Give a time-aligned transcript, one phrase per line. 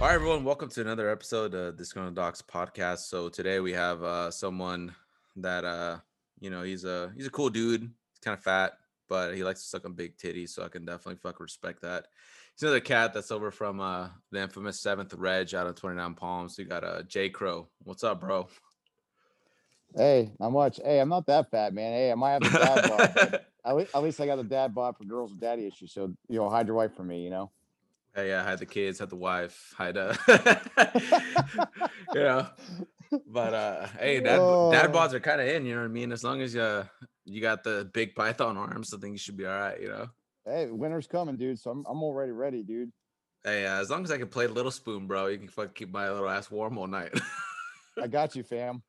[0.00, 2.98] All right, everyone, welcome to another episode of Disgruntled Docs podcast.
[2.98, 4.94] So today we have uh, someone
[5.34, 5.96] that uh,
[6.38, 7.80] you know he's a he's a cool dude.
[7.80, 8.74] He's kind of fat,
[9.08, 12.06] but he likes to suck on big titties, so I can definitely fuck respect that.
[12.54, 16.14] He's another cat that's over from uh, the infamous Seventh Reg out of Twenty Nine
[16.14, 16.56] Palms.
[16.56, 17.66] We got uh, J Crow.
[17.82, 18.46] What's up, bro?
[19.96, 20.78] Hey, not much.
[20.84, 21.92] Hey, I'm not that fat, man.
[21.92, 23.40] Hey, I might have the dad bod.
[23.64, 25.92] At least, at least I got the dad bod for girls with daddy issues.
[25.92, 27.24] So you know, hide your wife from me.
[27.24, 27.50] You know.
[28.22, 30.14] Yeah, I had the kids, had the wife, had uh,
[32.14, 32.46] you know.
[33.26, 34.36] But uh, hey, dad,
[34.70, 34.92] dad Oh.
[34.92, 35.64] bods are kind of in.
[35.64, 36.12] You know what I mean?
[36.12, 36.84] As long as you
[37.24, 39.80] you got the big python arms, I think you should be all right.
[39.80, 40.06] You know.
[40.44, 41.58] Hey, winter's coming, dude.
[41.58, 42.92] So I'm I'm already ready, dude.
[43.44, 45.92] Hey, uh, as long as I can play Little Spoon, bro, you can fucking keep
[45.92, 47.12] my little ass warm all night.
[48.00, 48.82] I got you, fam.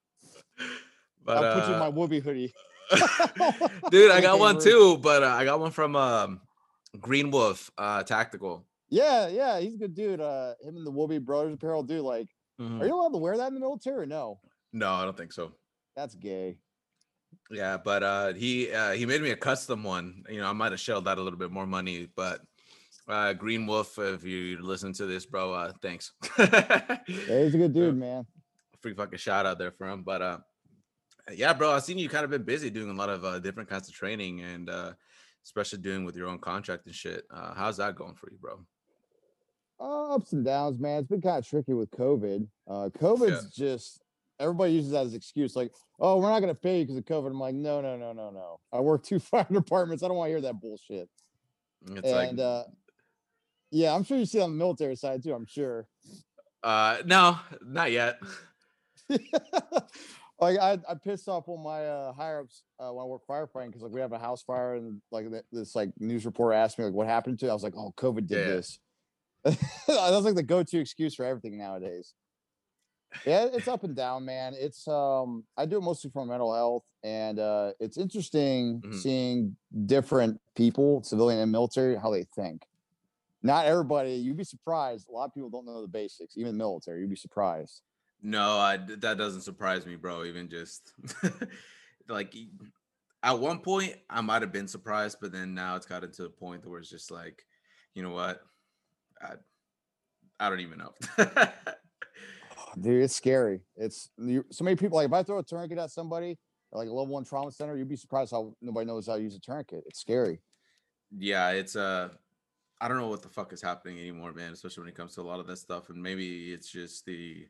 [1.23, 2.53] but I'll put you in uh, my Woobie hoodie.
[3.91, 4.97] dude, I got one too.
[4.97, 6.41] But uh, I got one from um,
[6.99, 8.65] Green Wolf uh, Tactical.
[8.89, 10.19] Yeah, yeah, he's a good dude.
[10.21, 12.01] Uh, him and the Woobie brothers apparel, dude.
[12.01, 12.27] Like,
[12.59, 12.81] Mhm.
[12.81, 14.39] are you allowed to wear that in the military or no?
[14.73, 15.53] No, I don't think so.
[15.95, 16.57] That's gay.
[17.51, 20.23] Yeah, but uh he uh he made me a custom one.
[20.29, 22.41] You know, I might have shelled out a little bit more money, but
[23.07, 26.11] uh Green Wolf, if you listen to this, bro, uh thanks.
[26.37, 28.25] Yeah, he's a good dude, man.
[28.81, 30.03] Free fucking shout out there for him.
[30.03, 30.37] But uh
[31.31, 33.69] yeah, bro, I've seen you kind of been busy doing a lot of uh, different
[33.69, 34.93] kinds of training and uh
[35.45, 37.25] especially doing with your own contract and shit.
[37.31, 38.65] Uh how's that going for you, bro?
[39.79, 40.99] Uh, ups and downs, man.
[40.99, 42.47] It's been kind of tricky with COVID.
[42.67, 44.01] Uh, COVID's just
[44.39, 47.27] everybody uses that as excuse, like, oh, we're not gonna pay you because of COVID.
[47.27, 48.59] I'm like, no, no, no, no, no.
[48.73, 50.03] I work two fire departments.
[50.03, 51.09] I don't want to hear that bullshit.
[51.91, 52.63] It's like and uh,
[53.71, 55.33] yeah, I'm sure you see it on the military side too.
[55.33, 55.87] I'm sure.
[56.63, 58.19] uh no, not yet.
[59.09, 63.67] like I, I pissed off of my uh, higher ups uh, when I work firefighting
[63.67, 66.85] because like we have a house fire and like this like news reporter asked me
[66.85, 67.49] like what happened to it.
[67.49, 68.55] I was like, oh, COVID did Yeah.
[68.55, 68.79] this.
[69.43, 72.13] That's like the go-to excuse for everything nowadays.
[73.25, 74.53] Yeah, it's up and down, man.
[74.55, 78.93] It's um I do it mostly for mental health, and uh it's interesting Mhm.
[78.93, 82.65] seeing different people, civilian and military, how they think.
[83.43, 85.09] Not everybody, you'd be surprised.
[85.09, 87.01] A lot of people don't know the basics, even the military.
[87.01, 87.83] You'd be surprised.
[88.21, 90.25] No, I, that doesn't surprise me, bro.
[90.25, 90.93] Even just
[92.07, 92.35] like
[93.23, 96.29] at one point, I might have been surprised, but then now it's gotten to the
[96.29, 97.45] point where it's just like,
[97.93, 98.41] you know what?
[99.21, 99.33] I,
[100.39, 100.93] I don't even know.
[102.79, 103.61] Dude, it's scary.
[103.75, 104.97] It's you, so many people.
[104.97, 106.37] Like if I throw a tourniquet at somebody,
[106.71, 109.35] like a level one trauma center, you'd be surprised how nobody knows how to use
[109.35, 109.83] a tourniquet.
[109.87, 110.39] It's scary.
[111.17, 112.09] yeah, it's uh,
[112.79, 114.53] I don't know what the fuck is happening anymore, man.
[114.53, 117.47] Especially when it comes to a lot of that stuff, and maybe it's just the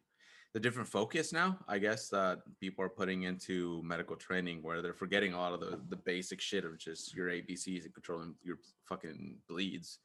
[0.53, 1.59] the different focus now.
[1.68, 5.59] I guess that people are putting into medical training where they're forgetting a lot of
[5.59, 10.00] the the basic shit of just your ABCs and controlling your fucking bleeds.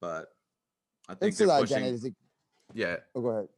[0.00, 0.28] But
[1.08, 1.76] I think It's the they're pushing.
[1.78, 2.14] identity.
[2.74, 2.96] Yeah.
[3.14, 3.48] Oh, go ahead.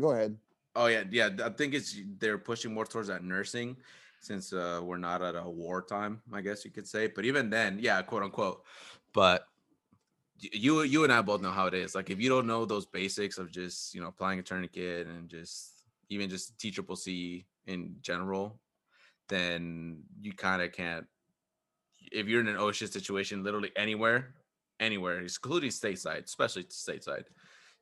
[0.00, 0.36] Go ahead.
[0.76, 1.30] Oh yeah, yeah.
[1.44, 3.76] I think it's they're pushing more towards that nursing
[4.20, 7.08] since uh, we're not at a wartime, I guess you could say.
[7.08, 8.62] But even then, yeah, quote unquote.
[9.12, 9.46] But
[10.38, 11.94] you you and I both know how it is.
[11.94, 15.28] Like if you don't know those basics of just you know applying a tourniquet and
[15.28, 18.60] just even just T triple C in general,
[19.28, 21.06] then you kind of can't.
[22.12, 24.34] If you're in an OSHA situation, literally anywhere,
[24.80, 27.24] anywhere, including stateside, especially stateside,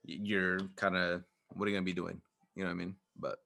[0.05, 1.23] you're kind of
[1.55, 2.21] what are you gonna be doing?
[2.55, 2.97] You know what I mean?
[3.19, 3.39] But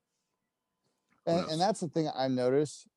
[1.27, 2.89] And, and that's the thing I noticed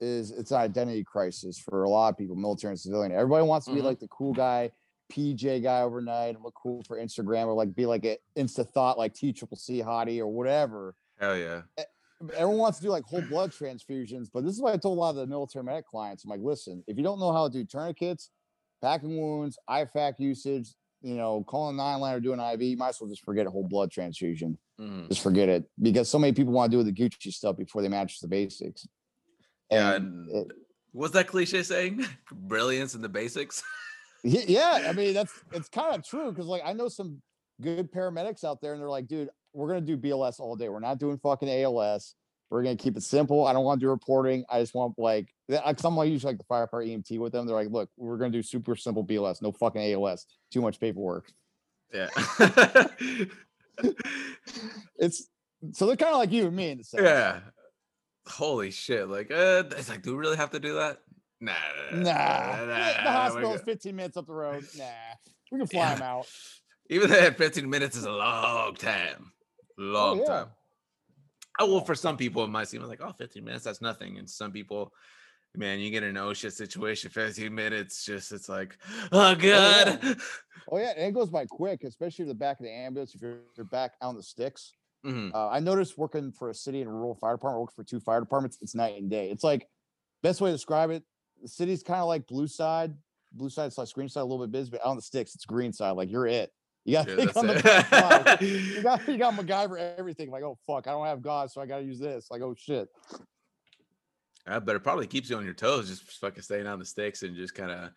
[0.00, 3.12] is it's an identity crisis for a lot of people, military and civilian.
[3.12, 3.84] Everybody wants to be Mhm.
[3.84, 4.72] like the cool guy,
[5.10, 8.98] PJ guy overnight, and look cool for Instagram, or like be like an insta thought
[8.98, 10.96] like T triple C hottie or whatever.
[11.18, 11.62] hell yeah,
[12.34, 15.00] everyone wants to do like whole blood transfusions, but this is what I told a
[15.00, 16.24] lot of the military medic clients.
[16.24, 18.30] I'm like, listen, if you don't know how to do tourniquets,
[18.82, 20.68] packing wounds, IFAK usage,
[21.00, 23.50] you know, calling nine line or doing IV, you might as well just forget a
[23.50, 24.58] whole blood transfusion.
[24.80, 25.08] Mhm.
[25.08, 27.88] Just forget it because so many people want to do the Gucci stuff before they
[27.88, 28.86] match the basics.
[29.70, 30.56] Yeah, And and- it-
[30.92, 32.04] what's that cliche saying?
[32.32, 33.62] Brilliance in the basics.
[34.24, 37.20] Yeah, I mean that's it's kind of true because like I know some
[37.60, 40.68] good paramedics out there and they're like, dude, we're gonna do BLS all day.
[40.68, 42.14] We're not doing fucking ALS.
[42.52, 43.46] We're gonna keep it simple.
[43.46, 44.44] I don't want to do reporting.
[44.50, 47.46] I just want like because I'm like usually like the firefighter EMT with them.
[47.46, 50.26] They're like, look, we're gonna do super simple BLS, no fucking ALS.
[50.52, 51.32] Too much paperwork.
[51.92, 52.08] yeah.
[54.98, 55.28] It's
[55.72, 57.02] so they're kind of like you and me in the sense.
[57.02, 57.40] yeah.
[58.28, 59.08] Holy shit!
[59.08, 60.98] Like, uh, it's like, do we really have to do that?
[61.40, 61.52] Nah.
[61.92, 64.64] Nah, nah, the we're hospital is 15 minutes up the road.
[64.76, 64.84] Nah,
[65.50, 65.94] we can fly Yeah.
[65.94, 66.26] them out.
[66.90, 69.32] Even then, 15 minutes is a long time.
[69.78, 70.24] Long yeah.
[70.26, 70.46] time.
[71.58, 74.18] Oh, well, for some people, it might seem like, oh, 15 minutes, that's nothing.
[74.18, 74.92] And some people,
[75.54, 78.76] man, you get an OSHA situation, 15 minutes, just, it's like,
[79.12, 79.96] oh, yeah.
[80.00, 80.16] God.
[80.70, 83.14] Oh yeah, and it goes by quick, especially the back of the ambulance.
[83.14, 85.34] If you're, you're back out on the sticks, Mhm.
[85.34, 87.98] uh, I noticed working for a city and a rural fire department, working for two
[88.00, 89.28] fire departments, it's night and day.
[89.30, 89.66] It's like
[90.22, 91.02] best way to describe it.
[91.42, 92.94] The city's kind of like blue side,
[93.32, 95.44] blue side slash green side a little bit busy, but out on the sticks, it's
[95.44, 95.90] green side.
[95.92, 96.52] Like you're it.
[96.84, 97.92] You got to Yeah, think on the it.
[97.92, 98.38] line.
[98.76, 100.30] You got you got MacGyver everything.
[100.30, 102.28] Like oh fuck, I don't have God, so I got to use this.
[102.30, 102.88] Like oh shit.
[104.46, 107.22] Yeah, but it probably keeps you on your toes, just fucking staying on the sticks
[107.22, 107.90] and just kind of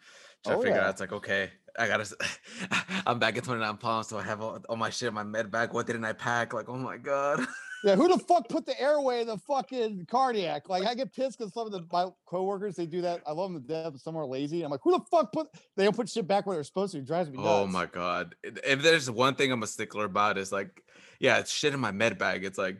[0.44, 0.86] try to Oh, figure yeah.
[0.86, 0.92] out.
[0.92, 1.50] It's like, okay,
[1.80, 2.16] I gotta.
[3.08, 5.50] I'm back at 29 pounds, so I have all, all my shit, in my med
[5.50, 5.74] bag.
[5.74, 6.54] What didn't I pack?
[6.54, 7.40] Like, oh my god.
[7.84, 10.70] Yeah, who the fuck put the airway in the fucking cardiac?
[10.70, 13.22] Like, I get pissed because some of the my coworkers they do that.
[13.28, 13.92] I love them to death.
[13.92, 14.64] but Some are lazy.
[14.64, 15.48] I'm like, who the fuck put?
[15.76, 17.00] They don't put shit back where they're supposed to.
[17.00, 17.48] It drives me nuts.
[17.50, 18.34] Oh my god!
[18.44, 20.82] If there's one thing I'm a stickler about, is like,
[21.20, 22.44] yeah, it's shit in my med bag.
[22.44, 22.78] It's like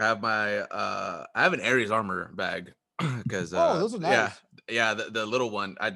[0.00, 2.72] I have my uh I have an Ares armor bag
[3.22, 4.40] because Oh, uh, those are Yeah, nice.
[4.68, 5.76] yeah, the, the little one.
[5.80, 5.92] I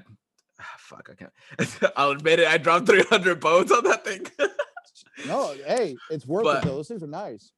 [0.60, 1.92] ah, fuck, I can't.
[1.96, 2.46] I'll admit it.
[2.46, 4.26] I dropped 300 bones on that thing.
[5.26, 6.76] No, hey, it's worth But- it though.
[6.76, 7.50] Those things are nice.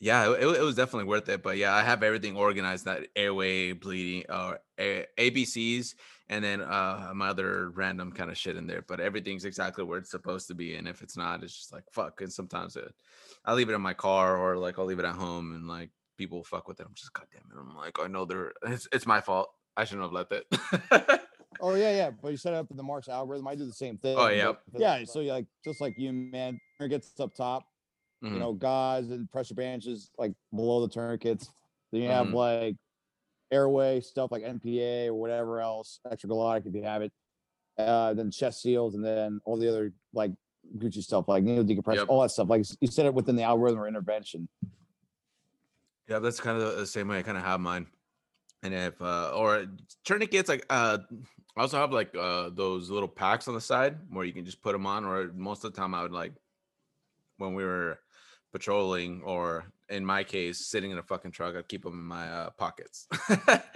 [0.00, 1.42] Yeah, it, it was definitely worth it.
[1.42, 2.84] But yeah, I have everything organized.
[2.84, 5.94] That airway bleeding or A- ABCs,
[6.28, 8.82] and then uh my other random kind of shit in there.
[8.82, 10.76] But everything's exactly where it's supposed to be.
[10.76, 12.20] And if it's not, it's just like fuck.
[12.20, 12.92] And sometimes it,
[13.44, 15.90] I leave it in my car or like I'll leave it at home, and like
[16.18, 16.86] people fuck with it.
[16.86, 17.58] I'm just goddamn it.
[17.58, 19.50] I'm like I know they're it's it's my fault.
[19.76, 21.20] I shouldn't have left it.
[21.60, 22.10] Oh yeah, yeah.
[22.10, 23.48] But you set it up in the March algorithm.
[23.48, 24.16] I do the same thing.
[24.18, 24.52] Oh, yeah.
[24.76, 25.04] Yeah.
[25.04, 26.60] So you like just like you, man.
[26.80, 27.64] It gets up top.
[28.22, 28.32] Mhm.
[28.32, 31.50] You know, gauze and pressure bandages like below the tourniquets.
[31.92, 32.32] Then you have Mhm.
[32.32, 32.76] like
[33.50, 37.12] airway stuff like NPA or whatever else, extraglottic if you have it.
[37.78, 40.32] Uh, then chest seals, and then all the other like
[40.78, 42.08] Gucci stuff like needle decompression, Yep.
[42.08, 42.48] all that stuff.
[42.48, 44.48] Like you said it within the algorithm or intervention.
[46.08, 47.86] Yeah, that's kind of the same way I kind of have mine.
[48.62, 49.66] And if uh or
[50.04, 50.98] tourniquets, like uh
[51.56, 54.62] I also have like uh those little packs on the side where you can just
[54.62, 56.34] put them on, or most of the time I would like
[57.36, 58.00] when we were
[58.52, 62.28] patrolling, or in my case, sitting in a fucking truck, I'd keep them in my
[62.30, 63.06] uh, pockets.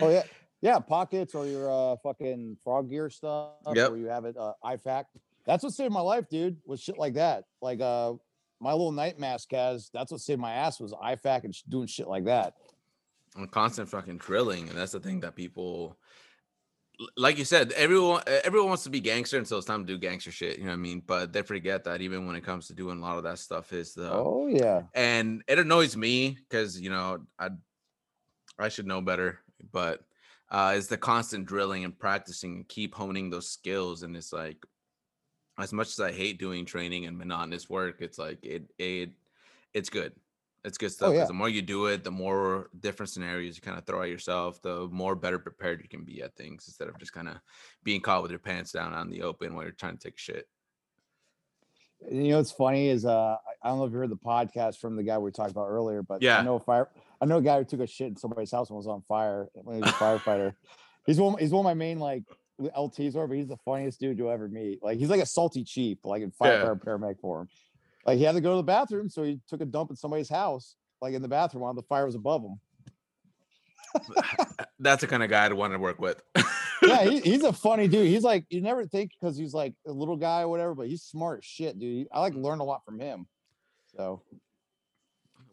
[0.00, 0.22] Oh yeah,
[0.60, 3.90] yeah, pockets or your uh, fucking frog gear stuff, Yep.
[3.92, 5.04] or you have it uh, IFAK.
[5.46, 6.56] That's what saved my life, dude.
[6.66, 7.44] Was shit like that.
[7.62, 8.14] Like uh,
[8.60, 9.90] my little night mask has.
[9.92, 12.54] That's what saved my ass was IFAK and doing shit like that.
[13.36, 15.96] on constant fucking drilling, and that's the thing that people,
[17.16, 20.30] like you said, everyone everyone wants to be gangster until it's time to do gangster
[20.30, 20.58] shit.
[20.58, 21.02] You know what I mean?
[21.06, 23.72] But they forget that even when it comes to doing a lot of that stuff,
[23.72, 27.50] is the Oh yeah, and it annoys me because you know I
[28.58, 29.40] I should know better,
[29.72, 30.04] but
[30.50, 34.02] uh, it's the constant drilling and practicing and keep honing those skills.
[34.02, 34.58] And it's like,
[35.58, 39.12] as much as I hate doing training and monotonous work, it's like it it
[39.72, 40.12] it's good.
[40.64, 41.08] It's good stuff.
[41.08, 41.24] 'cause yeah.
[41.24, 44.60] The more you do it, the more different scenarios you kind of throw at yourself,
[44.60, 47.36] the more better prepared you can be at things instead of just kind of
[47.82, 50.46] being caught with your pants down on the open while you're trying to take shit.
[52.10, 54.96] you know what's funny is uh, I- don't know if you heard the podcast from
[54.96, 56.38] the guy we talked about earlier, but Yeah.
[56.38, 56.88] I know a fire.
[57.20, 59.48] I know a guy who took a shit in somebody's house and was on fire
[59.52, 60.54] when he was a firefighter.
[61.06, 61.36] He's one.
[61.38, 62.24] He's one of my main like
[62.60, 64.82] LTs or, but he's the funniest dude you'll ever meet.
[64.82, 66.74] Like he's like a salty chief, like in Yeah.
[66.74, 67.48] paramedic for him.
[68.06, 70.28] Like he had to go to the bathroom, so he took a dump in somebody's
[70.28, 72.60] house, like in the bathroom while the fire was above him.
[74.78, 76.22] That's the kind of guy I'd want to work with.
[76.82, 78.06] Yeah, he, he's a funny dude.
[78.06, 81.02] He's like you never think because he's like a little guy or whatever, but he's
[81.02, 82.08] smart as shit, dude.
[82.12, 83.26] I like learn a lot from him.
[83.96, 84.22] So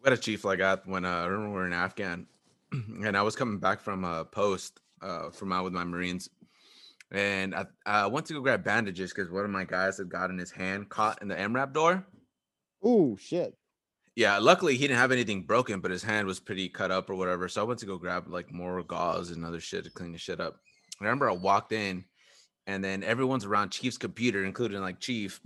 [0.01, 2.27] what a chief like that when uh, I remember we were in Afghan,
[2.71, 6.29] and I was coming back from a post uh, from out with my Marines,
[7.11, 10.37] and I, I went to go grab bandages because one of my guys had gotten
[10.37, 12.05] his hand caught in the MRAP door.
[12.85, 13.55] Ooh shit.
[14.15, 17.15] Yeah, luckily he didn't have anything broken, but his hand was pretty cut up or
[17.15, 17.47] whatever.
[17.47, 20.17] So I went to go grab like more gauze and other shit to clean the
[20.17, 20.59] shit up.
[20.99, 22.03] I remember I walked in,
[22.65, 25.39] and then everyone's around Chief's computer, including like Chief,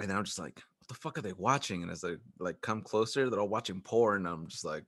[0.00, 2.60] and then I'm just like, "What the fuck are they watching?" And as I like
[2.60, 4.26] come closer, they're all watching porn.
[4.26, 4.82] And I'm just like,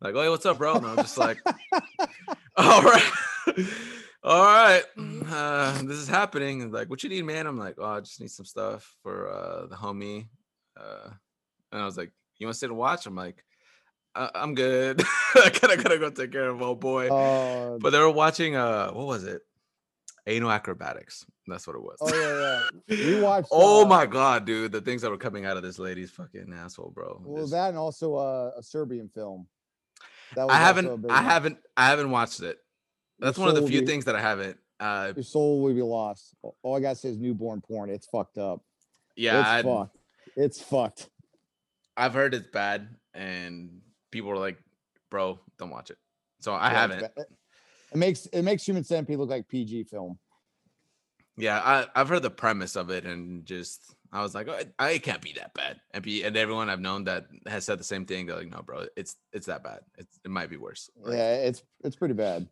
[0.00, 1.38] like, "Oh, hey, what's up, bro?" And I'm just like,
[2.56, 3.12] "All right."
[4.24, 4.82] All right,
[5.30, 6.62] uh, this is happening.
[6.62, 7.46] And like, what you need, man?
[7.46, 10.26] I'm like, oh, I just need some stuff for uh, the homie.
[10.76, 11.10] Uh,
[11.70, 13.06] and I was like, you want to sit and watch?
[13.06, 13.44] I'm like,
[14.14, 15.02] I- I'm good.
[15.36, 17.08] I gotta, gotta go take care of old boy.
[17.08, 19.42] Uh, but they were watching uh, what was it?
[20.26, 21.24] Anal acrobatics.
[21.46, 21.96] That's what it was.
[22.00, 23.14] oh yeah, yeah.
[23.14, 23.48] We watched.
[23.50, 26.52] oh uh, my god, dude, the things that were coming out of this lady's fucking
[26.52, 27.22] asshole, bro.
[27.24, 29.46] Well, that and also uh, a Serbian film.
[30.34, 32.58] That was I haven't, I haven't, I haven't watched it.
[33.18, 34.58] Your That's one of the few be- things that I haven't.
[34.80, 36.34] Uh, Your soul will be lost.
[36.62, 37.90] All I gotta say is newborn porn.
[37.90, 38.62] It's fucked up.
[39.16, 39.96] yeah, it's I, fucked.
[40.36, 41.10] It's fucked.
[41.96, 43.80] I've heard it's bad, and
[44.12, 44.58] people are like,
[45.10, 45.98] "Bro, don't watch it."
[46.40, 47.02] So I Yeah, haven't.
[47.16, 50.18] It makes it makes Human Centipede look like PG film.
[51.36, 54.90] Yeah, I, I've heard the premise of it and just I was like, oh, I-
[54.90, 55.80] it can't be that bad.
[55.92, 58.26] And be and everyone I've known that has said the same thing.
[58.26, 59.80] They're like, no, bro, it's it's that bad.
[59.96, 60.88] It's it might be worse.
[61.00, 62.48] Like, Yeah, it's it's pretty bad.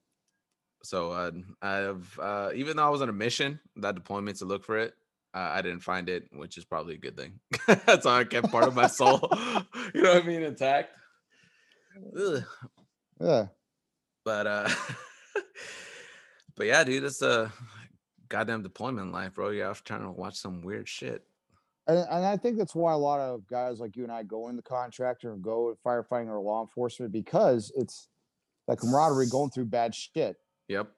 [0.83, 4.65] So uh, I've uh, even though I was on a mission, that deployment to look
[4.65, 4.95] for it,
[5.35, 7.39] uh, I didn't find it, which is probably a good thing.
[7.67, 9.29] That's how I kept part of my soul.
[9.95, 10.91] you know what I mean, intact.
[12.19, 12.45] Ugh.
[13.21, 13.47] Yeah.
[14.25, 14.69] But uh,
[16.57, 17.53] but yeah, dude, it's a
[18.29, 19.51] goddamn deployment life, bro.
[19.51, 21.23] You're off trying to watch some weird shit.
[21.87, 24.49] And, and I think that's why a lot of guys like you and I go
[24.49, 28.09] in the contractor and go firefighting or law enforcement because it's
[28.67, 30.37] that camaraderie going through bad shit.
[30.69, 30.91] Yep.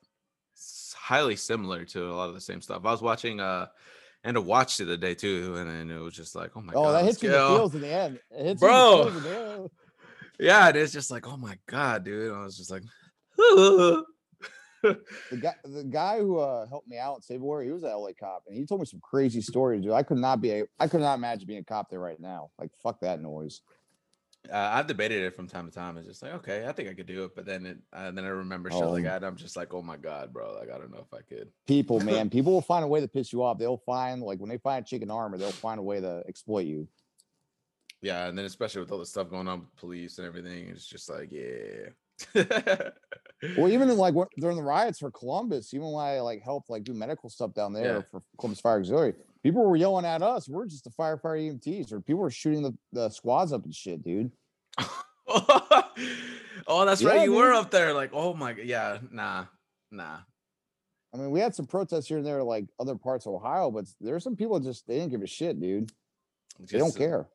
[0.54, 2.82] It's highly similar to a lot of the same stuff.
[2.84, 3.66] I was watching uh
[4.24, 6.72] and to watch it the day too, and then it was just like, oh my
[6.74, 6.92] oh, god.
[6.92, 8.18] that hits you in the feels in the end.
[8.30, 8.96] It hits Bro.
[8.96, 9.70] you in the feels in the end.
[10.40, 12.32] Yeah, and it's just like, oh my god, dude.
[12.32, 12.82] I was just like,
[14.82, 17.90] The guy, the guy who uh, helped me out in Save Warrior, he was an
[17.90, 19.92] LA cop, and he told me some crazy stories, dude.
[19.92, 22.50] I could not be, a, I could not imagine being a cop there right now.
[22.58, 23.60] Like, fuck that noise.
[24.52, 25.96] Uh, I've debated it from time to time.
[25.96, 28.24] It's just like, okay, I think I could do it, but then it, uh, then
[28.24, 29.08] I remember shit like Oh.
[29.08, 29.24] that.
[29.24, 30.54] I'm just like, oh my god, bro.
[30.54, 31.48] Like, I don't know if I could.
[31.66, 33.58] People, man, people will find a way to piss you off.
[33.58, 36.88] They'll find, like, when they find chicken armor, they'll find a way to exploit you.
[38.00, 40.86] Yeah, and then especially with all the stuff going on with police and everything, it's
[40.86, 41.88] just like, yeah.
[43.56, 46.84] Well, even in, like during the riots for Columbus, even when I like helped like
[46.84, 48.02] do medical stuff down there Yeah.
[48.10, 50.48] for Columbus Fire Auxiliary, people were yelling at us.
[50.48, 54.02] We're just the firefighter EMTs, or people were shooting the, the squads up and shit,
[54.02, 54.32] dude.
[55.28, 57.24] oh, that's Yeah, right.
[57.24, 57.92] You were up there.
[57.92, 58.64] Like, oh my god.
[58.66, 59.44] Yeah, nah,
[59.90, 60.18] nah.
[61.14, 63.86] I mean, we had some protests here and there, like other parts of Ohio, but
[64.00, 65.90] there's some people just they didn't give a shit, dude.
[66.70, 67.28] They don't uh, care.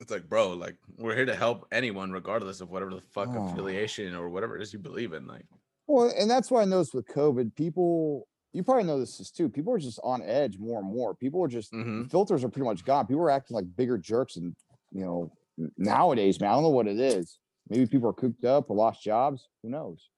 [0.00, 3.48] It's like, bro, like we're here to help anyone, regardless of whatever the fuck Oh.
[3.48, 5.26] affiliation or whatever it is you believe in.
[5.26, 5.46] Like,
[5.86, 7.54] Well, and that's why I noticed with COVID.
[7.54, 9.48] People, you probably know this is too.
[9.48, 11.14] People are just on edge more and more.
[11.14, 12.10] People are just mhm.
[12.10, 13.06] filters are pretty much gone.
[13.06, 14.54] People are acting like bigger jerks, and
[14.92, 15.32] you know
[15.76, 16.50] nowadays, man.
[16.50, 17.38] I don't know what it is.
[17.68, 19.48] Maybe people are cooped up or lost jobs.
[19.62, 20.10] Who knows?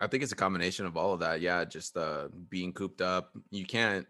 [0.00, 1.40] I think it's a combination of all of that.
[1.40, 3.32] Yeah, just uh being cooped up.
[3.50, 4.06] You can't.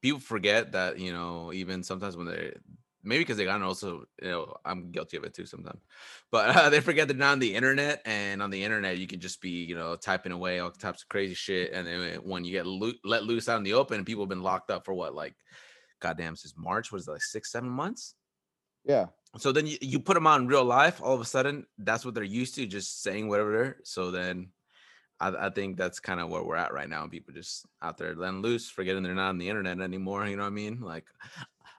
[0.00, 2.54] People forget that you know even sometimes when they
[3.04, 5.80] maybe because they got also you know I'm guilty of it too sometimes,
[6.30, 9.20] but uh, they forget they're not on the internet and on the internet you can
[9.20, 12.52] just be you know typing away all types of crazy shit and then when you
[12.52, 15.14] get loo- let loose out in the open people have been locked up for what
[15.14, 15.34] like
[16.00, 18.14] goddamn since March was it like six seven months
[18.84, 19.06] Yeah.
[19.36, 22.14] So then you, you put them on real life all of a sudden that's what
[22.14, 24.48] they're used to just saying whatever so then
[25.20, 28.14] i, I think that's kind of where we're at right now people just out there
[28.14, 31.04] letting loose forgetting they're not on the internet anymore you know what i mean like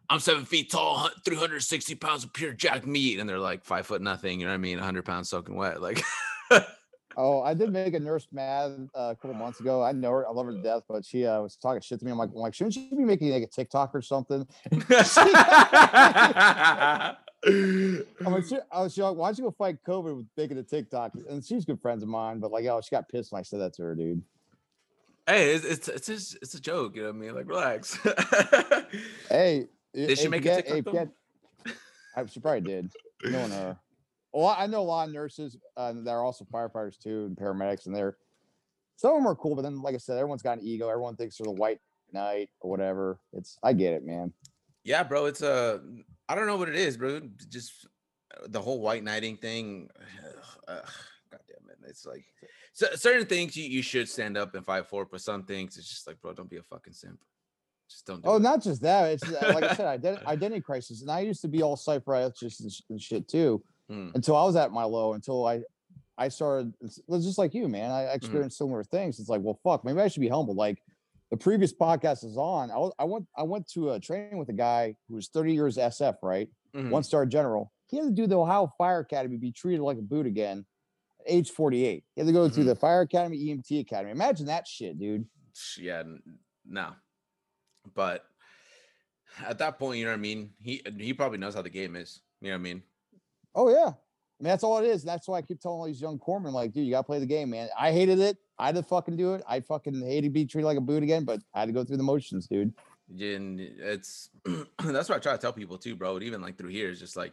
[0.10, 4.02] i'm seven feet tall 360 pounds of pure jack meat and they're like five foot
[4.02, 6.02] nothing you know what i mean 100 pounds soaking wet like
[7.22, 9.84] Oh, I did make a nurse mad uh, a couple months ago.
[9.84, 10.26] I know her.
[10.26, 12.12] I love her to death, but she uh, was talking shit to me.
[12.12, 14.48] I'm like, I'm like, shouldn't she be making like a TikTok or something?
[17.46, 20.64] I'm she, I was she like, why don't you go fight COVID with making a
[20.64, 21.14] TikTok?
[21.30, 23.60] And she's good friends of mine, but like, oh, she got pissed when I said
[23.62, 24.22] that to her, dude.
[25.28, 28.00] hey it's it's it's, just, it's a joke you know what i mean like relax
[29.30, 31.12] Hey, Did she make a TikTok, though?
[32.16, 32.92] I, she probably did.
[33.24, 33.78] Knowing her.
[34.34, 37.86] Well, I know a lot of nurses uh, that are also firefighters too, and paramedics,
[37.86, 38.18] and they're
[38.96, 40.90] some of them are cool, but then, like I said, everyone's got an ego.
[40.90, 41.80] Everyone thinks they're the white
[42.12, 43.20] knight or whatever.
[43.32, 44.34] It's I get it, man.
[44.84, 45.82] Yeah, bro, it's a.
[46.30, 47.22] I don't know what it is, bro.
[47.50, 47.88] Just
[48.38, 49.90] uh, the whole white knighting thing.
[50.68, 50.82] Uh,
[51.32, 51.78] God damn it!
[51.90, 52.24] It's like
[52.74, 55.90] so, certain things you, you should stand up and fight for, but some things it's
[55.90, 57.20] just like, bro, don't be a fucking simp.
[57.90, 58.22] Just don't.
[58.22, 58.42] Do Oh, it.
[58.44, 59.12] not just that.
[59.14, 61.02] It's like I said, identi- identity crisis.
[61.02, 64.10] And I used to be all self-righteous and, and shit too, Hmm.
[64.14, 65.14] until I was at my low.
[65.14, 65.62] Until I,
[66.16, 66.74] I started.
[66.82, 67.90] It was just like you, man.
[67.90, 69.20] I experienced similar things.
[69.20, 69.84] It's like, well, fuck.
[69.84, 70.54] Maybe I should be humble.
[70.54, 70.84] Like
[71.32, 72.72] the previous podcast is on.
[72.72, 75.54] I was, I went, I went to a training with a guy who was 30
[75.54, 76.50] years SF, right?
[76.76, 76.90] Mhm.
[76.90, 77.72] One star general.
[77.88, 80.66] He had to do the Ohio Fire Academy, be treated like a boot again,
[81.26, 82.04] age 48.
[82.16, 82.68] He had to go through Mhm.
[82.68, 84.12] the Fire Academy, EMT Academy.
[84.12, 85.28] Imagine that shit, dude.
[85.78, 86.04] Yeah,
[86.66, 86.92] no.
[87.96, 88.26] But
[89.46, 90.54] at that point, you know what I mean.
[90.62, 92.22] He he probably knows how the game is.
[92.42, 92.84] You know what I mean.
[93.56, 93.88] Oh yeah.
[93.90, 95.04] I mean, that's all it is.
[95.04, 97.26] That's why I keep telling all these young corpsmen, like, dude, you gotta play the
[97.26, 97.70] game, man.
[97.78, 98.38] I hated it.
[98.60, 99.44] I had to fucking do it.
[99.48, 101.86] I fucking hated to be treated like a boot again, but I had to go
[101.86, 102.74] through the motions, dude.
[103.10, 104.30] And it's
[104.84, 106.16] that's what I try to tell people too, bro.
[106.16, 107.32] and Even like through here, it's just like,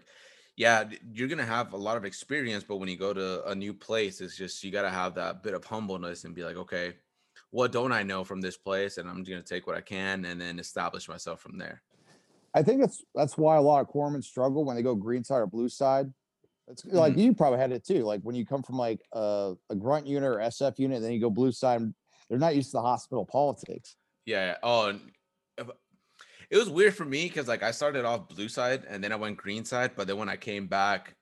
[0.56, 3.74] yeah, you're gonna have a lot of experience, but when you go to a new
[3.74, 6.94] place, it's just you gotta have that bit of humbleness and be like, okay,
[7.50, 10.40] what don't I know from this place, and I'm gonna take what I can and
[10.40, 11.82] then establish myself from there.
[12.54, 15.38] I think that's that's why a lot of corpsmen struggle when they go green side
[15.38, 16.10] or blue side.
[16.68, 17.20] It's like mm-hmm.
[17.20, 18.04] you probably had it too.
[18.04, 21.20] Like when you come from like a, a grunt unit or SF unit, then you
[21.20, 21.82] go blue side,
[22.28, 23.96] they're not used to the hospital politics.
[24.24, 24.46] Yeah.
[24.46, 24.56] yeah.
[24.62, 24.98] Oh,
[26.50, 29.16] it was weird for me because like I started off blue side and then I
[29.16, 31.14] went green side, but then when I came back,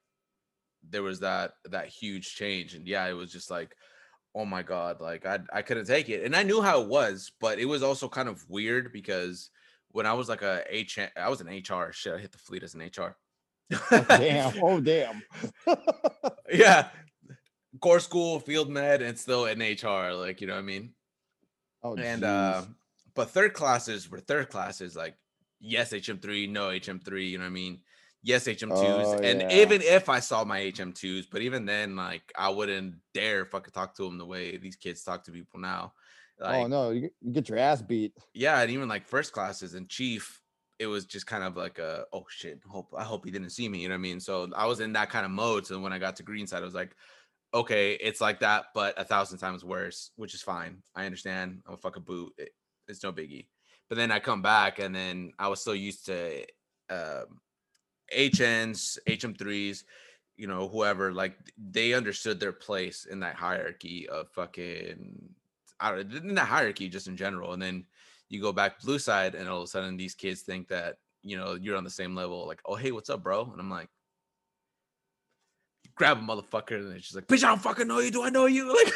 [0.90, 3.74] there was that that huge change, and yeah, it was just like,
[4.34, 7.32] oh my god, like I I couldn't take it, and I knew how it was,
[7.40, 9.50] but it was also kind of weird because
[9.92, 11.92] when I was like a H, I was an HR.
[11.92, 13.16] Shit, I hit the fleet as an HR.
[13.90, 14.52] damn.
[14.62, 15.22] Oh damn.
[16.52, 16.88] yeah,
[17.80, 20.12] corps school, field med, and still in HR.
[20.14, 20.94] Like you know what I mean.
[21.82, 22.26] Oh and jeez.
[22.26, 22.62] uh
[23.14, 25.16] but third classes were third classes like
[25.60, 27.80] yes hm3 no hm3 you know what i mean
[28.22, 29.48] yes hm2s Oh, and yeah.
[29.50, 33.94] even if i saw my hm2s but even then like i wouldn't dare fucking talk
[33.94, 35.92] to them the way these kids talk to people now
[36.40, 38.12] like oh no, you get your ass beat.
[38.32, 40.40] yeah and even like first classes and chief
[40.84, 43.68] it was just kind of like a oh shit hope i hope he didn't see
[43.68, 44.20] me you know what i mean?
[44.20, 46.64] So i was in that kind of mode so when i got to greenside i
[46.64, 46.94] was like
[47.52, 51.74] okay it's like that but a thousand times worse which is fine i understand i'm
[51.74, 52.50] a fucking boot it,
[52.86, 53.46] it's no biggie.
[53.88, 56.44] But then i come back and then i was still used to
[56.90, 57.40] um
[58.14, 59.84] hns hm3s
[60.36, 61.36] you know whoever like
[61.70, 65.34] they understood their place in that hierarchy of fucking
[65.80, 67.86] I don't know, in that hierarchy just in general and then
[68.28, 71.36] you go back blue side and all of a sudden these kids think that you
[71.36, 73.48] know you're on the same level like oh hey what's up bro?
[73.50, 73.88] And i'm like
[75.94, 78.10] grab a motherfucker and she's like bitch i don't fucking know you.
[78.10, 78.74] Do i know you?
[78.84, 78.92] Like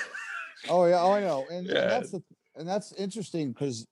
[0.69, 1.87] Oh yeah, oh I know, and, and Yeah.
[1.87, 2.23] that's the
[2.57, 3.87] and that's interesting because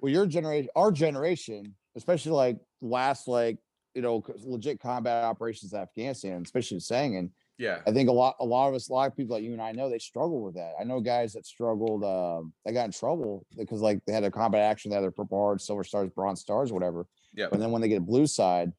[0.00, 3.58] well, your generation, our generation, especially like last like
[3.94, 8.36] you know legit combat operations in Afghanistan, especially in Sangin, yeah I think a lot
[8.40, 10.42] a lot of us, a lot of people like you and I know, they struggle
[10.42, 10.74] with that.
[10.80, 14.30] I know guys that struggled, um, they got in trouble because like they had a
[14.30, 17.06] combat action, they had their purple hearts, silver stars, bronze stars, whatever.
[17.34, 17.48] Yeah.
[17.52, 18.72] And then when they get a blue side,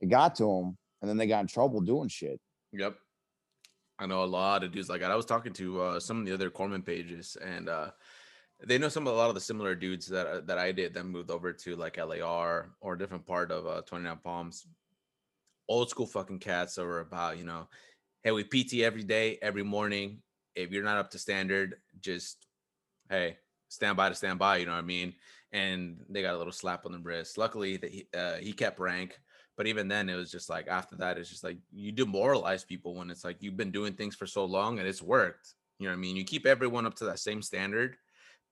[0.00, 2.40] it got to them, and then they got in trouble doing shit.
[2.72, 2.96] Yep.
[3.98, 5.10] I know a lot of dudes like that.
[5.10, 7.90] I was talking to uh, some of the other corpsman pages, and uh,
[8.64, 10.94] they know some of a lot of the similar dudes that uh, that I did
[10.94, 14.66] that moved over to like LAR or a different part of uh, 29 Palms.
[15.68, 17.68] Old school fucking cats that were about, you know,
[18.26, 20.20] hey, we PT every day, every morning.
[20.56, 22.48] If you're not up to standard, just
[23.08, 24.56] hey, stand by to stand by.
[24.56, 25.14] You know what I mean?
[25.52, 27.38] And they got a little slap on the wrist.
[27.38, 29.20] Luckily, that he, uh, he kept rank.
[29.56, 32.96] But even then, it was just like after that, it's just like you demoralize people
[32.96, 35.54] when it's like you've been doing things for so long and it's worked.
[35.78, 36.16] You know what I mean?
[36.16, 37.96] You keep everyone up to that same standard,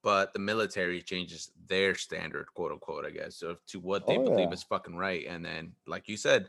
[0.05, 4.23] but the military changes their standard, quote unquote, I guess, so to what they Oh,
[4.23, 4.55] believe yeah.
[4.55, 5.27] is fucking right.
[5.27, 6.49] And then, like you said,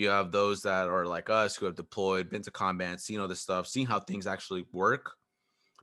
[0.00, 3.28] you have those that are like us who have deployed, been to combat, seen all
[3.28, 5.12] this stuff, seen how things actually work.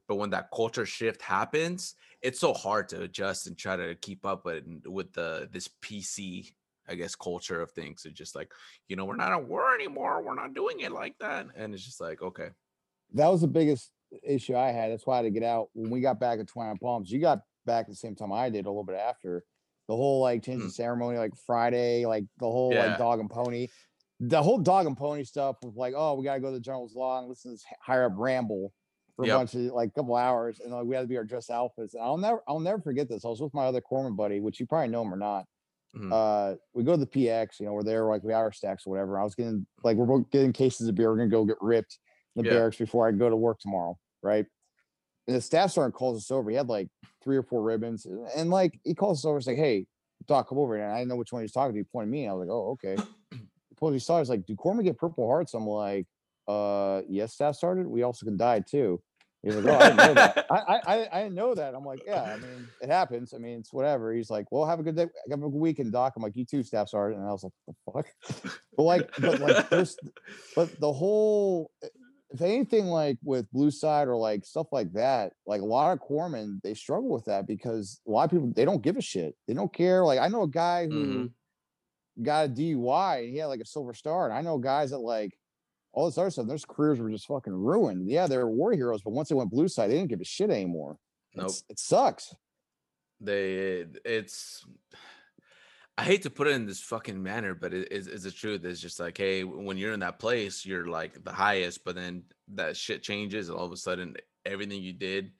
[0.07, 4.25] But when that culture shift happens, it's so hard to adjust and try to keep
[4.25, 6.51] up with with the this PC,
[6.87, 8.03] I guess, culture of things.
[8.05, 8.51] It's just like,
[8.87, 10.23] you know, we're not at war anymore.
[10.23, 11.47] We're not doing it like that.
[11.55, 12.49] And it's just like, okay.
[13.13, 13.91] that was the biggest
[14.23, 14.91] issue I had.
[14.91, 15.67] That's why I had to get out.
[15.73, 18.49] When we got back at Twine Palms, you got back at the same time I
[18.49, 19.43] did, a little bit after.
[19.87, 20.73] The whole like change of mm.
[20.73, 22.87] ceremony, like Friday, like the whole Yeah.
[22.87, 23.67] like dog and pony,
[24.19, 26.95] the whole dog and pony stuff with like, oh, we gotta go to the General's
[26.95, 28.73] Law and listen to this higher up ramble
[29.15, 29.35] for Yep.
[29.35, 31.49] a bunch of like a couple hours, and like we had to be our dress
[31.49, 31.93] outfits.
[31.93, 33.25] And I'll never, I'll never forget this.
[33.25, 35.45] I was with my other corpsman buddy, which you probably know him or not.
[35.95, 36.11] Mhm.
[36.11, 38.85] Uh, we go to the PX, you know, we're there, like we got our stacks
[38.85, 39.19] or whatever.
[39.19, 41.09] I was getting like we're both getting cases of beer.
[41.09, 41.99] We're gonna go get ripped
[42.35, 42.55] in the Yeah.
[42.57, 44.45] barracks before I go to work tomorrow, right?
[45.27, 46.49] And the staff sergeant calls us over.
[46.49, 46.89] He had like
[47.23, 49.39] three or four ribbons, and, and, like he calls us over.
[49.39, 49.87] He's like, "Hey,
[50.27, 51.79] Doc, come over here." And I didn't know which one he was talking to.
[51.79, 52.23] He pointed me.
[52.25, 52.95] And I was like, "Oh, okay."
[53.77, 54.29] He pulled these stars.
[54.29, 56.07] Like, "Do corpsmen get Purple Hearts?" I'm like,
[56.47, 57.87] "Uh, yes, staff started.
[57.87, 59.01] We also can die too."
[59.43, 60.45] He's like, "Oh, I didn't know that.
[60.51, 63.33] I, I, I, I didn't know that." I'm like, "Yeah, I mean, it happens.
[63.33, 65.07] I mean, it's whatever." He's like, "Well, have a good day.
[65.29, 67.53] Have a good weekend, Doc." I'm like, "You too, staff sergeant." And I was like,
[67.67, 69.97] "The fuck?" but like, but like, there's,
[70.55, 71.71] but the whole
[72.29, 75.99] if anything like with blue side or like stuff like that like a lot of
[75.99, 79.35] corpsmen they struggle with that because a lot of people they don't give a shit
[79.47, 81.29] they don't care like i know a guy who
[82.21, 84.97] got a dui and he had like a silver star and i know guys that
[84.99, 85.37] like
[85.93, 89.01] all this other stuff their careers were just fucking ruined yeah they were war heroes
[89.01, 90.97] but once they went blue side they didn't give a shit anymore
[91.35, 91.45] Nope.
[91.45, 92.33] It's- it sucks
[93.19, 94.65] they it's
[95.99, 98.63] I hate to put it in this fucking manner, but it is it's the truth.
[98.63, 102.21] It's just like, hey, when you're in that place, you're like the highest, but then
[102.53, 105.31] that shit changes, and all of a sudden, everything you did,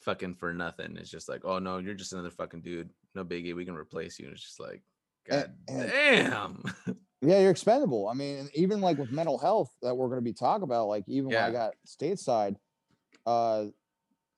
[0.00, 0.94] fucking for nothing.
[0.98, 2.90] It's just like, oh no, you're just another fucking dude.
[3.14, 4.26] No biggie, we can replace you.
[4.26, 4.82] And it's just like,
[5.30, 6.62] god And- damn.
[7.20, 8.06] Yeah, you're expendable.
[8.06, 11.02] I mean, even like with mental health that we're going to be talking about, like
[11.08, 12.54] even when I got stateside,
[13.26, 13.64] uh,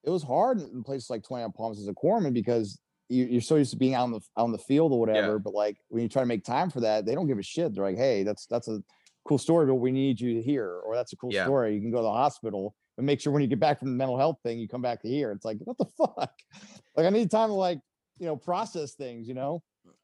[0.02, 3.56] it was hard in places like Twenty Palms as a corpsman because you, you're so
[3.56, 5.38] used to being out on the on the field or whatever.
[5.38, 7.74] But like when you try to make time for that, they don't give a shit.
[7.74, 8.82] They're like, hey, that's that's a
[9.28, 11.44] cool story, but we need you to hear, or that's a cool Yeah.
[11.44, 11.74] story.
[11.74, 13.96] You can go to the hospital and make sure when you get back from the
[13.96, 15.32] mental health thing, you come back to here.
[15.32, 16.32] It's like, what the fuck?
[16.96, 17.80] Like I need time to like
[18.18, 19.28] you know process things.
[19.28, 19.62] You know.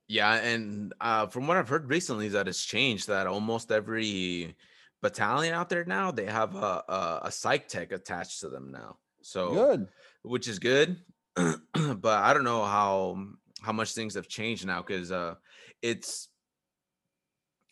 [0.09, 3.09] Yeah, and uh, from what I've heard recently, is that it's changed.
[3.09, 4.57] That almost every
[5.03, 8.97] battalion out there now they have a a, a psych tech attached to them now.
[9.23, 9.89] So Good.
[10.23, 10.99] which is good.
[11.35, 13.27] but I don't know how
[13.61, 15.35] how much things have changed now because uh,
[15.83, 16.29] it's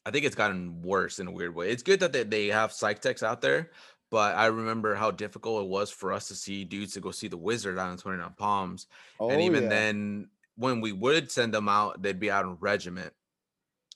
[0.04, 1.70] I think it's gotten worse in a weird way.
[1.70, 3.70] It's good that they, they have psych techs out there,
[4.10, 7.28] but I remember how difficult it was for us to see dudes to go see
[7.28, 8.86] the wizard out in 29 Palms.
[9.18, 9.68] Oh and even yeah.
[9.70, 13.12] then, when we would send them out, they'd be out in regiment.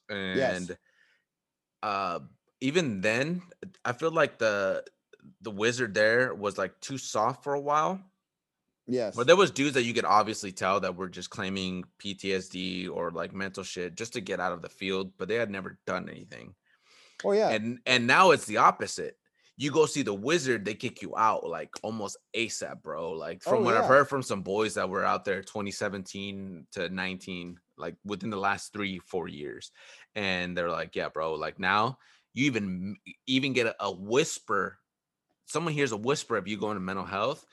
[0.08, 0.76] And
[1.82, 2.20] uh
[2.60, 3.42] even then,
[3.84, 4.84] I feel like the
[5.42, 8.00] the wizard there was like too soft for a while.
[8.86, 9.14] yes.
[9.14, 13.10] But there was dudes that you could obviously tell that were just claiming PTSD or
[13.10, 16.08] like mental shit just to get out of the field, but they had never done
[16.08, 16.54] anything.
[17.24, 17.50] oh yeah.
[17.50, 19.16] And and now it's the opposite.
[19.58, 23.12] You go see the wizard, they kick you out like almost ASAP, bro.
[23.12, 26.68] Like oh, from Oh, what I've heard from some boys that were out there 2017
[26.72, 29.72] to 19, like within the last three, four years.
[30.14, 31.98] And they're like, yeah, bro, like now
[32.34, 34.78] you even even get a, a whisper.
[35.46, 37.44] Someone hears a whisper of you going to mental health,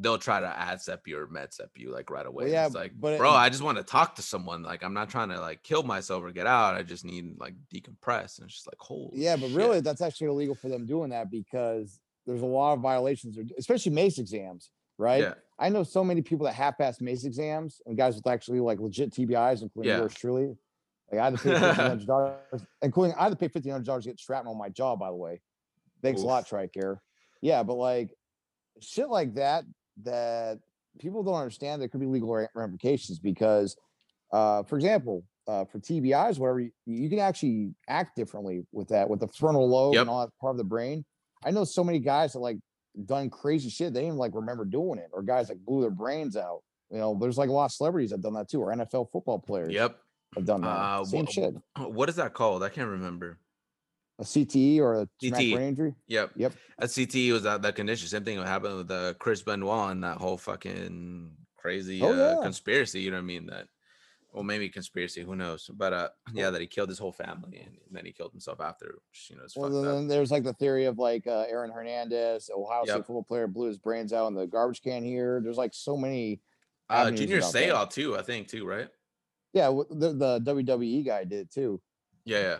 [0.00, 2.50] they'll try to AdSep you or MedSep you like right away.
[2.50, 4.62] yeah, it's like, but it- bro, I just want to talk to someone.
[4.62, 6.74] Like, I'm not trying to like kill myself or get out.
[6.74, 8.38] I just need like decompress.
[8.38, 9.56] And it's just like, holy Yeah, but shit.
[9.56, 13.92] really, that's actually illegal for them doing that because there's a lot of violations, especially
[13.92, 15.22] MACE exams, right?
[15.22, 18.80] yeah, I know so many people that half-pass MACE exams and guys with actually like
[18.80, 19.98] legit TBIs, including Yeah.
[19.98, 20.56] yours truly.
[21.12, 23.86] Like I had to pay fifteen hundred dollars, including I had to pay fifteen hundred
[23.86, 24.96] dollars to get shrapnel on my jaw.
[24.96, 25.40] By the way,
[26.02, 27.00] thanks a lot, Tricare.
[27.42, 28.14] Yeah, but like
[28.80, 29.64] shit like that,
[30.04, 30.58] that
[30.98, 31.80] people don't understand.
[31.80, 33.76] There could be legal ramifications because,
[34.32, 39.08] uh, for example, uh, for TBIs, whatever, you, you can actually act differently with that,
[39.08, 40.02] with the frontal lobe Yep.
[40.02, 41.04] and all that part of the brain.
[41.44, 42.58] I know so many guys that like
[43.06, 43.94] done crazy shit.
[43.94, 46.60] They didn't like remember doing it, or guys that blew their brains out.
[46.90, 49.38] You know, there's like a lot of celebrities that done that too, or NFL football
[49.38, 49.98] players yep.
[50.34, 50.68] have done that.
[50.68, 51.54] Uh, Same wha- shit.
[51.78, 52.62] What is that called?
[52.62, 53.38] I can't remember.
[54.20, 55.54] A CTE or a CTE.
[55.54, 55.94] brain injury.
[56.08, 56.32] Yep.
[56.36, 56.52] Yep.
[56.78, 58.06] At CT was that that condition.
[58.06, 62.42] Same thing happened with uh, Chris Benoit and that whole fucking crazy Oh, uh, yeah.
[62.42, 63.00] conspiracy.
[63.00, 63.46] You know what I mean?
[63.46, 63.66] That,
[64.32, 65.22] well, maybe conspiracy.
[65.22, 65.70] Who knows?
[65.72, 68.96] But uh, yeah, that he killed his whole family and then he killed himself after.
[69.10, 69.94] Which, you know, it's Well, fucked up.
[69.94, 73.68] then there's like the theory of like uh, Aaron Hernandez, Ohio State football player, blew
[73.68, 75.40] his brains out in the garbage can here.
[75.42, 76.40] There's like so many.
[76.90, 77.40] Uh, Junior.
[77.40, 78.88] Seau too, I think too, right?
[79.54, 81.80] Yeah, the, the WWE guy did too.
[82.26, 82.56] Yeah, yeah.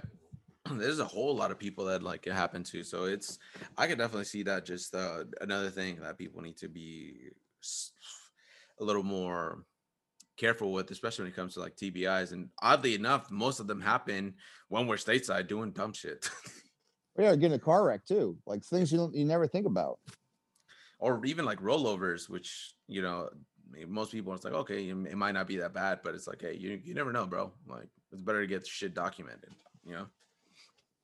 [0.73, 2.83] There's a whole lot of people that like it happened to.
[2.85, 3.39] So it's
[3.77, 7.31] I could definitely see that just uh, another thing that people need to be
[8.81, 9.65] a little more
[10.37, 12.33] careful with, especially when it comes to like TBIs.
[12.33, 14.35] And oddly enough, most of them happen
[14.69, 16.29] when we're stateside doing dumb shit.
[17.19, 18.39] Yeah, getting a car wreck too.
[18.47, 19.99] Like things you don't you never think about.
[21.01, 23.29] or even like rollovers, which you know
[23.89, 26.41] most people it's like okay, it it might not be that bad, but it's like
[26.41, 27.53] hey, you you never know, bro.
[27.69, 29.51] Like it's better to get shit documented,
[29.85, 30.07] you know.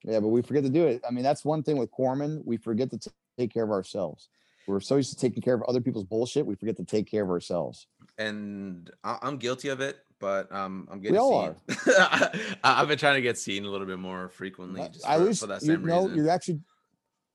[0.04, 1.02] Yeah, but we forget to do it.
[1.06, 2.42] I mean, that's one thing with corpsmen.
[2.44, 4.28] We forget to t- take care of ourselves.
[4.66, 7.22] We're so used to taking care of other people's bullshit, we forget to take care
[7.22, 7.86] of ourselves.
[8.18, 11.76] and I- I'm guilty of it, but um, I'm getting We all seen.
[11.98, 15.40] I- I've been trying to get seen a little bit more frequently, just for, least
[15.40, 16.16] for that you know reason.
[16.16, 16.60] you're actually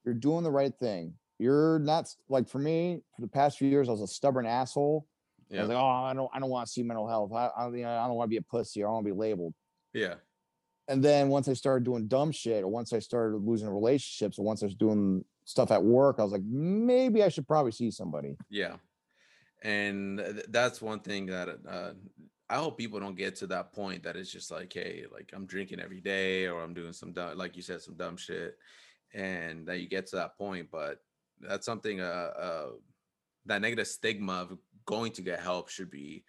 [0.06, 1.13] you're doing the right thing.
[1.39, 3.88] You're not like for me for the past few years.
[3.89, 5.08] I was a stubborn asshole.
[5.52, 7.32] I yeah, was like, oh, I don't, I don't want to see mental health.
[7.34, 8.82] I, I, you know, I don't want to be a pussy.
[8.82, 9.54] I don't want to be labeled.
[9.93, 10.15] yeah,
[10.91, 14.43] And then once I started doing dumb shit, or once I started losing relationships, or
[14.43, 17.91] once I was doing stuff at work, I was like, maybe I should probably see
[17.91, 18.36] somebody.
[18.49, 18.75] yeah.
[19.63, 21.91] And th- that's one thing that uh,
[22.49, 25.45] I hope people don't get to that point that it's just like, hey, like I'm
[25.45, 28.58] drinking every day, or I'm doing some dumb, like you said, some dumb shit,
[29.13, 30.69] and that you get to that point.
[30.71, 30.97] But
[31.39, 32.69] that's something, uh, uh
[33.45, 36.23] that negative stigma of going to get help should be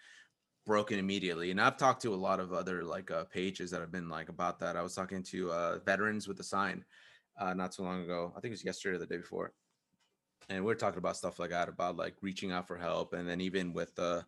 [0.65, 1.51] broken immediately.
[1.51, 4.29] And I've talked to a lot of other like uh, pages that have been like
[4.29, 4.77] about that.
[4.77, 6.85] I was talking to uh, veterans with a sign
[7.39, 8.33] uh, not too long ago.
[8.37, 9.53] I think it was yesterday or the day before.
[10.49, 13.29] And we are talking about stuff like that, about like reaching out for help, and
[13.29, 14.23] then even with uh,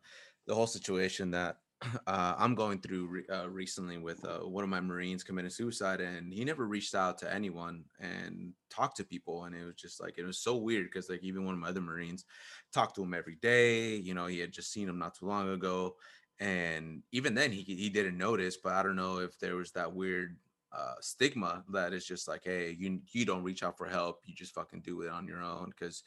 [0.46, 1.56] the whole situation that
[2.06, 6.00] uh, I'm going through re- uh, recently with uh, one of my Marines committing suicide,
[6.00, 10.00] and he never reached out to anyone and talked to people, and it was just
[10.00, 12.24] like it was so weird because like even one of my other Marines
[12.72, 13.96] talked to him every day.
[13.96, 15.96] You know, he had just seen him not too long ago,
[16.40, 18.56] and even then he he didn't notice.
[18.56, 20.36] But I don't know if there was that weird
[20.72, 24.34] uh, stigma that is just like, hey, you you don't reach out for help, you
[24.34, 26.02] just fucking do it on your own because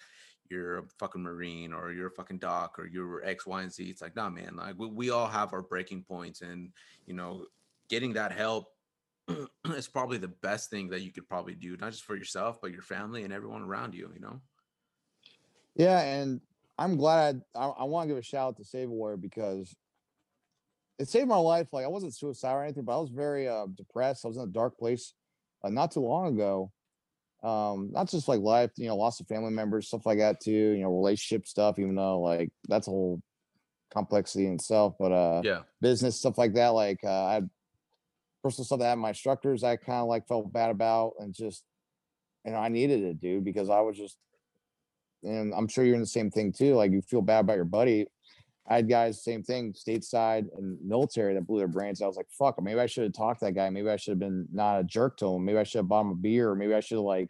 [0.50, 3.84] you're a fucking marine or you're a fucking doc or you're X, Y, and Z.
[3.84, 6.72] It's like, nah, man, like we, we all have our breaking points, and
[7.06, 7.46] you know,
[7.90, 8.74] getting that help
[9.66, 12.72] is probably the best thing that you could probably do, not just for yourself, but
[12.72, 14.12] your family and everyone around you.
[14.14, 14.42] You know.
[15.76, 16.42] Yeah, and
[16.78, 19.76] I'm glad I, I want to give a shout out to Save Warrior because
[21.00, 21.68] it saved my life.
[21.72, 24.26] Like I wasn't suicidal or anything, but I was very uh, depressed.
[24.26, 25.14] I was in a dark place
[25.64, 26.72] uh, not too long ago.
[27.44, 30.52] Um, not just like life, you know, loss of family members, stuff like that too.
[30.52, 31.78] You know, relationship stuff.
[31.80, 33.22] Even though like that's a whole
[33.92, 35.64] complexity in itself, but uh, Yeah.
[35.82, 36.70] business stuff like that.
[36.70, 37.50] Like uh, I had
[38.44, 41.34] personal stuff that I had my instructors I kind of like felt bad about, and
[41.34, 41.64] just
[42.46, 44.18] you know I needed it, dude, because I was just,
[45.24, 46.76] and I'm sure you're in the same thing too.
[46.76, 48.08] Like you feel bad about your buddy.
[48.70, 52.02] I had guys, same thing, stateside and military that blew their brains.
[52.02, 53.70] I was like, fuck, maybe I should have talked to that guy.
[53.70, 55.46] Maybe I should have been not a jerk to him.
[55.46, 56.50] Maybe I should have bought him a beer.
[56.52, 57.30] Or maybe I should have like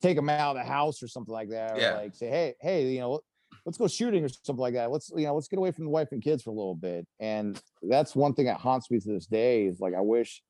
[0.00, 1.76] take him out of the house or something like that.
[1.76, 3.20] Or like say, hey, hey, you know,
[3.66, 4.90] let's go shooting or something like that.
[4.90, 7.06] Let's, you know, let's get away from the wife and kids for a little bit.
[7.20, 10.42] And that's one thing that haunts me to this day is like I wish,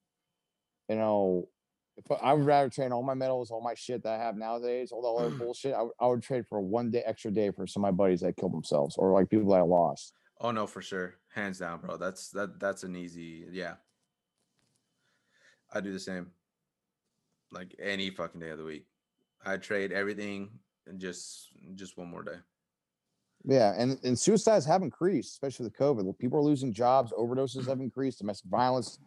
[0.88, 1.48] you know,
[2.10, 4.92] I I would rather train all my medals, all my shit that I have nowadays,
[4.92, 5.74] all the other bullshit.
[5.74, 8.20] I, would- I would trade for one day extra day for some of my buddies
[8.20, 10.14] that killed themselves or like people that I lost.
[10.40, 11.14] Oh no, for sure.
[11.34, 11.96] Hands down, bro.
[11.96, 13.74] That's that that's an easy yeah.
[15.72, 16.30] I do the same.
[17.50, 18.86] Like any fucking day of the week.
[19.44, 20.50] I trade everything
[20.86, 22.36] and just just one more day.
[23.44, 26.18] Yeah, and and suicides have increased, especially with COVID.
[26.18, 28.98] People are losing jobs, overdoses have increased, domestic violence,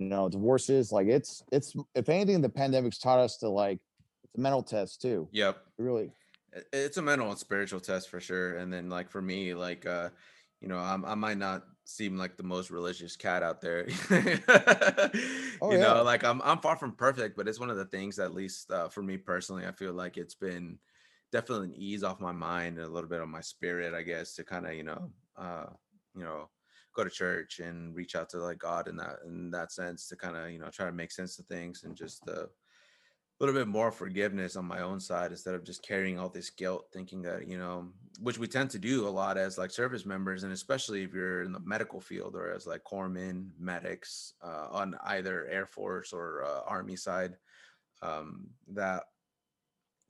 [0.00, 0.92] you know, divorces.
[0.92, 3.78] Like it's it's if anything, the pandemic's taught us to like
[4.24, 5.28] it's a mental test too.
[5.32, 5.58] Yep.
[5.78, 6.12] Really.
[6.72, 10.10] it's a mental and spiritual test for sure and then like for me like uh
[10.60, 13.86] you know I'm, i might not seem like the most religious cat out there
[15.62, 15.94] Oh, you yeah.
[15.94, 18.70] know like i'm i'm far from perfect but it's one of the things at least
[18.72, 20.78] uh, for me personally i feel like it's been
[21.32, 24.34] definitely an ease off my mind and a little bit on my spirit i guess
[24.34, 25.66] to kind of you know uh
[26.16, 26.48] you know
[26.94, 30.16] go to church and reach out to like god in that in that sense to
[30.16, 32.48] kind of you know try to make sense of things and just a
[33.40, 36.86] little bit more forgiveness on my own side instead of just carrying all this guilt
[36.92, 37.88] thinking that you know
[38.20, 41.42] which we tend to do a lot as like service members and especially if you're
[41.42, 46.44] in the medical field or as like corpsmen medics uh, on either air force or
[46.44, 47.36] uh, army side
[48.02, 49.04] um, that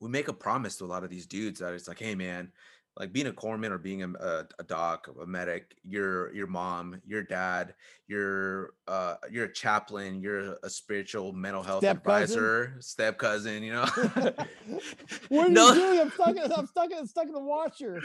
[0.00, 2.50] we make a promise to a lot of these dudes that it's like hey man
[2.98, 7.00] like being a corpsman or being a, a, a doc a medic your your mom
[7.06, 7.74] your dad
[8.08, 12.22] you're uh you're a chaplain you're a spiritual mental health Step cousin?
[12.38, 13.84] advisor step cousin you know
[15.28, 15.68] What are No.
[15.68, 16.00] you doing?
[16.00, 16.36] I'm stuck.
[16.36, 16.90] In, I'm stuck.
[16.90, 18.00] In, stuck in the washer.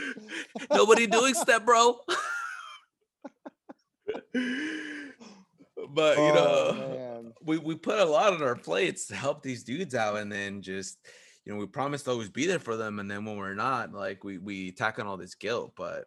[0.72, 1.98] nobody doing step bro
[5.90, 7.34] but you Oh, know man.
[7.44, 10.62] we, we put a lot on our plates to help these dudes out and then
[10.62, 10.98] just
[11.46, 13.94] you know we promise to always be there for them and then when we're not
[13.94, 16.06] like we we tack on all this guilt but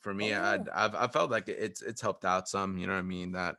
[0.00, 0.58] for me Oh, I.
[0.74, 3.56] I've, I felt like it's it's helped out some you know what i mean that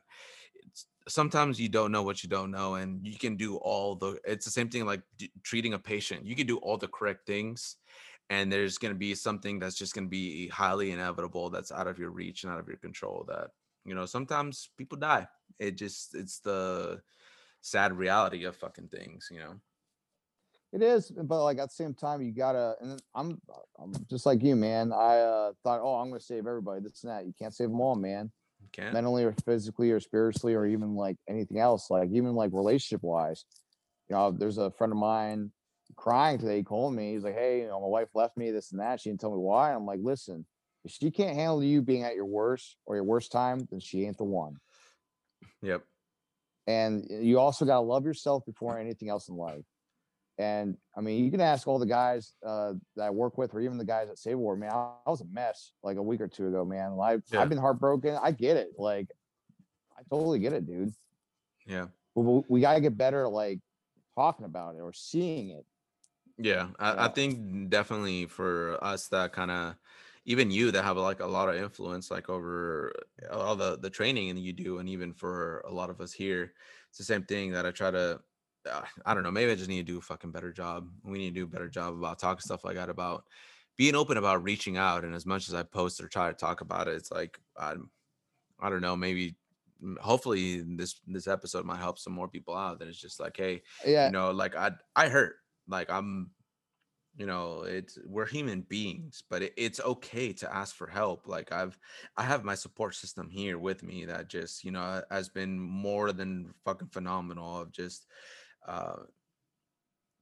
[0.66, 4.18] it's sometimes you don't know what you don't know and you can do all the
[4.24, 7.26] it's the same thing like d- treating a patient you can do all the correct
[7.26, 7.76] things
[8.28, 11.86] and there's going to be something that's just going to be highly inevitable that's out
[11.86, 13.48] of your reach and out of your control that
[13.84, 15.26] you know sometimes people die
[15.58, 17.00] it just it's the
[17.60, 19.54] sad reality of fucking things you know
[20.72, 22.74] It is, but like at the same time, you gotta.
[22.80, 23.40] And I'm,
[23.78, 24.92] I'm just like you, man.
[24.92, 26.80] I uh, thought, oh, I'm gonna save everybody.
[26.82, 27.26] This and that.
[27.26, 28.30] You can't save them all, man.
[28.60, 32.50] you can't mentally or physically or spiritually or even like anything else like even like
[32.52, 33.44] relationship wise
[34.08, 35.50] you know there's a friend of mine
[35.96, 38.72] crying today he called me he's like hey you know my wife left me this
[38.72, 40.44] and that she didn't tell me why i'm like listen
[40.84, 44.04] if she can't handle you being at your worst or your worst time then she
[44.04, 44.56] ain't the one
[45.62, 45.82] yep
[46.66, 49.64] and you also got to love yourself before anything else in life
[50.38, 53.60] and i mean you can ask all the guys uh, that i work with or
[53.60, 56.20] even the guys at save war man I, I was a mess like a week
[56.20, 56.98] or two ago man.
[57.02, 57.40] I've, Yeah.
[57.40, 58.18] I've been heartbroken.
[58.22, 58.72] I get it.
[58.78, 59.08] Like
[59.98, 60.92] i totally get it dude.
[61.66, 61.86] Yeah.
[62.14, 63.60] We, we- we got to get better at like
[64.14, 65.64] talking about it or seeing it.
[66.38, 69.74] Yeah, I, I think definitely for us that kind of
[70.26, 72.92] even you that have like a lot of influence like over
[73.32, 76.52] all the the training that you do and even for a lot of us here
[76.90, 78.20] it's the same thing that I try to
[79.04, 80.88] I don't know maybe I just need to do a fucking better job.
[81.04, 83.24] We need to do a better job about talking stuff like that about
[83.76, 86.60] being open about reaching out and as much as I post or try to talk
[86.60, 87.90] about it it's like I'm
[88.60, 89.36] I don't know maybe
[89.82, 93.36] mm, hopefully this this episode might help some more people out that it's just like
[93.36, 94.06] hey yeah.
[94.06, 95.36] you know like i i hurt
[95.68, 96.30] like i'm
[97.18, 101.50] you know it's we're human beings but it, it's okay to ask for help like
[101.52, 101.78] i've
[102.16, 106.12] i have my support system here with me that just you know has been more
[106.12, 108.06] than fucking phenomenal of just
[108.66, 109.04] uh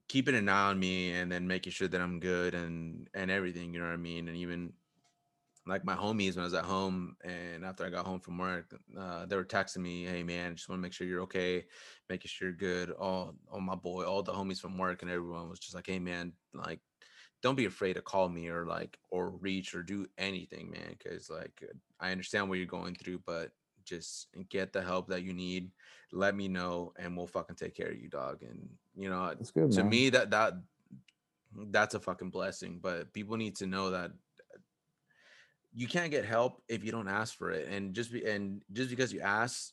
[0.09, 3.73] keeping an eye on me and then making sure that i'm good and and everything
[3.73, 4.73] you know what i mean and even
[5.67, 8.75] like my homies when I was at home and after I got home from work,
[8.99, 11.65] uh, they were texting me, "Hey man, just want to make sure you're okay,
[12.09, 15.49] making sure you're good." All, all my boy, all the homies from work and everyone
[15.49, 16.81] was just like, "Hey man, like,
[17.43, 21.31] don't be afraid to call me or like or reach or do anything, man, because
[21.31, 21.63] like
[22.01, 23.53] I understand what you're going through, but
[23.85, 25.71] just get the help that you need.
[26.13, 28.43] Let me know, and we'll fucking take care of you, dog.
[28.43, 29.73] And you know, good.
[29.73, 29.89] to man.
[29.89, 30.55] me, that that
[31.71, 32.79] that's a fucking blessing.
[32.83, 34.13] But people need to know that
[35.75, 38.91] you can't get help if you don't ask for it, and just be and just
[38.91, 39.73] because you ask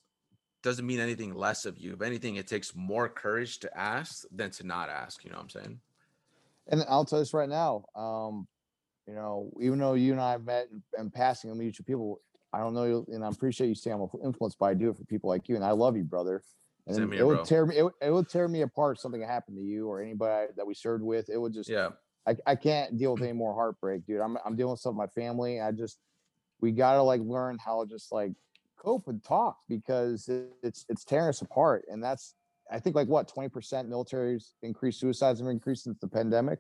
[0.64, 1.94] doesn't mean anything less of you.
[1.94, 5.24] If anything, it takes more courage to ask than to not ask.
[5.24, 5.80] You know what I'm saying?
[6.68, 7.84] And I'll tell you this right now.
[7.96, 8.48] Um,
[9.08, 12.22] you know, even though you and I have met and, passing and mutual people,
[12.54, 14.98] I don't know you, and I appreciate you saying I'm influenced by I do it
[14.98, 16.44] for people like you, and I love you, brother.
[16.88, 17.46] And Same it here, would bro.
[17.46, 17.78] tear me.
[17.78, 18.98] It, it would tear me apart.
[18.98, 21.30] if Something happened to you or anybody that we served with.
[21.30, 21.70] It would just.
[21.70, 21.90] Yeah.
[22.28, 24.22] I, I can't deal with any more heartbreak, dude.
[24.22, 25.60] I'm I'm dealing with stuff with my family.
[25.60, 25.98] I just
[26.60, 28.34] we gotta like learn how to just like
[28.78, 31.86] cope and talk because it, it's it's tearing us apart.
[31.90, 32.36] And that's
[32.72, 33.52] I think like what 20%
[33.90, 36.60] militaries increased suicides have increased since the pandemic.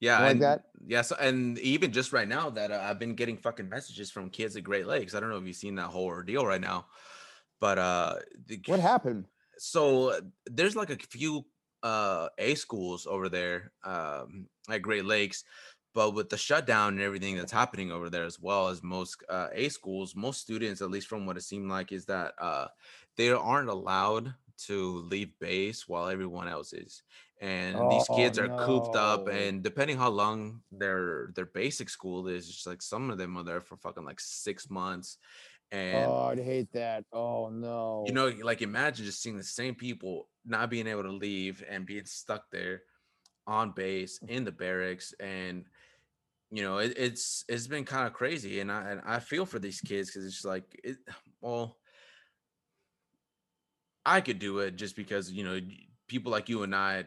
[0.00, 0.64] Yeah, like and, that?
[0.86, 4.56] Yes, and even just right now that uh, I've been getting fucking messages from kids
[4.56, 5.14] at Great Lakes.
[5.14, 6.88] I don't know if you've seen that whole ordeal right now,
[7.60, 9.28] but uh, the, What happened?
[9.58, 11.46] so uh, there's like a few
[11.82, 15.44] uh A schools over there um at Great Lakes,
[15.92, 19.48] but with the shutdown and everything that's happening over there as well as most uh,
[19.52, 22.68] A schools, most students, at least from what it seemed like, is that uh
[23.16, 27.02] they aren't allowed to leave base while everyone else is.
[27.44, 31.90] And these oh, kids Oh, are cooped up and depending how long their their basic
[31.90, 35.18] school is, just like some of them are there for fucking like six months.
[35.70, 37.04] And oh, I'd hate that.
[37.12, 38.04] Oh no.
[38.06, 41.84] you know like imagine just seeing the same people not being able to leave and
[41.84, 42.80] being stuck there
[43.46, 44.30] on base mm.
[44.30, 45.66] in the barracks and
[46.50, 49.58] you know it, it's it's been kind of crazy and i and i feel for
[49.58, 50.96] these kids because it's just like it
[51.42, 51.76] well
[54.06, 55.60] i could do it just because you know
[56.08, 57.04] people like you and i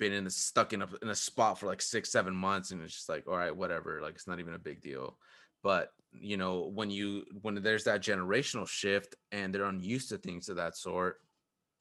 [0.00, 2.82] been in the stuck in a in a spot for like six seven months and
[2.82, 5.16] it's just like all right whatever like it's not even a big deal
[5.62, 10.48] but you know when you when there's that generational shift and they're unused to things
[10.48, 11.18] of that sort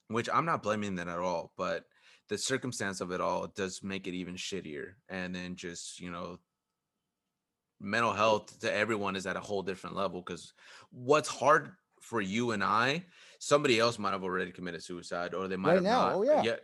[0.09, 1.85] which i'm not blaming them at all but
[2.27, 6.37] the circumstance of it all does make it even shittier and then just you know
[7.79, 10.53] mental health to everyone is at a whole different level because
[10.91, 13.03] what's hard for you and i
[13.39, 16.23] somebody else might have already committed suicide or they might Right have now, not oh,
[16.23, 16.55] yeah.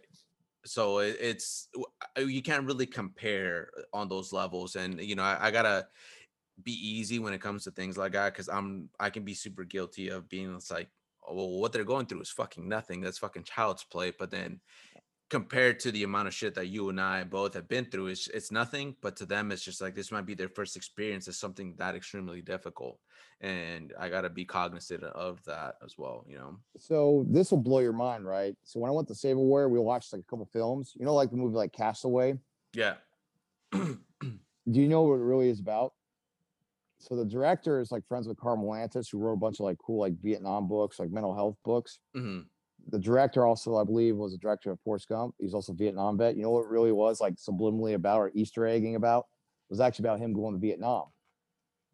[0.65, 1.69] So it, it's
[2.17, 5.87] uh, you can't really compare on those levels and you know I, I gotta
[6.63, 9.63] be easy when it comes to things like that because i'm i can be super
[9.63, 10.89] guilty of being it's like
[11.27, 14.59] oh, well what they're going through is fucking nothing that's fucking child's play but then
[15.29, 18.27] compared to the amount of shit that you and i both have been through it's,
[18.27, 21.35] it's nothing but to them it's just like this might be their first experience of
[21.35, 22.99] something that extremely difficult
[23.41, 27.79] and i gotta be cognizant of that as well you know So this will blow
[27.79, 28.55] your mind, right?
[28.63, 30.93] So when I went to Save Warrior, we watched like a couple films.
[30.99, 32.37] You know, like the movie like Castaway.
[32.73, 32.95] yeah
[33.71, 33.99] Do
[34.65, 35.93] you know what it really is about?
[36.99, 39.77] So the director is like friends with Karl Marlantes, who wrote a bunch of like
[39.77, 41.99] cool like Vietnam books, like mental health books.
[42.15, 42.41] hmm
[42.89, 45.35] The director also, I believe, was a director of Forrest Gump.
[45.39, 46.35] He's also a Vietnam vet.
[46.35, 49.25] You know what it really was like subliminally about or Easter egging about?
[49.69, 51.05] It was actually about him going to Vietnam.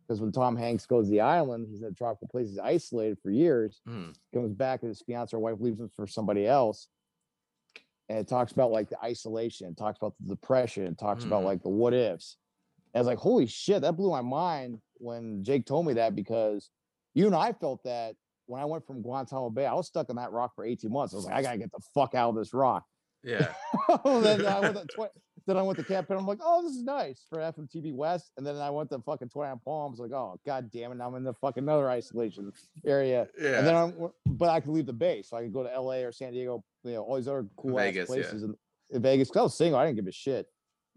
[0.06, 3.17] Because when Tom Hanks goes to the island, he's in a tropical place, he's isolated
[3.21, 3.82] for years.
[3.86, 6.88] hmm comes back and his fiance or wife leaves him for somebody else.
[8.08, 11.41] And it talks about like the isolation, it talks about the depression, it talks about
[11.41, 11.45] Mhm.
[11.45, 12.38] like the what ifs.
[12.93, 16.15] And I was like, holy shit, that blew my mind when Jake told me that
[16.15, 16.69] because
[17.13, 18.15] you and I felt that
[18.52, 21.14] when I went from Guantanamo Bay, I was stuck on that rock for 18 months.
[21.14, 22.84] I was like, I gotta get the fuck out of this rock.
[23.24, 23.54] yeah
[24.06, 25.12] then I went to tw-
[25.48, 26.18] then I went to Camp Pendleton.
[26.30, 28.32] I'm like, oh, this is nice for FMTB West.
[28.38, 30.00] And then I went to fucking 29 Palms.
[30.00, 32.52] Like, oh god damn it, now I'm in the fucking another isolation
[32.86, 33.28] area.
[33.40, 33.94] yeah And then I'm,
[34.28, 36.64] but I could leave the base, so I could go to LA or San Diego,
[36.84, 38.22] you know, all these other cool Vegas, ass yeah.
[38.24, 38.54] places in,
[38.92, 39.30] in Vegas.
[39.30, 40.46] Cause I was single, I didn't give a shit.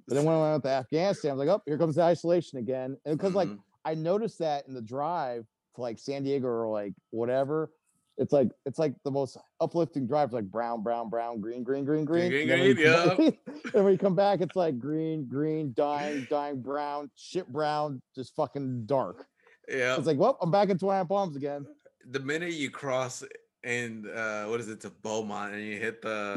[0.09, 2.59] But then when I went to Afghanistan, I was like, oh, here comes the isolation
[2.59, 2.97] again.
[3.07, 3.61] And because like Mhm.
[3.87, 7.71] I noticed that in the drive like San Diego or like whatever,
[8.17, 12.05] it's like it's like the most uplifting drive, like brown, brown, brown, green, green, green,
[12.05, 12.31] green.
[12.31, 13.35] green, and then when you green, come back-
[13.75, 18.35] and when you come back, it's like green, green, dying, dying, brown, shit brown, just
[18.37, 19.27] fucking dark.
[19.69, 21.67] yeah It's like, well, I'm back in Twilight Palms again.
[22.11, 23.25] the minute you cross
[23.65, 26.35] and uh what is it to Beaumont and you hit the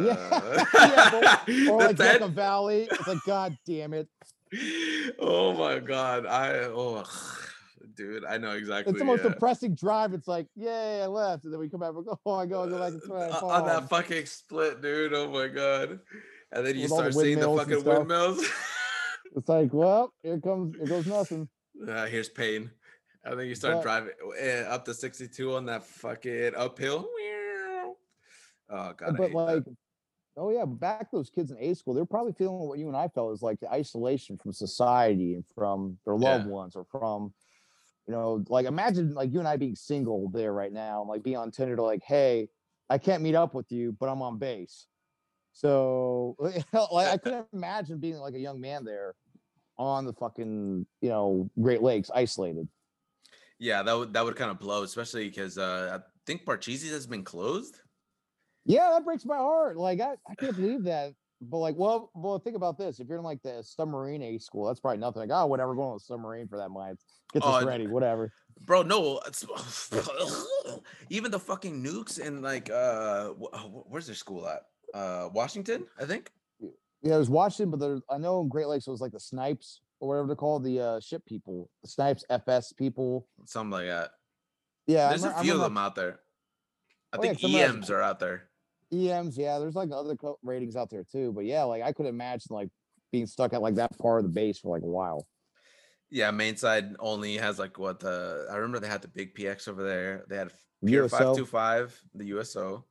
[0.73, 1.45] Yeah.
[1.47, 2.87] Yeah, Or the like tent- Valley.
[2.89, 4.07] It's like, God damn it.
[5.19, 7.03] oh my god I oh
[7.97, 9.31] dude I know exactly It's the most yeah.
[9.31, 10.13] depressing drive.
[10.13, 11.43] It's like, yay, I left.
[11.43, 13.39] And then we come back, we go, oh, my God, I go, I go back
[13.39, 15.99] to Uh, on that fucking split dude oh my god
[16.53, 18.47] and then you With all the start seeing the fucking windmills
[19.35, 21.49] It's like, well, here comes, it goes nothing.
[21.87, 22.71] uh, here's pain
[23.25, 27.09] and then you start But- driving uh, up to 62 on that fucking uphill
[28.69, 29.75] oh god but like, that.
[30.37, 33.07] oh yeah, back those kids in A school, they're probably feeling what you and I
[33.07, 36.51] felt is like the isolation from society and from their loved Yeah.
[36.51, 37.33] ones or from
[38.07, 41.35] You know, like imagine like you and I being single there right now, like be
[41.35, 42.47] on Tinder to like, hey,
[42.89, 44.87] I can't meet up with you, but I'm on base.
[45.51, 49.15] So like I couldn't imagine being like a young man there
[49.77, 52.67] on the fucking, you know, Great Lakes isolated.
[53.59, 57.07] Yeah, that would that would kind of blow, especially because uh, I think Parcheesi has
[57.07, 57.79] been closed.
[58.65, 59.77] Yeah, that breaks my heart.
[59.77, 61.13] Like I, I can't believe that.
[61.39, 62.99] But like, well, well, think about this.
[62.99, 65.19] If you're in like the submarine A school, that's probably nothing.
[65.21, 66.99] Like, oh, whatever, going the submarine for that month.
[67.31, 68.31] Get this Oh, ready, whatever.
[68.65, 69.45] Bro, no, it's,
[71.09, 74.61] even the fucking nukes in like uh, wh- where's their school at?
[74.93, 76.31] Uh, Washington, I think.
[77.03, 79.19] Yeah, it was Washington, but there, I know in Great Lakes it was like the
[79.19, 83.27] snipes or whatever they're called, the uh, ship people, the snipes, FS people.
[83.45, 84.11] Something like that.
[84.87, 86.19] Yeah, There's a remem- I few of remember them out there.
[87.13, 88.49] I Oh, yeah, think I'm not- EMs are out there.
[88.93, 89.37] EMs.
[89.37, 91.31] Yeah, there's like other co- ratings out there too.
[91.33, 92.69] But yeah, like I could imagine like
[93.11, 95.25] being stuck at like that part of the base for like a while.
[96.09, 99.67] Yeah, main side only has like what the I remember they had the big PX
[99.67, 100.25] over there.
[100.29, 100.51] They had
[100.85, 102.85] Pier five two five, the USO.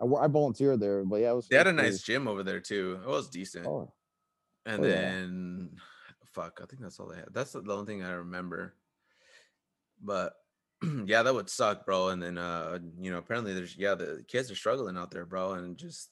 [0.00, 1.48] I, I volunteered there, but yeah, it was.
[1.48, 3.00] They had a nice gym over there too.
[3.02, 3.66] It was decent.
[3.66, 3.92] Oh,
[4.66, 4.94] And Oh, yeah.
[4.94, 5.76] then
[6.26, 7.32] fuck, I think that's all they had.
[7.32, 8.74] That's the only thing I remember.
[10.02, 10.34] But
[11.06, 12.08] yeah, that would suck, bro.
[12.08, 15.52] And then uh, you know, apparently there's yeah, the kids are struggling out there, bro,
[15.52, 16.10] and just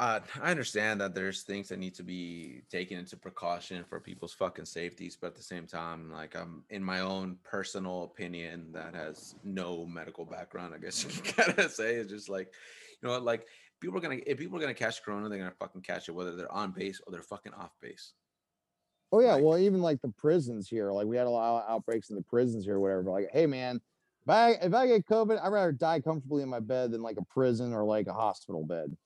[0.00, 4.32] uh, I understand that there's things that need to be taken into precaution for people's
[4.32, 8.94] fucking safeties, but at the same time, like I'm in my own personal opinion that
[8.94, 12.50] has no medical background, I guess you gotta say it's just like,
[13.02, 13.46] you know, what, like
[13.78, 16.34] people are gonna if people are gonna catch corona, they're gonna fucking catch it, whether
[16.34, 18.14] they're on base or they're fucking off base.
[19.12, 21.70] Oh yeah, Like- well, even like the prisons here, like we had a lot of
[21.70, 23.02] outbreaks in the prisons here, or whatever.
[23.04, 23.80] Like, hey man,
[24.22, 27.16] if I if I get COVID, I'd rather die comfortably in my bed than like
[27.16, 28.96] a prison or like a hospital bed.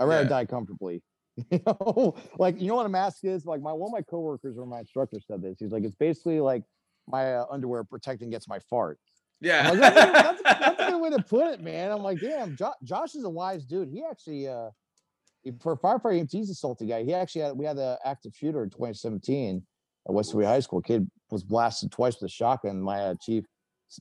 [0.00, 0.28] I'd rather Yeah.
[0.28, 1.02] die comfortably.
[1.50, 3.46] You know, like you know what a mask is?
[3.46, 5.56] Like my one of my coworkers or my instructor said this.
[5.58, 6.62] He's like, it's basically like
[7.08, 8.98] my uh, underwear protecting against my fart.
[9.40, 9.70] Yeah.
[9.70, 11.90] Like, that's, that's, that's a good way to put it, man.
[11.90, 13.88] I'm like, damn, jo- Josh is a wise dude.
[13.88, 14.70] He actually, uh,
[15.60, 17.02] for firefighter he's a salty guy.
[17.04, 19.62] He actually had, we had an active shooter in 2017
[20.08, 20.80] at Westwood High School.
[20.80, 22.80] Kid was blasted twice with a shotgun.
[22.80, 23.44] My uh, chief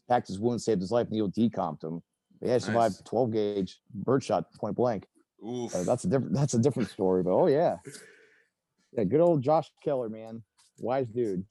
[0.07, 2.01] packed his wound, saved his life, and he decomped him.
[2.39, 3.03] But he survived Nice.
[3.03, 5.05] 12 gauge birdshot point blank.
[5.45, 5.73] Oof.
[5.75, 7.23] Uh, that's a different, that's a different story.
[7.23, 7.77] But oh yeah,
[8.93, 10.43] yeah, good old Josh Keller, man,
[10.79, 11.45] wise dude.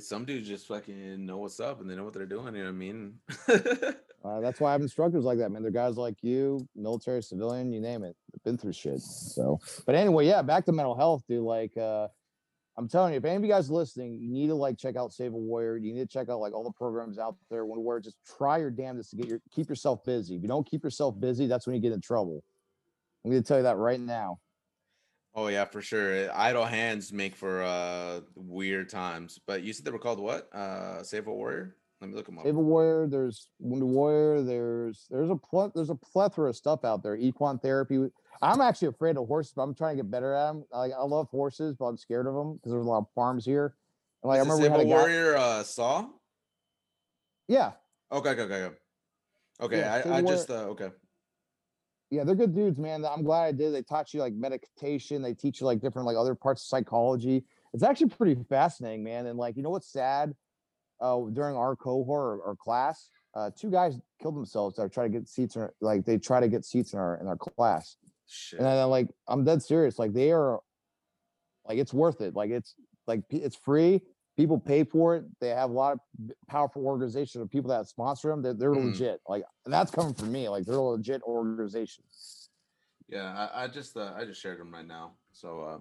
[0.00, 2.56] Some dudes just fucking know what's up and they know what they're doing.
[2.56, 3.14] You know what I mean?
[4.24, 5.62] Uh, that's why I have instructors like that, man.
[5.62, 8.16] They're guys like you, military, civilian, you name it.
[8.32, 9.00] They've been through shit.
[9.00, 11.42] So, but anyway, yeah, back to mental health, dude.
[11.44, 12.08] Like, uh,
[12.76, 15.12] I'm telling you, if any of you guys listening, you need to like check out
[15.12, 15.76] Save a Warrior.
[15.76, 17.64] You need to check out like all the programs out there.
[17.64, 20.34] When where just try your damnedest to get your keep yourself busy.
[20.36, 22.42] If you don't keep yourself busy, that's when you get in trouble.
[23.24, 24.40] I'm gonna tell you that right now.
[25.34, 26.30] oh yeah, for sure.
[26.36, 29.38] Idle hands make for uh weird times.
[29.46, 30.52] But you said they were called what?
[30.52, 31.76] Uh Save a Warrior?
[32.00, 32.44] Let me look them up.
[32.44, 37.02] Save Warrior, there's Wounded Warrior, there's there's a pl- there's a plethora of stuff out
[37.02, 37.16] there.
[37.16, 38.08] Equine therapy.
[38.42, 40.64] I'm actually afraid of horses, but I'm trying to get better at them.
[40.70, 43.46] Like I love horses, but I'm scared of them because there's a lot of farms
[43.46, 43.74] here.
[44.22, 45.00] And like Is I remember we Save had a a guy.
[45.00, 46.06] Warrior uh Saw?
[47.48, 47.72] Yeah,
[48.12, 48.64] Okay, okay, okay.
[48.64, 48.74] Okay,
[49.62, 50.90] okay Yeah, I, I Warrior- just uh okay.
[52.10, 53.06] yeah, they're good dudes, man.
[53.06, 53.72] I'm glad I did.
[53.72, 55.22] They taught you like meditation.
[55.22, 57.44] They teach you like different like other parts of psychology.
[57.72, 59.24] It's actually pretty fascinating, man.
[59.26, 60.34] And like you know what's sad?
[61.00, 65.10] Uh, during our cohort or, or class, uh, two guys killed themselves to try to
[65.10, 67.96] get seats in like they try to get seats in our in our class.
[68.26, 68.58] Shit.
[68.60, 69.98] And then like I'm dead serious.
[69.98, 70.60] Like they are
[71.68, 72.34] like it's worth it.
[72.34, 72.74] Like it's
[73.06, 74.00] like it's free.
[74.38, 75.24] People pay for it.
[75.40, 76.00] They have a lot of
[76.48, 78.42] powerful organizations of people that sponsor them.
[78.42, 78.86] They're, they're Mhm.
[78.92, 79.20] legit.
[79.28, 80.48] Like that's coming from me.
[80.48, 82.04] Like they're a legit organization.
[83.08, 85.12] Yeah, I, I just uh, I just shared them right now.
[85.32, 85.78] So uh,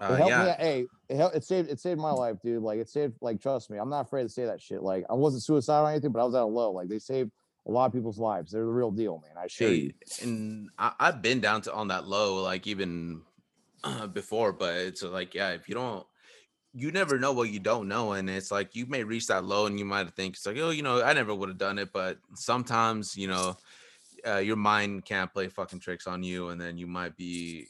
[0.00, 0.44] It uh helped yeah.
[0.44, 0.52] me.
[0.58, 2.62] Hey, it, helped, it saved it saved my life, dude.
[2.62, 3.14] Like it saved.
[3.20, 4.82] Like trust me, I'm not afraid to say that shit.
[4.82, 6.72] Like I wasn't suicidal or anything, but I was at a low.
[6.72, 7.30] Like they saved
[7.66, 8.52] a lot of people's lives.
[8.52, 9.36] They're the real deal, man.
[9.36, 9.66] I you.
[9.66, 13.22] Hey, and I, I've been down to on that low, like even
[14.12, 16.06] before, but it's uh, like, yeah, if you don't,
[16.74, 18.12] you never know what you don't know.
[18.12, 20.70] And it's like you may reach that low and you might think it's like, oh,
[20.70, 21.92] you know, I never would have done it.
[21.92, 23.56] But sometimes, you know,
[24.26, 26.48] uh, your mind can't play fucking tricks on you.
[26.48, 27.68] And then you might be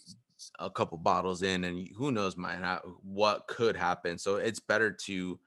[0.58, 4.18] a couple bottles in and who knows might ha- what could happen.
[4.18, 5.38] So it's better to,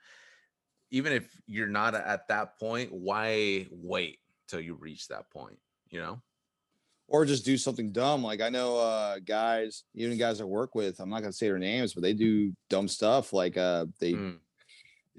[0.92, 6.00] even if you're not at that point, why wait till you reach that point, you
[6.00, 6.22] know?
[7.10, 8.22] or just do something dumb.
[8.22, 11.58] Like I know uh guys, even guys I work with, I'm not gonna say their
[11.58, 13.32] names, but they do dumb stuff.
[13.32, 14.40] Like uh they Mm.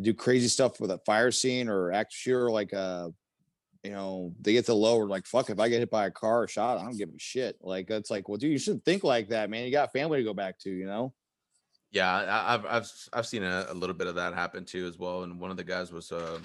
[0.02, 3.08] do crazy stuff with a fire scene or act sure like uh
[3.84, 6.42] you know, they get to lower like fuck if I get hit by a car
[6.42, 7.56] or shot, I don't give a shit.
[7.60, 9.64] Like it's like, well, dude, you shouldn't think like that, man.
[9.64, 11.12] You got family to go back to, you know.
[11.90, 15.22] Yeah, I've I've I've seen a, a, little bit of that happen too as well.
[15.22, 16.38] And one of the guys was uh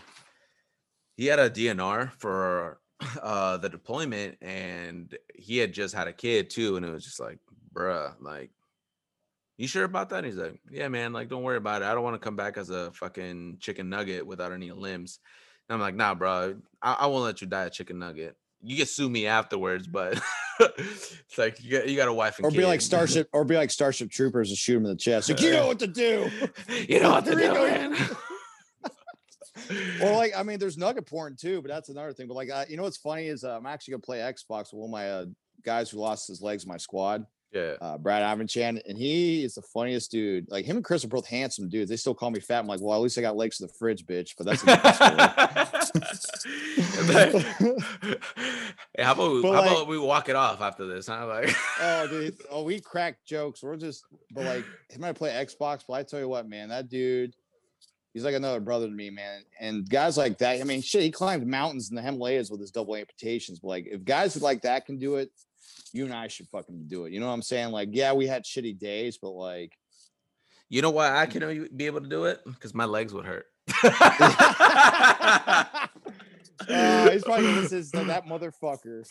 [1.17, 2.79] he had a DNR for
[3.21, 7.19] uh the deployment and he had just had a kid too, and it was just
[7.19, 7.39] like,
[7.73, 8.51] bruh, like
[9.57, 10.17] you sure about that?
[10.17, 11.85] And he's like, Yeah, man, like don't worry about it.
[11.85, 15.19] I don't want to come back as a fucking chicken nugget without any limbs.
[15.69, 18.35] And I'm like, nah, bro, I, I won't let you die a chicken nugget.
[18.61, 20.21] You can sue me afterwards, but
[20.59, 22.57] it's like you got you got a wife and or kid.
[22.57, 25.29] be like Starship, or be like Starship Troopers and shoot him in the chest.
[25.29, 26.29] Like you know what to do.
[26.87, 27.95] you know what to do, man.
[30.01, 32.27] or like, I mean, there's nugget porn too, but that's another thing.
[32.27, 34.79] But like, uh, you know what's funny is uh, I'm actually gonna play Xbox with
[34.79, 35.25] one of my uh,
[35.65, 37.25] guys who lost his legs in my squad.
[37.53, 37.75] Yeah.
[37.79, 40.49] Uh, Brad Avanchan, and he is the funniest dude.
[40.49, 41.89] Like him and Chris are both handsome dudes.
[41.89, 42.59] They still call me fat.
[42.59, 44.33] I'm like, well, at least I got legs to the fridge, bitch.
[44.37, 44.63] But that's
[48.95, 51.05] hey, how about we, how like, about we walk it off after this?
[51.07, 51.27] Huh?
[51.27, 53.61] Like, oh, dude, oh, we crack jokes.
[53.61, 55.83] We're just, but like, him might play Xbox.
[55.87, 57.35] But I tell you what, man, that dude,
[58.15, 59.43] he's like another brother to me, man.
[59.59, 62.71] And guys like that, I mean, shit, he climbed mountains in the Himalayas with his
[62.71, 63.59] double amputations.
[63.59, 65.29] But like, if guys like that can do it,
[65.93, 67.13] you and I should fucking do it.
[67.13, 67.71] You know what I'm saying?
[67.71, 69.73] Like, yeah, we had shitty days, but like,
[70.69, 72.41] you know why I can be able to do it?
[72.45, 73.45] Because my legs would hurt.
[73.83, 73.89] uh,
[77.11, 79.05] he's probably listens to that motherfucker.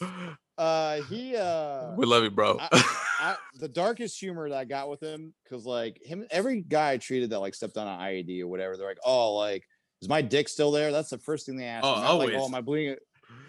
[0.58, 2.58] Uh, he uh, we love you, bro.
[2.60, 2.68] I,
[3.20, 6.96] I, the darkest humor that I got with him, because like him, every guy I
[6.98, 9.64] treated that like stepped on an IED or whatever, they're like, oh, like
[10.02, 10.90] is my dick still there?
[10.90, 11.84] That's the first thing they ask.
[11.84, 12.30] Oh, always.
[12.30, 12.96] Like, oh, am I bleeding?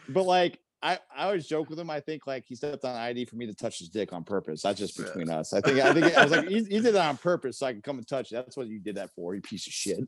[0.08, 1.90] But like I, I always joke with him.
[1.90, 4.62] I think like he stepped on ID for me to touch his dick on purpose.
[4.62, 5.38] That's just between yeah.
[5.38, 5.54] us.
[5.54, 7.72] I think I think I was like, he, he did that on purpose so I
[7.72, 8.36] can come and touch it.
[8.36, 10.00] That's what you did that for, you piece of shit.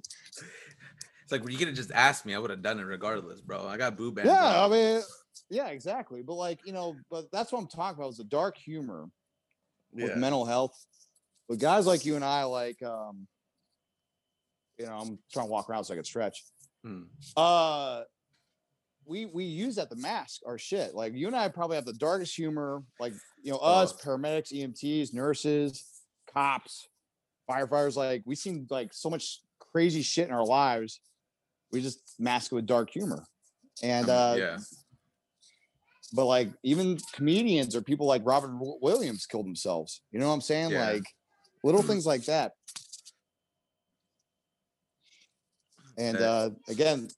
[1.23, 2.35] It's like, when you could have just asked me.
[2.35, 3.65] I would have done it regardless, bro.
[3.65, 4.29] I got boo bands.
[4.29, 5.01] Yeah, I mean,
[5.49, 6.21] yeah, exactly.
[6.21, 9.07] But like, you know, but that's what I'm talking about is the dark humor
[9.93, 10.15] with yeah.
[10.15, 10.77] mental health.
[11.47, 13.27] But guys like you and I, like, um,
[14.77, 16.43] you know, I'm trying to walk around so I can stretch.
[16.83, 17.03] Hmm.
[17.35, 18.01] Uh,
[19.05, 20.95] we we use that to mask our shit.
[20.95, 22.83] Like you and I probably have the darkest humor.
[22.99, 25.83] Like you know us, paramedics, EMTs, nurses,
[26.31, 26.87] cops,
[27.49, 27.95] firefighters.
[27.95, 30.99] Like we seem like so much crazy shit in our lives.
[31.71, 33.25] We just mask it with dark humor,
[33.83, 34.57] and uh, yeah.
[36.13, 40.01] But like even comedians or people like Robin Williams killed themselves.
[40.11, 40.71] You know what I'm saying?
[40.71, 40.91] Yeah.
[40.91, 41.03] Like
[41.63, 42.53] little things like that.
[45.97, 47.09] And uh, again,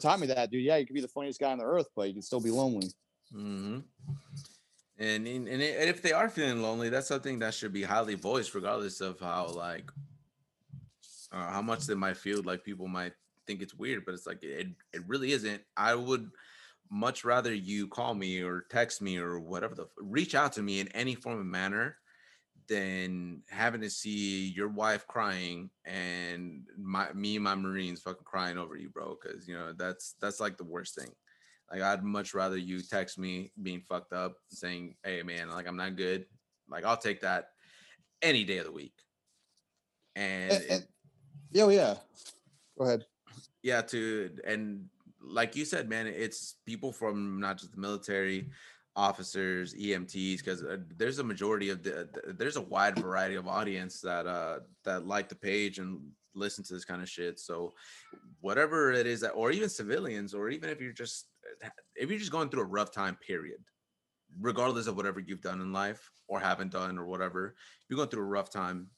[0.00, 0.64] taught me that, dude.
[0.64, 2.50] Yeah, you can be the funniest guy on the earth, but you can still be
[2.50, 2.88] lonely.
[3.34, 3.80] Mm-hmm.
[4.96, 8.54] And, and and if they are feeling lonely, that's something that should be highly voiced,
[8.54, 9.90] regardless of how like
[11.32, 12.42] uh, how much they might feel.
[12.42, 13.12] Like people might
[13.46, 15.62] think it's weird, but it's like it it really isn't.
[15.76, 16.30] I would
[16.90, 20.78] much rather you call me or text me or whatever the reach out to me
[20.78, 21.96] in any form of manner
[22.68, 28.58] than having to see your wife crying and my me and my Marines fucking crying
[28.58, 29.16] over you, bro.
[29.16, 31.10] Cause you know that's that's like the worst thing.
[31.70, 35.76] Like I'd much rather you text me being fucked up, saying, "Hey man, like I'm
[35.76, 36.26] not good."
[36.68, 37.48] Like I'll take that
[38.22, 38.94] any day of the week.
[40.16, 40.86] And, and, and
[41.52, 41.94] yo, yeah,
[42.78, 43.04] go ahead.
[43.62, 44.86] Yeah, to and
[45.20, 48.50] like you said, man, it's people from not just the military,
[48.96, 54.00] officers, EMTs, because uh, there's a majority of the, there's a wide variety of audience
[54.00, 56.00] that uh that like the page and
[56.34, 57.38] listen to this kind of shit.
[57.38, 57.74] So
[58.40, 61.26] whatever it is that, or even civilians, or even if you're just
[61.96, 63.58] if you're just going through a rough time, period,
[64.40, 68.08] regardless of whatever you've done in life or haven't done or whatever, if you're going
[68.08, 68.88] through a rough time,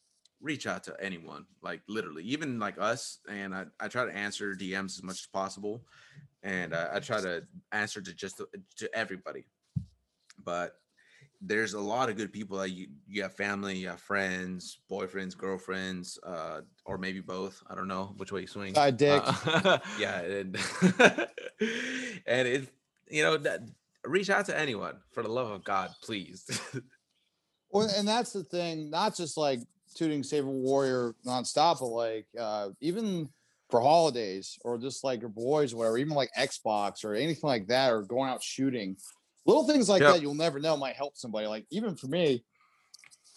[0.41, 3.19] reach out to anyone, like literally, even like us.
[3.29, 5.85] And I, I try to answer DMs as much as possible,
[6.43, 9.47] and uh, I try to answer to just to, to everybody
[10.47, 10.77] but
[11.43, 15.37] there's a lot of good people that you you have family, you have friends, boyfriends,
[15.37, 17.63] girlfriends, uh, or maybe both.
[17.69, 18.75] I don't know which way you swing.
[18.75, 19.23] Side dick.
[19.25, 20.57] Uh, yeah, and,
[22.27, 22.69] and it
[23.11, 23.61] you know that
[24.05, 26.49] reach out to anyone for the love of God, please.
[27.71, 29.61] well, and that's the thing, not just like
[29.95, 33.29] tooting Save a Warrior nonstop, but like uh, even
[33.69, 37.67] for holidays or just like your boys, or whatever, even like Xbox or anything like
[37.67, 38.97] that, or going out shooting
[39.47, 40.15] little things like yep.
[40.15, 41.47] that you'll never know might help somebody.
[41.47, 42.45] Like even for me,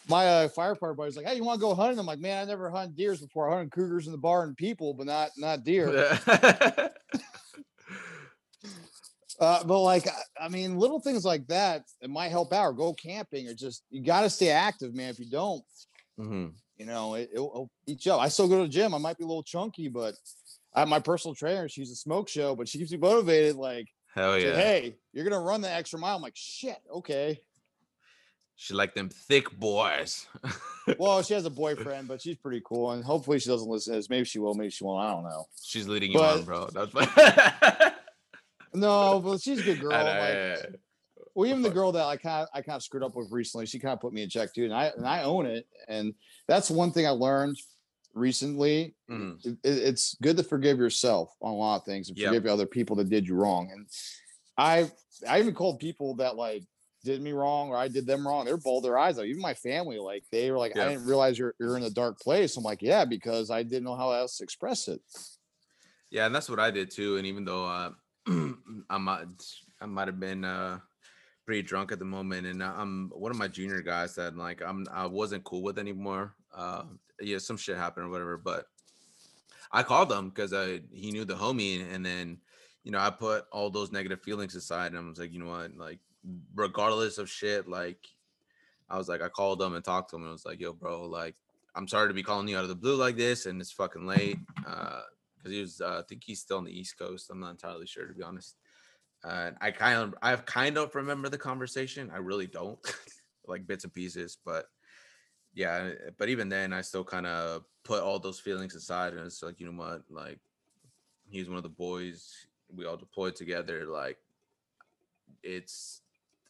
[0.09, 2.45] my uh, firefighter buddy's like, "Hey, you want to go hunting?" I'm like, "Man, I
[2.45, 3.49] never hunted deers before.
[3.49, 5.89] I hunted cougars in the bar and people, but not not deer."
[9.39, 10.07] uh, but like,
[10.39, 12.65] I mean, little things like that it might help out.
[12.65, 15.09] Or go camping, or just you got to stay active, man.
[15.09, 15.63] If you don't,
[16.19, 16.47] mm-hmm.
[16.77, 18.21] you know, it, will it'll eat you up.
[18.21, 18.95] I still go to the gym.
[18.95, 20.15] I might be a little chunky, but
[20.73, 21.69] I have my personal trainer.
[21.69, 23.55] She's a smoke show, but she keeps me motivated.
[23.55, 24.53] Like Hell yeah.
[24.53, 26.15] Said, hey, you're gonna run the extra mile.
[26.15, 27.41] I'm like, shit, okay.
[28.55, 30.27] She like them thick boys.
[30.99, 33.99] well, she has a boyfriend, but she's pretty cool, and hopefully she doesn't listen to
[33.99, 34.09] this.
[34.09, 35.01] Maybe she will, maybe she won't.
[35.05, 35.45] I don't know.
[35.63, 36.67] She's leading you But- on, bro.
[36.73, 36.93] That's
[38.73, 39.91] No, but she's a good girl.
[39.91, 40.65] Know, like, yeah, yeah.
[41.33, 43.65] Well, even the girl that I kind of I kind of screwed up with recently,
[43.65, 45.65] she kind of put me in check too, and I and I own it.
[45.87, 46.13] And
[46.47, 47.57] that's one thing I learned
[48.13, 48.95] recently.
[49.09, 49.45] Mhm.
[49.45, 52.27] It, it- it's good to forgive yourself on a lot of things and Yep.
[52.29, 53.71] forgive other people that did you wrong.
[53.71, 53.87] And
[54.57, 54.91] I
[55.27, 56.63] I even called people that like
[57.03, 58.45] did me wrong or I did them wrong.
[58.45, 59.25] They're bald their eyes out.
[59.25, 60.85] Even my family, like they were like, Yeah.
[60.85, 62.57] I didn't realize you're you're in a dark place.
[62.57, 65.01] I'm like, yeah, because I didn't know how else to express it.
[66.11, 67.17] Yeah, and that's what I did too.
[67.17, 67.91] And even though uh,
[68.89, 69.27] I might,
[69.79, 70.79] I might have been uh,
[71.45, 74.61] pretty drunk at the moment, and uh, I'm one of my junior guys that like
[74.61, 76.35] I'm I wasn't cool with anymore.
[76.53, 76.83] Uh,
[77.21, 78.65] yeah, some shit happened or whatever, but
[79.71, 82.39] I called him because I he knew the homie, and then
[82.83, 85.49] you know I put all those negative feelings aside, and I was like, you know
[85.49, 85.99] what, like
[86.55, 88.07] regardless of shit, like
[88.89, 90.73] I was like, I called him and talked to him, and I was like, yo,
[90.73, 91.35] bro, like
[91.75, 94.05] I'm sorry to be calling you out of the blue like this, and it's fucking
[94.05, 94.37] late.
[94.67, 95.01] Uh,
[95.37, 97.29] because he was uh, I think he's still on the East Coast.
[97.31, 98.55] I'm not entirely sure to be honest.
[99.23, 102.11] Uh, I kind of I kind of remember the conversation.
[102.13, 102.79] I really don't
[103.47, 104.65] like bits and pieces, but
[105.53, 105.91] yeah.
[105.91, 109.43] Eh, but even then, I still kind of put all those feelings aside, and it's
[109.43, 110.39] like you know what, like
[111.29, 112.33] he's one of the boys.
[112.73, 113.85] We all deployed together.
[113.85, 114.17] Like
[115.43, 116.01] it's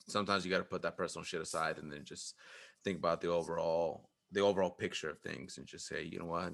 [0.08, 2.36] sometimes you got to put that personal shit aside and then just
[2.84, 6.54] think about the overall the overall picture of things and just say, you know what,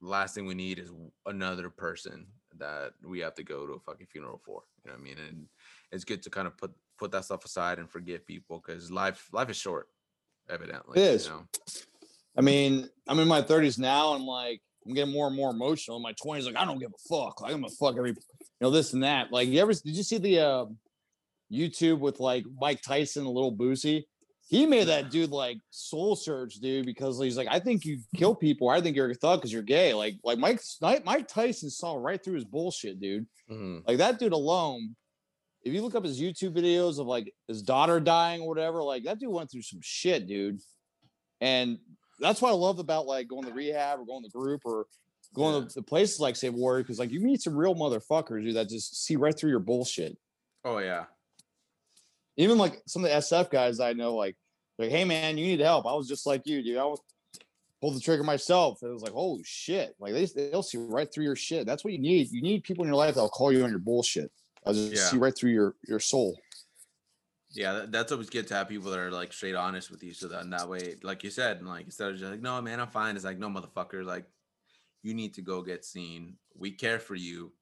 [0.00, 0.92] last thing we need is
[1.26, 2.26] another person
[2.58, 4.62] that we have to go to a fucking funeral for.
[4.84, 5.16] You know what I mean?
[5.28, 5.46] And
[5.92, 9.28] it's good to kind of put put that stuff aside and forgive people because life
[9.32, 9.88] life is short,
[10.50, 11.00] evidently.
[11.00, 11.26] It is.
[11.26, 11.44] You know?
[12.36, 14.12] I mean, I'm in my 30s now.
[14.14, 15.96] And I'm like, I'm getting more and more emotional.
[15.96, 17.40] In my 20s, like I don't give a fuck.
[17.40, 18.16] Like I'm gonna fuck every, you
[18.60, 19.32] know, this and that.
[19.32, 20.64] Like you ever did you see the uh,
[21.52, 24.04] YouTube with like Mike Tyson, a Lil Boosie?
[24.48, 28.34] He made that dude like soul search, dude, because he's like, I think you kill
[28.34, 28.70] people.
[28.70, 29.92] I think you're a thug because you're gay.
[29.92, 30.60] Like, like Mike
[31.04, 33.26] Mike Tyson saw right through his bullshit, dude.
[33.50, 33.82] Mhm.
[33.86, 34.96] Like that dude alone.
[35.68, 39.04] If you look up his YouTube videos of like his daughter dying or whatever, like
[39.04, 40.60] that dude went through some shit, dude.
[41.40, 41.78] And
[42.18, 44.86] that's what I love about like going to rehab or going to group or
[45.34, 45.68] going Yeah.
[45.68, 48.68] to the places like Save Warrior because like you meet some real motherfuckers, dude, that
[48.68, 50.16] just see right through your bullshit.
[50.64, 51.04] Oh yeah.
[52.36, 54.36] Even like some of the SF guys I know, like,
[54.78, 55.86] like, hey man, you need help.
[55.86, 56.78] I was just like you, dude.
[56.78, 57.00] I was
[57.80, 58.82] pulled the trigger myself.
[58.82, 59.94] It was like, holy shit.
[59.98, 61.66] Like they they'll see right through your shit.
[61.66, 62.30] That's what you need.
[62.30, 64.30] You need people in your life that'll call you on your bullshit.
[64.66, 64.98] I'll just Yeah.
[64.98, 66.38] see right through your your soul.
[67.50, 70.28] Yeah, that's always good to have people that are like straight honest with you, so
[70.28, 73.16] that that way, like you said, like instead of just like, no, man, I'm fine.
[73.16, 74.26] It's like, no, motherfucker, like
[75.02, 76.36] you need to go get seen.
[76.54, 77.52] We care for you,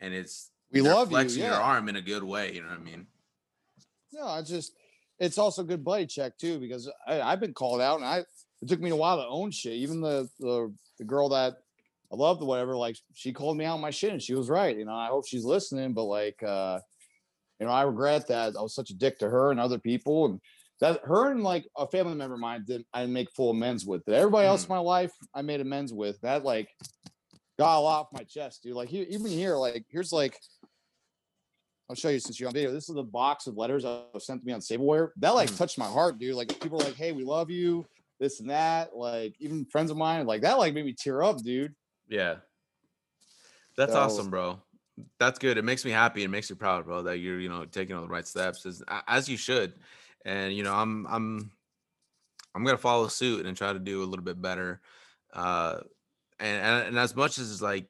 [0.00, 2.54] and it's We love you, flexing your arm in a good way.
[2.54, 3.06] You know what I mean?
[4.12, 4.72] No, I just
[5.18, 8.24] it's also a good buddy check too because I, I've been called out and I
[8.62, 9.74] it took me a while to own shit.
[9.74, 11.63] Even the the the girl that
[12.14, 14.76] I loved whatever, like she called me out on my shit and she was right.
[14.76, 16.78] You know, I hope she's listening, but like uh
[17.58, 20.26] you know, I regret that I was such a dick to her and other people
[20.26, 20.40] and
[20.80, 24.04] that her and like a family member of mine did I make full amends with.
[24.04, 26.20] But everybody else in my life I made amends with.
[26.20, 26.68] That like
[27.58, 28.74] got a lot off my chest, dude.
[28.74, 30.38] Like even here, like here's like
[31.90, 32.72] I'll show you since you're on video.
[32.72, 35.12] This is the box of letters that was sent to me on Save a Warrior.
[35.16, 35.58] That like Mhm.
[35.58, 36.34] touched my heart, dude.
[36.34, 37.84] Like people are like, "Hey, we love you,"
[38.20, 38.96] this and that.
[38.96, 41.74] Like even friends of mine, like that, like made me tear up, dude.
[42.08, 42.36] Yeah,
[43.76, 44.60] that's So- awesome, bro.
[45.18, 45.58] That's good.
[45.58, 46.22] It makes me happy.
[46.22, 48.82] It makes me proud, bro, that you're you know taking all the right steps as
[49.08, 49.74] as you should.
[50.24, 51.50] And you know, I'm I'm
[52.54, 54.80] I'm gonna follow suit and try to do a little bit better.
[55.32, 55.80] Uh,
[56.38, 57.88] and and, and as much as it's like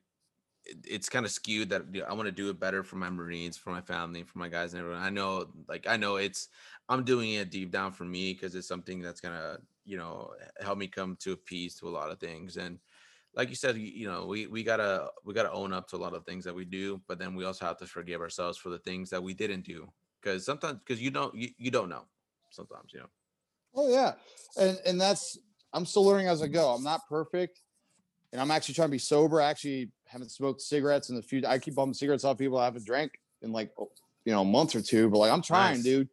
[0.65, 2.97] it- it's kind of skewed that you know, I want to do it better for
[2.97, 5.03] my Marines, for my family, for my guys and everyone.
[5.03, 6.49] I know, like I know it's
[6.89, 10.79] I'm doing it deep down for me because it's something that's gonna you know help
[10.79, 12.57] me come to a peace to a lot of things.
[12.57, 12.79] And
[13.37, 15.99] like you said, you, you know, we we gotta we gotta own up to a
[15.99, 18.69] lot of things that we do, but then we also have to forgive ourselves for
[18.69, 22.05] the things that we didn't do because sometimes because you don't you, you don't know
[22.51, 23.11] sometimes you know.
[23.75, 24.15] Oh yeah,
[24.57, 25.39] and and that's
[25.73, 26.71] I'm still learning as I go.
[26.71, 27.61] I'm not perfect,
[28.33, 29.41] and I'm actually trying to be sober.
[29.41, 31.43] I actually haven't smoked cigarettes in the few.
[31.47, 33.13] I keep bumming cigarettes off people I haven't drank
[33.43, 33.91] in like oh,
[34.25, 35.11] you know a month or two.
[35.11, 35.85] But like I'm trying, Nice.
[35.85, 36.09] dude.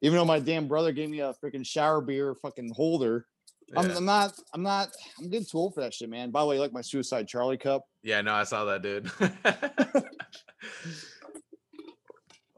[0.00, 3.26] Even though my damn brother gave me a freaking shower beer fucking holder,
[3.72, 3.80] Yeah.
[3.96, 4.32] I'm not.
[4.54, 4.88] I'm not.
[5.18, 6.30] I'm getting too old for that shit, man.
[6.30, 7.84] By the way, you like my Suicide Charlie cup?
[8.02, 9.10] Yeah, no, I saw that, dude.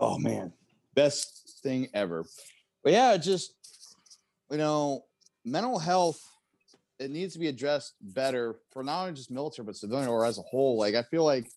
[0.01, 0.53] Oh man,
[0.95, 2.25] best thing ever.
[2.83, 3.55] But yeah, just
[4.51, 5.05] you know,
[5.45, 6.21] mental health
[6.99, 10.39] it needs to be addressed better for not only just military but civilian or as
[10.39, 10.79] a whole.
[10.79, 11.51] Like I feel like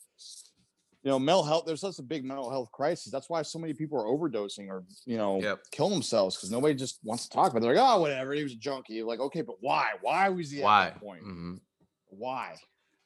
[1.03, 1.65] you know, mental health.
[1.65, 3.11] There's such a big mental health crisis.
[3.11, 5.59] That's why so many people are overdosing or you know Yep.
[5.71, 7.57] killing themselves because nobody just wants to talk about.
[7.59, 7.61] it.
[7.61, 8.33] They're like, oh, whatever.
[8.33, 9.03] He was a junkie.
[9.03, 9.91] Like, okay, but why?
[10.01, 10.87] Why was he Why?
[10.87, 11.23] at that point?
[11.23, 11.59] Mhm.
[12.07, 12.55] Why?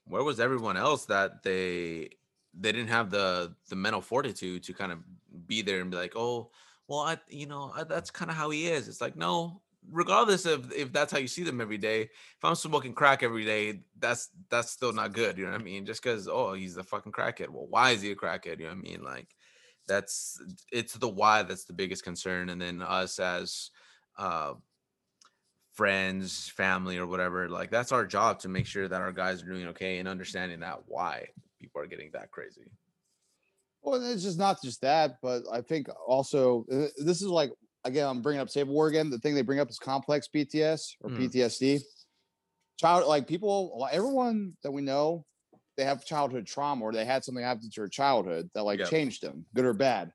[0.06, 2.10] Where was everyone else that they
[2.60, 5.00] they didn't have the the mental fortitude to kind of
[5.48, 6.50] be there and be like, oh,
[6.88, 8.88] well, I you know I, that's kind of how he is.
[8.88, 9.62] It's like no,
[9.92, 12.02] regardless of if that's how you see them every day.
[12.02, 15.38] If I'm smoking crack every day, that's that's still not good.
[15.38, 15.86] You know what I mean?
[15.86, 17.50] Just because oh he's a fucking crackhead.
[17.50, 18.60] Well, why is he a crackhead?
[18.60, 19.04] You know what I mean?
[19.04, 19.28] Like
[19.88, 23.72] that's it's the why that's the biggest concern, and then us as
[24.18, 24.54] uh
[25.74, 27.48] friends, family, or whatever.
[27.48, 30.60] Like that's our job to make sure that our guys are doing okay and understanding
[30.62, 31.28] that why
[31.60, 32.66] people are getting that crazy.
[33.84, 37.52] Well, it's just not just that, but I think also uh, this is like
[37.88, 39.10] again, I'm bringing up Save War again.
[39.10, 41.18] The thing they bring up is complex PTS or Mm.
[41.18, 41.82] PTSD.
[42.80, 45.26] Child, like people, everyone that we know,
[45.78, 48.86] they have childhood trauma or they had something happen to their childhood that like Yeah.
[48.86, 50.12] changed them, good or bad.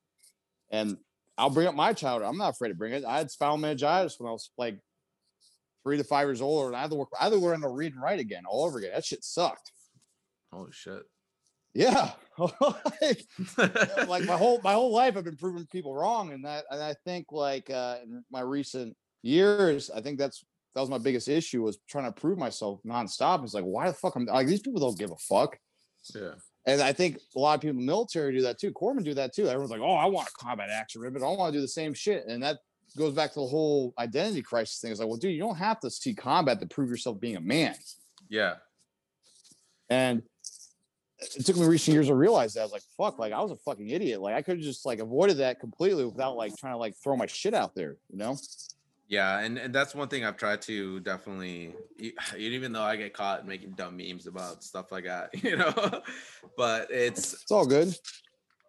[0.70, 0.96] And
[1.38, 2.28] I'll bring up my childhood.
[2.28, 3.04] I'm not afraid to bring it.
[3.04, 4.78] I had spinal meningitis when I was like
[5.82, 7.08] three to five years old, and I had to work.
[7.18, 8.92] I had to learn to read and write again all over again.
[8.92, 9.72] That shit sucked.
[10.52, 11.02] Oh shit.
[11.74, 13.26] Yeah, like,
[14.08, 16.94] like my whole my whole life I've been proving people wrong, and that and I
[17.04, 20.44] think like uh, in my recent years, I think that's
[20.74, 23.42] that was my biggest issue was trying to prove myself nonstop.
[23.44, 25.58] It's like why the fuck I'm like these people don't give a fuck,
[26.14, 26.32] yeah.
[26.66, 28.72] and I think a lot of people in the military do that too.
[28.72, 29.48] Corpsmen do that too.
[29.48, 31.22] Everyone's like, oh, I want a combat action ribbon.
[31.22, 32.58] I want to do the same shit, and that
[32.96, 34.90] goes back to the whole identity crisis thing.
[34.90, 37.40] It's like, well, dude, you don't have to see combat to prove yourself being a
[37.40, 37.74] man.
[38.28, 38.54] Yeah.
[39.90, 40.22] And
[41.36, 42.60] it took me recent years to realize that.
[42.60, 44.20] I was like, fuck, like I was a fucking idiot.
[44.20, 47.16] Like I could have just like avoided that completely without like trying to like throw
[47.16, 48.36] my shit out there, you know?
[49.08, 51.74] Yeah, and, and that's one thing I've tried to definitely,
[52.38, 55.74] even though I get caught making dumb memes about stuff like that, you know,
[56.56, 57.94] but it's It's all good.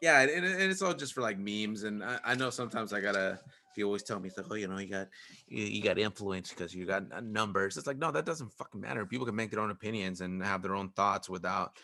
[0.02, 1.84] yeah, and, and it's all just for like memes.
[1.84, 3.40] And I, I know sometimes I gotta.
[3.76, 5.08] He always tell me it's like, oh, you know, you got
[5.48, 7.76] you, you got influence because you got numbers.
[7.76, 9.04] It's like, no, that doesn't fucking matter.
[9.04, 11.78] People can make their own opinions and have their own thoughts without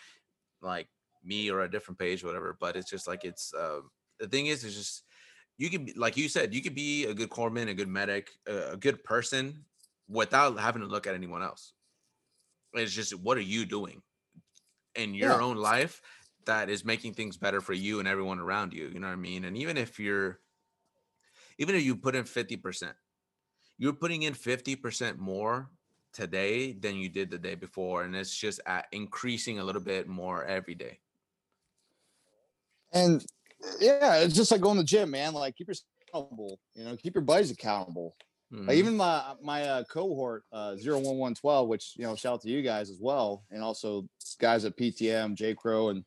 [0.62, 0.90] like
[1.24, 2.56] me or a different page, whatever.
[2.60, 3.82] But it's just like it's uh,
[4.20, 5.04] the thing is, it's just
[5.58, 8.30] you can be like you said, you could be a good corpsman, a good medic,
[8.48, 9.66] a, a good person
[10.08, 11.74] without having to look at anyone else.
[12.74, 14.02] It's just what are you doing
[14.96, 15.42] in your Yeah.
[15.42, 16.02] own life
[16.46, 18.88] that is making things better for you and everyone around you.
[18.90, 19.46] You know what I mean?
[19.46, 20.42] And even if you're,
[21.58, 22.96] even if you put in 50%,
[23.78, 25.72] you're putting in 50% more
[26.14, 28.04] today than you did the day before.
[28.04, 31.00] And it's just at increasing a little bit more every day.
[32.92, 33.26] And
[33.80, 35.34] yeah, it's just like going to the gym, man.
[35.34, 38.16] Like keep yourself accountable, you know, keep your buddies accountable.
[38.52, 38.80] Like Mhm.
[38.80, 42.90] even my my uh, cohort uh 01112, which you know, shout out to you guys
[42.90, 44.08] as well, and also
[44.40, 46.04] guys at PTM, J Crow, and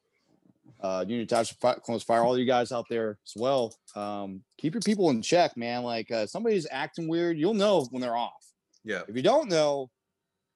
[0.80, 3.72] uh Union Township Close Fire, all you guys out there as well.
[3.94, 5.84] Um, keep your people in check, man.
[5.84, 8.51] Like uh, somebody's acting weird, you'll know when they're off.
[8.84, 9.02] Yeah.
[9.08, 9.90] If you don't know,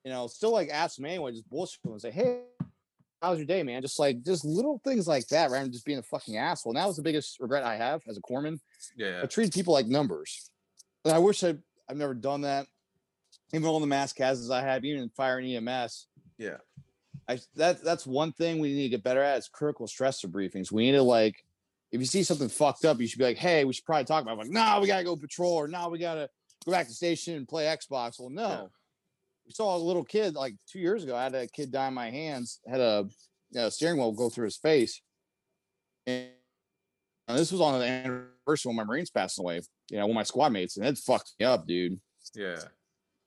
[0.05, 2.43] you know, still like ask them anyway, just bullshit them and say, hey,
[3.23, 3.83] how's your day, man?
[3.83, 6.73] Just like just little things like that, rather than just being a fucking asshole.
[6.73, 8.61] And that was the biggest regret I have as a corpsman.
[8.97, 9.21] Yeah.
[9.23, 10.51] I treat people like numbers.
[11.05, 11.55] And I wish I
[11.89, 12.67] I've never done that.
[13.53, 16.09] Even all the mass cases I have, even in fire and EMS.
[16.39, 16.57] Yeah.
[17.29, 20.71] I that that's one thing we need to get better at is critical stress debriefings.
[20.71, 21.45] We need to like
[21.93, 24.23] if you see something fucked up, you should be like, hey, we should probably talk
[24.23, 24.39] about it.
[24.39, 26.29] like, no, we gotta go patrol, or no, we gotta
[26.67, 28.19] go back to station and play Xbox.
[28.19, 28.49] Well, no.
[28.49, 28.67] Yeah.
[29.47, 31.15] We saw a little kid like two years ago.
[31.17, 33.09] I had a kid die in my hands, had a
[33.51, 35.01] you know, steering wheel go through his face.
[36.07, 36.29] And
[37.29, 39.61] this was on the anniversary when my Marines passed away,
[39.91, 42.01] you know, with my squad mates, and it fucked me up, dude.
[42.35, 42.59] Yeah.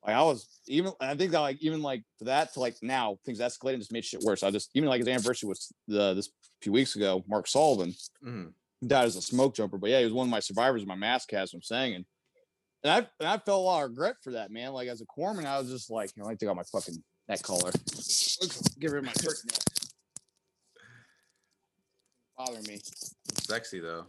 [0.05, 3.17] Like I was even I think that like even like for that to like now
[3.25, 4.43] things escalated and just made shit worse.
[4.43, 6.29] I just even like his anniversary was the this
[6.61, 7.93] few weeks ago, Mark Sullivan
[8.25, 8.53] Mhm.
[8.85, 9.77] died as a smoke jumper.
[9.77, 11.95] But yeah, he was one of my survivors of my mass cast, I'm saying.
[11.95, 12.05] And
[12.83, 14.71] and I and I felt a lot of regret for that, man.
[14.71, 17.01] Like as a corpsman, I was just like, you know, I take out my fucking
[17.27, 17.71] neck collar.
[17.71, 19.59] Let's get rid of my turkey neck.
[22.37, 22.79] Bothering me.
[23.33, 24.05] Sexy though.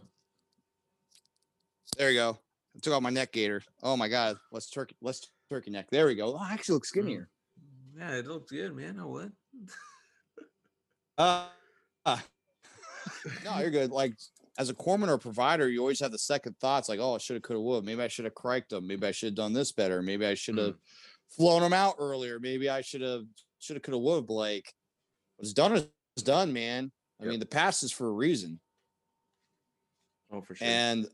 [1.97, 2.37] There you go.
[2.75, 3.61] I took out my neck gator.
[3.83, 4.37] Oh my god.
[4.51, 5.87] Let's turkey let's turkey neck.
[5.91, 6.35] There we go.
[6.35, 7.29] Oh, I actually look skinnier.
[7.97, 8.99] Yeah, it looks good, man.
[8.99, 9.31] I would.
[11.17, 11.45] Uh,
[12.05, 12.17] uh,
[13.45, 13.91] no, you're good.
[13.91, 14.13] Like
[14.57, 17.35] as a corpsman or provider, you always have the second thoughts, like, oh, I should
[17.35, 17.85] have, could have, would.
[17.85, 18.85] Maybe I should have criked them.
[18.87, 20.01] Maybe I should have done this better.
[20.01, 20.77] Maybe I should have mm.
[21.29, 22.39] flown them out earlier.
[22.39, 23.23] Maybe I should have,
[23.59, 24.15] should have, could have, would.
[24.23, 24.29] have.
[24.29, 24.73] Like,
[25.37, 25.87] what's done is
[26.23, 26.91] done, man.
[27.19, 27.29] I Yep.
[27.31, 28.59] mean, the past is for a reason,
[30.31, 30.67] Oh, for sure.
[30.67, 31.07] and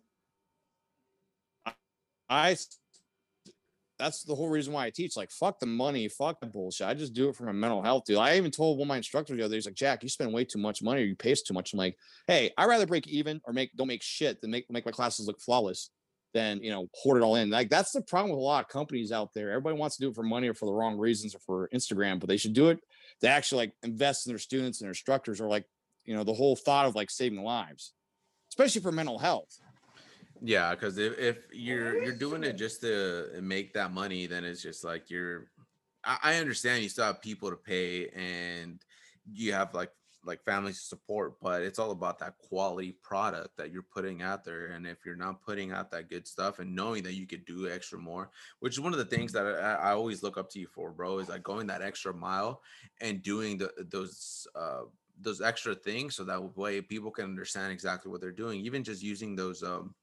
[1.66, 1.74] I,
[2.30, 2.58] I,
[3.98, 5.18] that's the whole reason why I teach.
[5.18, 6.88] Like, fuck the money, fuck the bullshit.
[6.88, 8.18] I just do it for my mental health, dude.
[8.18, 10.34] I even told one of my instructors the other day, he's like, Jack, you spend
[10.34, 11.74] way too much money or you pay too much.
[11.74, 14.86] I'm like, hey, I'd rather break even or make don't make shit than make make
[14.86, 15.90] my classes look flawless
[16.34, 17.50] than you know hoard it all in.
[17.50, 19.50] Like that's the problem with a lot of companies out there.
[19.50, 22.20] Everybody wants to do it for money or for the wrong reasons or for Instagram,
[22.20, 22.80] but they should do it.
[23.22, 25.66] They actually like invest in their students and their instructors or like
[26.06, 27.94] you know the whole thought of like saving lives,
[28.52, 29.58] especially for mental health.
[30.42, 34.62] Yeah, because if, if you're you're doing it just to make that money, then it's
[34.62, 35.48] just like you're.
[36.04, 38.80] I, I understand you still have people to pay and
[39.32, 39.92] you have like
[40.24, 44.68] like family support, but it's all about that quality product that you're putting out there.
[44.68, 47.70] And if you're not putting out that good stuff and knowing that you could do
[47.70, 48.30] extra more,
[48.60, 50.92] which is one of the things that I, I always look up to you for,
[50.92, 52.62] bro, is like going that extra mile
[53.02, 54.82] and doing the those uh
[55.20, 58.60] those extra things so that way people can understand exactly what they're doing.
[58.62, 59.96] Even just using those um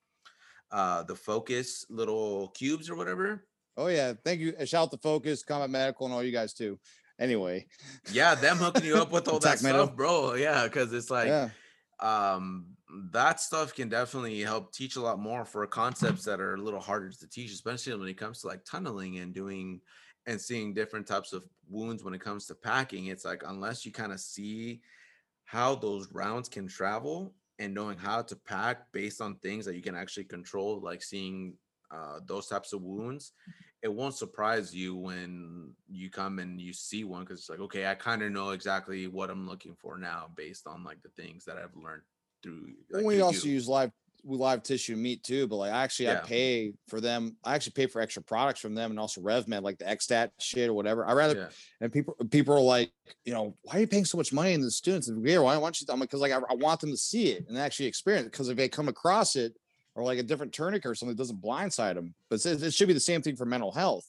[0.74, 3.46] uh the Phokus little cubes or whatever.
[3.76, 4.54] Oh yeah, thank you.
[4.66, 6.78] Shout out to Phokus, Combat Medical, and all you guys too.
[7.18, 7.66] Anyway,
[8.12, 10.34] yeah, them hooking you up with all that stuff, bro.
[10.34, 11.50] Yeah, because it's like yeah,
[12.00, 12.66] um
[13.12, 16.80] that stuff can definitely help teach a lot more for concepts that are a little
[16.80, 19.80] harder to teach, especially when it comes to like tunneling and doing
[20.26, 23.06] and seeing different types of wounds when it comes to packing.
[23.06, 24.80] It's like unless you kind of see
[25.44, 29.82] how those rounds can travel and knowing how to pack based on things that you
[29.82, 31.55] can actually control, like seeing
[31.90, 33.32] uh, those types of wounds,
[33.82, 37.86] it won't surprise you when you come and you see one because it's like, okay,
[37.86, 41.44] I kind of know exactly what I'm looking for now based on like the things
[41.44, 42.02] that I've learned
[42.42, 42.72] through.
[42.90, 43.55] Like, we also you.
[43.55, 43.92] use live
[44.26, 47.36] live tissue meat too, but like actually I pay for them.
[47.44, 50.68] I actually pay for extra products from them and also RevMed, like the XStat shit
[50.68, 51.06] or whatever.
[51.06, 51.48] I rather Yeah.
[51.80, 52.90] and people people are like,
[53.24, 55.08] you know, why are you paying so much money in the students?
[55.08, 55.86] And yeah, why want you?
[55.90, 58.32] I'm like, because like I, I want them to see it and actually experience it.
[58.32, 59.54] Because if they come across it
[59.94, 62.14] or like a different tourniquet or something, it doesn't blindside them.
[62.30, 64.06] But it's- it should be the same thing for mental health.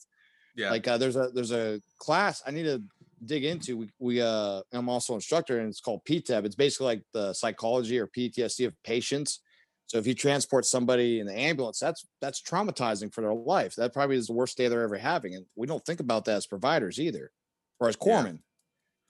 [0.56, 0.70] Yeah.
[0.70, 2.82] Like uh, there's a there's a class I need to
[3.24, 3.76] dig into.
[3.76, 6.44] We we uh I'm also an instructor and it's called PTEP.
[6.46, 9.40] It's basically like the psychology or PTSD of patients.
[9.86, 13.76] So if you transport somebody in the ambulance, that's that's traumatizing for their life.
[13.76, 15.34] That probably is the worst day they're ever having.
[15.34, 17.30] And we don't think about that as providers either,
[17.78, 18.26] or as Yeah.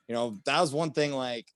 [0.09, 1.47] You know, that was one thing like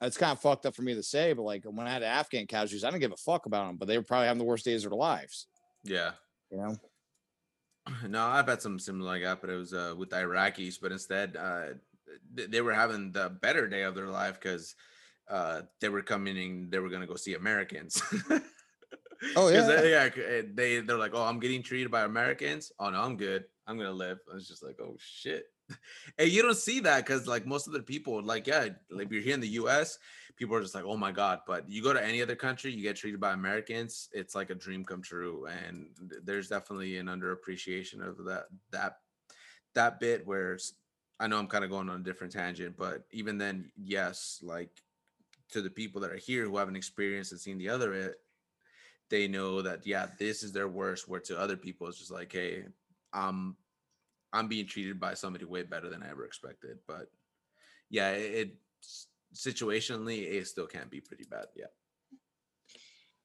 [0.00, 2.46] it's kind of fucked up for me to say, but like when I had Afghan
[2.46, 4.64] casualties, I didn't give a fuck about them, but they were probably having the worst
[4.64, 5.46] days of their lives.
[5.84, 6.12] yeah.
[6.50, 6.76] You know?
[8.08, 10.76] No, I've had some similar like that, but it was uh, with the Iraqis.
[10.80, 11.74] But instead, uh,
[12.36, 14.76] th- they were having the better day of their life because
[15.28, 18.00] uh, they were coming and they were gonna go see Americans.
[19.36, 19.62] Oh, yeah.
[19.62, 20.08] they, yeah.
[20.16, 22.72] Eh, they they're like, oh, I'm getting treated by Americans.
[22.78, 23.44] Oh no, I'm good.
[23.66, 24.18] I'm gonna live.
[24.30, 25.46] I was just like, oh shit.
[26.18, 29.12] And you don't see that because like most of the people, like yeah, like if
[29.12, 29.98] you're here in the U.S.,
[30.36, 31.40] people are just like, oh my god.
[31.46, 34.08] But you go to any other country, you get treated by Americans.
[34.12, 35.86] It's like a dream come true, and
[36.24, 38.98] there's definitely an underappreciation of that that
[39.74, 40.58] that bit where
[41.20, 44.70] I know I'm kind of going on a different tangent, but even then, yes, like
[45.52, 48.16] to the people that are here who haven't experienced and seen the other
[49.12, 51.06] they know that yeah, this is their worst.
[51.06, 52.64] Where to other people, it's just like, hey,
[53.12, 53.56] I'm
[54.32, 56.78] I'm being treated by somebody way better than I ever expected.
[56.88, 57.10] But
[57.90, 58.56] yeah, it, it
[59.34, 61.46] situationally it still can be pretty bad.
[61.54, 61.66] Yeah,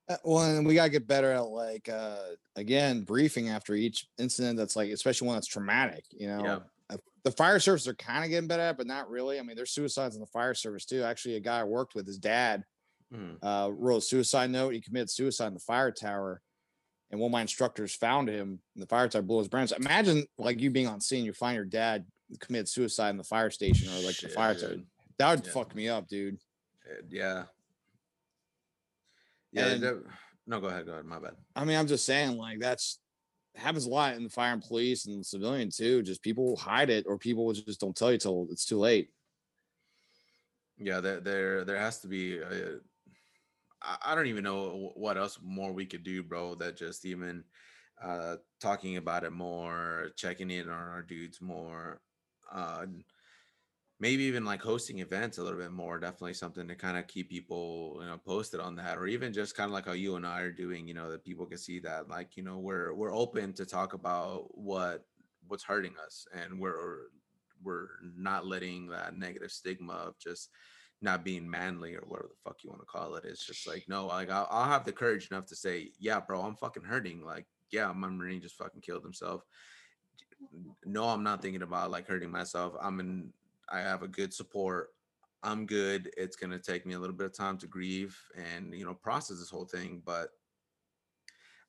[0.09, 4.57] Uh, Well, and we gotta get better at like uh again briefing after each incident
[4.57, 6.43] that's like especially one that's traumatic, you know.
[6.43, 6.59] yeah,
[6.89, 9.39] Uh, The fire service are kind of getting better at, but not really.
[9.39, 11.03] I mean, there's suicides in the fire service too.
[11.03, 12.63] Actually, a guy I worked with, his dad,
[13.13, 13.37] Mhm.
[13.41, 14.73] uh, wrote a suicide note.
[14.73, 16.41] He committed suicide in the fire tower,
[17.09, 19.71] and one of my instructors found him in the fire tower, blew his brains.
[19.71, 22.05] Imagine like you being on scene, you find your dad
[22.39, 24.71] commit suicide in the fire station or like the Shit, fire tower.
[24.71, 24.87] dude.
[25.17, 25.51] That would Yeah.
[25.53, 26.37] fuck me up, dude.
[26.85, 27.45] Uh, yeah,
[29.51, 29.67] yeah.
[29.67, 30.03] And- that-
[30.45, 30.85] no, go ahead.
[30.85, 31.05] Go ahead.
[31.05, 31.35] My bad.
[31.55, 32.99] I mean, I'm just saying, like that's
[33.55, 36.03] happens a lot in the fire and police and civilian too.
[36.03, 39.11] Just people hide it, or people just don't tell you till it's too late.
[40.77, 42.37] Yeah, there there there has to be.
[42.37, 42.79] A,
[43.81, 46.55] I don't even know what else more we could do, bro.
[46.55, 47.43] That just even
[48.01, 52.01] uh talking about it more, checking in on our dudes more,
[52.51, 52.85] uh
[53.99, 55.99] maybe even like hosting events a little bit more.
[55.99, 59.55] Definitely something to kind of keep people you know posted on that, or even just
[59.55, 60.87] kind of like how you and I are doing.
[60.87, 63.93] You know that people can see that like you know we're we're open to talk
[63.93, 65.05] about what
[65.47, 67.07] what's hurting us, and we're
[67.63, 70.49] we're not letting that negative stigma of just
[71.01, 73.25] not being manly or whatever the fuck you want to call it.
[73.25, 76.41] It's just like, no, like I'll, I'll have the courage enough to say, yeah, bro,
[76.41, 77.23] I'm fucking hurting.
[77.23, 79.43] Like, yeah, my Marine just fucking killed himself.
[80.85, 82.73] No, I'm not thinking about like hurting myself.
[82.81, 83.31] I'm in,
[83.69, 84.89] I have a good support.
[85.43, 86.09] I'm good.
[86.17, 88.95] It's going to take me a little bit of time to grieve and, you know,
[88.95, 90.01] process this whole thing.
[90.03, 90.29] But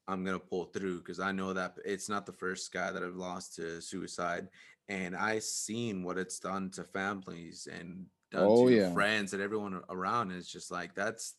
[0.09, 3.15] I'm gonna pull through because I know that it's not the first guy that I've
[3.15, 4.49] lost to suicide,
[4.89, 8.93] and I seen what it's done to families and done Oh, to yeah.
[8.93, 10.31] friends and everyone around.
[10.31, 11.37] And it's just like that's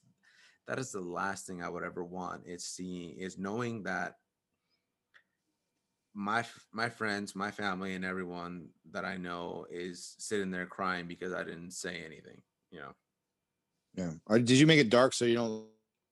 [0.68, 2.48] that is the last thing I would ever want.
[2.48, 4.16] Is seeing is knowing that
[6.14, 11.34] my my friends, my family, and everyone that I know is sitting there crying because
[11.34, 12.42] I didn't say anything.
[12.72, 12.96] You know.
[13.96, 14.12] Yeah.
[14.28, 15.66] Or did you make it dark so you don't?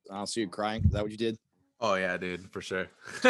[0.09, 0.83] I don't see you crying.
[0.85, 1.37] Is that what you did,
[1.79, 2.87] Oh yeah, dude, for sure.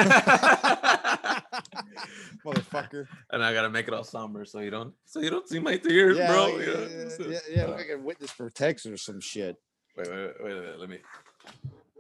[2.46, 3.08] motherfucker?
[3.32, 5.78] and I gotta make it all somber so you don't so you don't see my
[5.78, 6.44] tears, yeah, bro.
[6.44, 9.58] like, you know, yeah, so- yeah, yeah, uh, like a witness protection or some shit.
[9.98, 10.80] Wait, wait, wait, wait a minute.
[10.80, 11.00] Let me.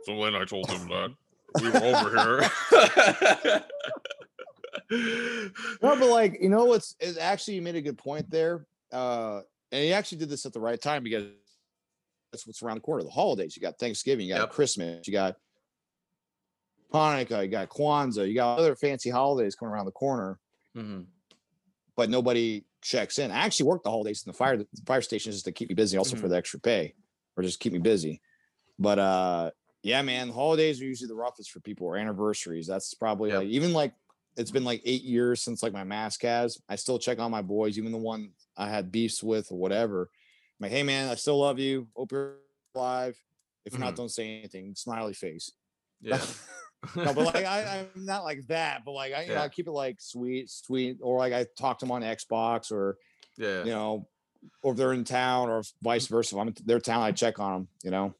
[0.03, 1.13] So when I told him that
[1.61, 3.61] we were over here.
[4.89, 5.49] No,
[5.81, 8.65] but like you know what's is actually you made a good point there.
[8.93, 9.41] Uh
[9.73, 11.25] and he actually did this at the right time because
[12.31, 13.03] that's what's around the corner.
[13.03, 13.57] The holidays.
[13.57, 14.51] You got Thanksgiving, you got Yep.
[14.51, 15.35] Christmas, you got
[16.93, 20.39] Hanukkah, you got Kwanzaa, you got other fancy holidays coming around the corner,
[20.75, 21.05] Mhm.
[21.95, 23.31] but nobody checks in.
[23.31, 25.75] I actually work the holidays in the fire the fire stations just to keep me
[25.75, 26.29] busy, also for Mhm.
[26.29, 26.95] the extra pay,
[27.35, 28.21] or just keep me busy.
[28.79, 29.51] But uh
[29.83, 32.67] yeah, man, holidays are usually the roughest for people or anniversaries.
[32.67, 33.37] That's probably Yep.
[33.39, 33.93] like even like
[34.35, 36.61] it's been like eight years since like my mask has.
[36.69, 40.03] I still check on my boys, even the one I had beefs with or whatever.
[40.59, 41.87] I'm like, hey man, I still love you.
[41.95, 42.37] Hope you're
[42.75, 43.17] alive.
[43.65, 44.75] If you're not, don't say anything.
[44.75, 45.51] Smiley face.
[46.01, 46.23] Yeah.
[46.95, 48.83] no, but like I, I'm not like that.
[48.85, 51.79] But like I, you know, I keep it like sweet, sweet, or like I talk
[51.79, 52.97] to them on Xbox, or
[53.37, 53.63] yeah.
[53.63, 54.07] you know,
[54.61, 56.35] or if they're in town, or vice versa.
[56.35, 57.67] If I'm in their town, I check on them.
[57.83, 58.15] You know.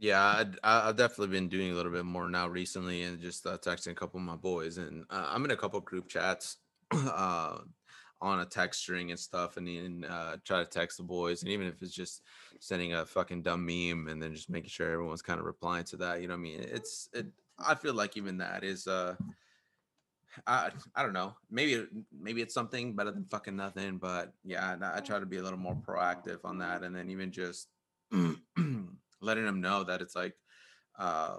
[0.00, 3.58] Yeah, I'd, I've definitely been doing a little bit more now recently, and just uh,
[3.58, 6.58] texting a couple of my boys, and uh, I'm in a couple of group chats
[6.92, 7.58] uh,
[8.20, 11.50] on a text string and stuff, and then uh, try to text the boys, and
[11.50, 12.22] even if it's just
[12.60, 15.96] sending a fucking dumb meme, and then just making sure everyone's kind of replying to
[15.96, 16.60] that, you know what I mean?
[16.60, 17.26] It's it.
[17.58, 19.14] I feel like even that is uh.
[20.46, 21.34] I, I don't know.
[21.50, 21.84] Maybe
[22.16, 25.42] maybe it's something better than fucking nothing, but yeah, I, I try to be a
[25.42, 27.66] little more proactive on that, and then even just
[29.20, 30.34] letting them know that it's like
[30.98, 31.36] uh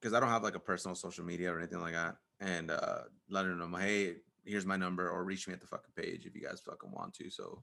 [0.00, 2.16] because I don't have like a personal social media or anything like that.
[2.40, 4.14] And uh letting them know, hey,
[4.44, 7.14] here's my number or reach me at the fucking page if you guys fucking want
[7.14, 7.30] to.
[7.30, 7.62] So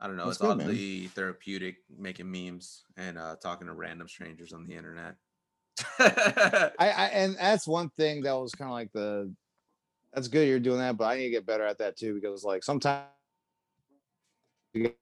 [0.00, 0.24] I don't know.
[0.24, 0.68] That's it's good, man.
[0.68, 5.14] oddly therapeutic making memes and uh talking to random strangers on the internet.
[5.98, 9.32] I, I and that's one thing that was kind of like the
[10.12, 12.44] that's good you're doing that, but I need to get better at that too because
[12.44, 13.06] like sometimes
[14.74, 14.92] you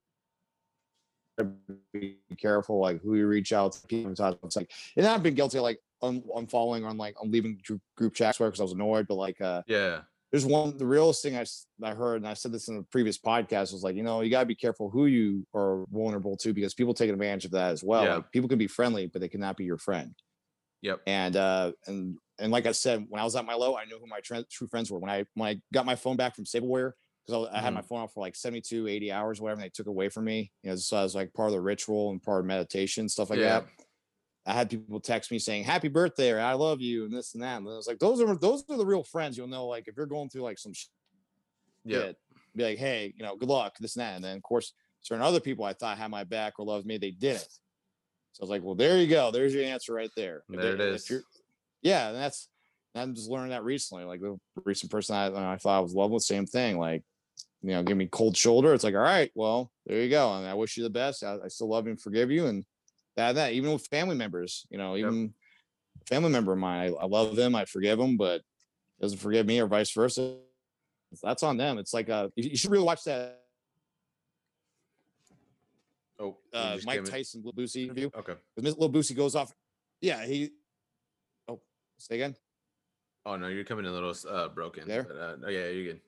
[1.38, 1.50] gotta
[1.92, 4.10] be careful like who you reach out to people.
[4.10, 7.60] It's like and I've been guilty of like un- unfollowing on like I'm leaving
[7.96, 10.00] group, chats because I was annoyed, but like uh yeah.
[10.30, 11.44] there's one the realest thing I,
[11.82, 14.30] I heard and i said this in the previous podcast was like you know you
[14.30, 17.70] got to be careful who you are vulnerable to because people take advantage of that
[17.72, 18.14] as well Yeah.
[18.16, 20.14] like, people can be friendly but they cannot be your friend
[20.86, 21.00] Yep.
[21.06, 23.98] and uh and and like i said when i was at my low i knew
[23.98, 26.46] who my tr- true friends were when i when i got my phone back from
[26.46, 26.94] Save a Warrior
[27.26, 29.72] because I, I had my phone off for like 72 80 hours whatever and they
[29.74, 32.10] took it away from me you know so i was like part of the ritual
[32.12, 33.60] and part of meditation stuff like Yeah.
[33.60, 33.66] that
[34.48, 37.42] I had people text me saying "Happy birthday" or "I love you" and this and
[37.42, 37.56] that.
[37.56, 39.96] And I was like, "Those are those are the real friends." You'll know, like, if
[39.96, 40.88] you're going through like some shit,
[41.84, 42.12] Yeah.
[42.54, 44.14] be like, "Hey, you know, good luck," this and that.
[44.14, 46.96] And then, of course, certain other people I thought had my back or loved me,
[46.96, 47.48] they didn't.
[48.36, 49.30] So I was like, "Well, there you go.
[49.30, 51.22] There's your answer right there." If There it if
[51.80, 52.48] Yeah, and that's.
[52.94, 54.04] I'm just learning that recently.
[54.04, 56.78] Like the recent person I, I thought I was loving, with, same thing.
[56.78, 57.02] Like,
[57.62, 58.72] you know, give me cold shoulder.
[58.72, 60.32] It's like, all right, well, there you go.
[60.32, 61.22] And I wish you the best.
[61.22, 62.46] I, I still love you and forgive you.
[62.46, 62.64] And
[63.16, 65.08] that, that even with family members, you know, Yep.
[65.08, 65.34] even
[66.00, 68.40] a family member of mine, I, I love them, I forgive them, but
[68.98, 70.36] doesn't forgive me or vice versa.
[71.22, 71.76] That's on them.
[71.76, 73.42] It's like uh, you, you should really watch that
[76.18, 78.10] Oh, uh, Mike Tyson Lil Boosie interview.
[78.16, 78.34] Okay.
[78.54, 79.52] Because Lil Boosie goes off.
[80.00, 80.50] Yeah, he.
[81.48, 81.60] Oh,
[81.98, 82.34] say again.
[83.26, 84.86] Oh no, you're coming in a little uh broken.
[84.86, 85.02] There?
[85.02, 86.00] But, uh, oh yeah, you're good.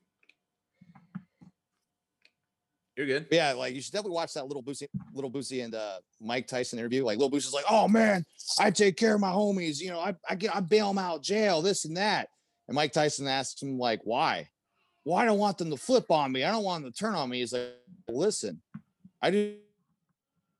[2.96, 3.26] You're good.
[3.30, 6.78] Yeah, like you should definitely watch that little Boosie, little Boosie and uh, Mike Tyson
[6.78, 7.04] interview.
[7.04, 8.24] Like little Boosie's like, "Oh man,
[8.58, 9.80] I take care of my homies.
[9.80, 12.28] You know, I I get I bail them out of jail, this and that."
[12.66, 14.48] And Mike Tyson asks him like, "Why?
[15.04, 16.44] Well, I don't want them to flip on me.
[16.44, 17.76] I don't want them to turn on me." He's like,
[18.08, 18.60] "Listen,
[19.22, 19.56] I do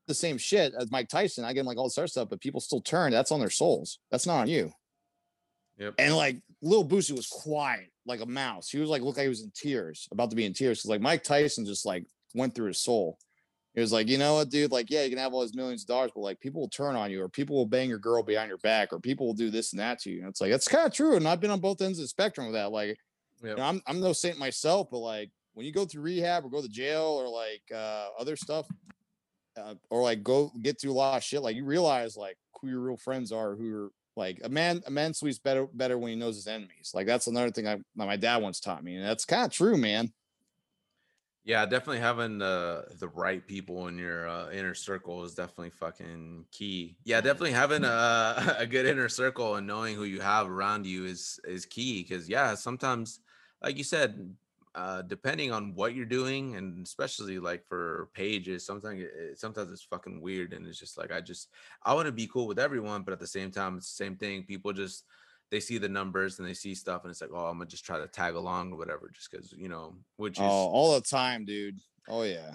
[0.09, 1.45] the same shit as Mike Tyson.
[1.45, 3.13] I get him like all this other stuff, but people still turn.
[3.13, 3.99] That's on their souls.
[4.11, 4.73] That's not on you."
[5.79, 5.95] Yep.
[5.99, 8.69] And like Lil Boosie was quiet, like a mouse.
[8.69, 10.83] He was like, look like he was in tears, about to be in tears.
[10.83, 12.05] Cause like Mike Tyson just like
[12.35, 13.19] went through his soul.
[13.75, 14.73] He was like, you know what, dude?
[14.73, 16.97] Like, yeah, you can have all those millions of dollars, but like people will turn
[16.97, 19.51] on you, or people will bang your girl behind your back, or people will do
[19.51, 20.21] this and that to you.
[20.21, 21.15] And it's like it's kind of true.
[21.15, 22.73] And I've been on both ends of the spectrum with that.
[22.73, 22.99] Like,
[23.43, 26.51] you know, I'm I'm no saint myself, but like when you go through rehab or
[26.51, 28.67] go to jail or like uh other stuff,
[29.59, 32.69] uh, or like go get through a lot of shit, like you realize like who
[32.69, 36.11] your real friends are, who your Like a man, a man sleeps better better when
[36.11, 36.93] he knows his enemies.
[36.95, 39.77] Like that's another thing I my dad once taught me, and that's kind of true,
[39.77, 40.13] man.
[41.45, 46.47] Yeah, definitely having the the right people in your uh, inner circle is definitely fucking
[46.53, 46.99] key.
[47.05, 51.07] Yeah, definitely having a, a good inner circle and knowing who you have around you
[51.07, 53.21] is is key because yeah, sometimes
[53.63, 54.37] like you said,
[54.79, 59.83] uh, depending on what you're doing and especially like for pages, sometimes it, sometimes it's
[59.83, 61.51] fucking weird and it's just like I just
[61.83, 64.17] I want to be cool with everyone, but at the same time it's the same
[64.17, 64.45] thing.
[64.45, 65.05] People just
[65.51, 67.85] they see the numbers and they see stuff and it's like, oh, I'm gonna just
[67.85, 71.01] try to tag along or whatever, just because you know, which Oh, is all the
[71.01, 71.79] time, dude.
[72.09, 72.55] Oh yeah.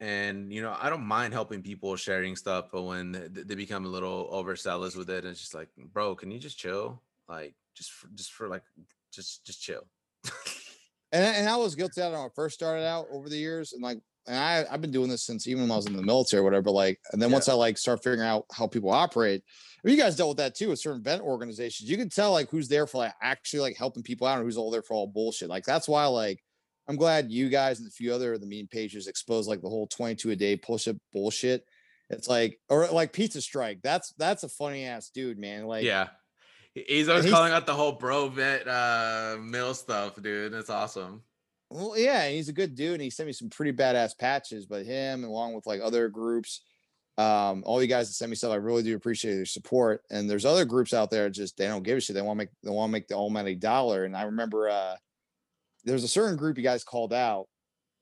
[0.00, 3.84] and you know, I don't mind helping people sharing stuff, but when th- they become
[3.84, 7.02] a little overzealous with it, it's just like, bro, can you just chill?
[7.28, 8.62] Like, just for, just for like,
[9.12, 9.86] just just chill.
[11.12, 13.72] And and I was guilty of it when I first started out over the years,
[13.72, 16.02] and like, and I I've been doing this since even when I was in the
[16.02, 16.62] military or whatever.
[16.62, 17.34] But like, and then Yeah.
[17.34, 20.38] once I like start figuring out how people operate, I mean, you guys dealt with
[20.38, 21.90] that too with certain event organizations.
[21.90, 24.56] You can tell like who's there for like actually like helping people out and who's
[24.56, 25.48] all there for all bullshit.
[25.48, 26.42] Like that's why like
[26.88, 29.68] I'm glad you guys and a few other of the meme pages exposed like the
[29.68, 31.64] whole 22 a day push up bullshit.
[32.08, 33.80] It's like or like pizza strike.
[33.82, 35.66] That's that's a funny ass dude, man.
[35.66, 36.08] Like yeah,
[36.74, 40.52] he's always he's- calling out the whole bro vet uh mill stuff, dude.
[40.52, 41.22] It's awesome.
[41.72, 44.66] Well, yeah, he's a good dude, and he sent me some pretty badass patches.
[44.66, 46.62] But him, along with like other groups,
[47.16, 50.02] um, all you guys that send me stuff, I really do appreciate your support.
[50.10, 52.16] And there's other groups out there just they don't give a shit.
[52.16, 54.04] They want to make they want to make the almighty dollar.
[54.04, 54.96] And I remember uh
[55.84, 57.46] there's a certain group you guys called out,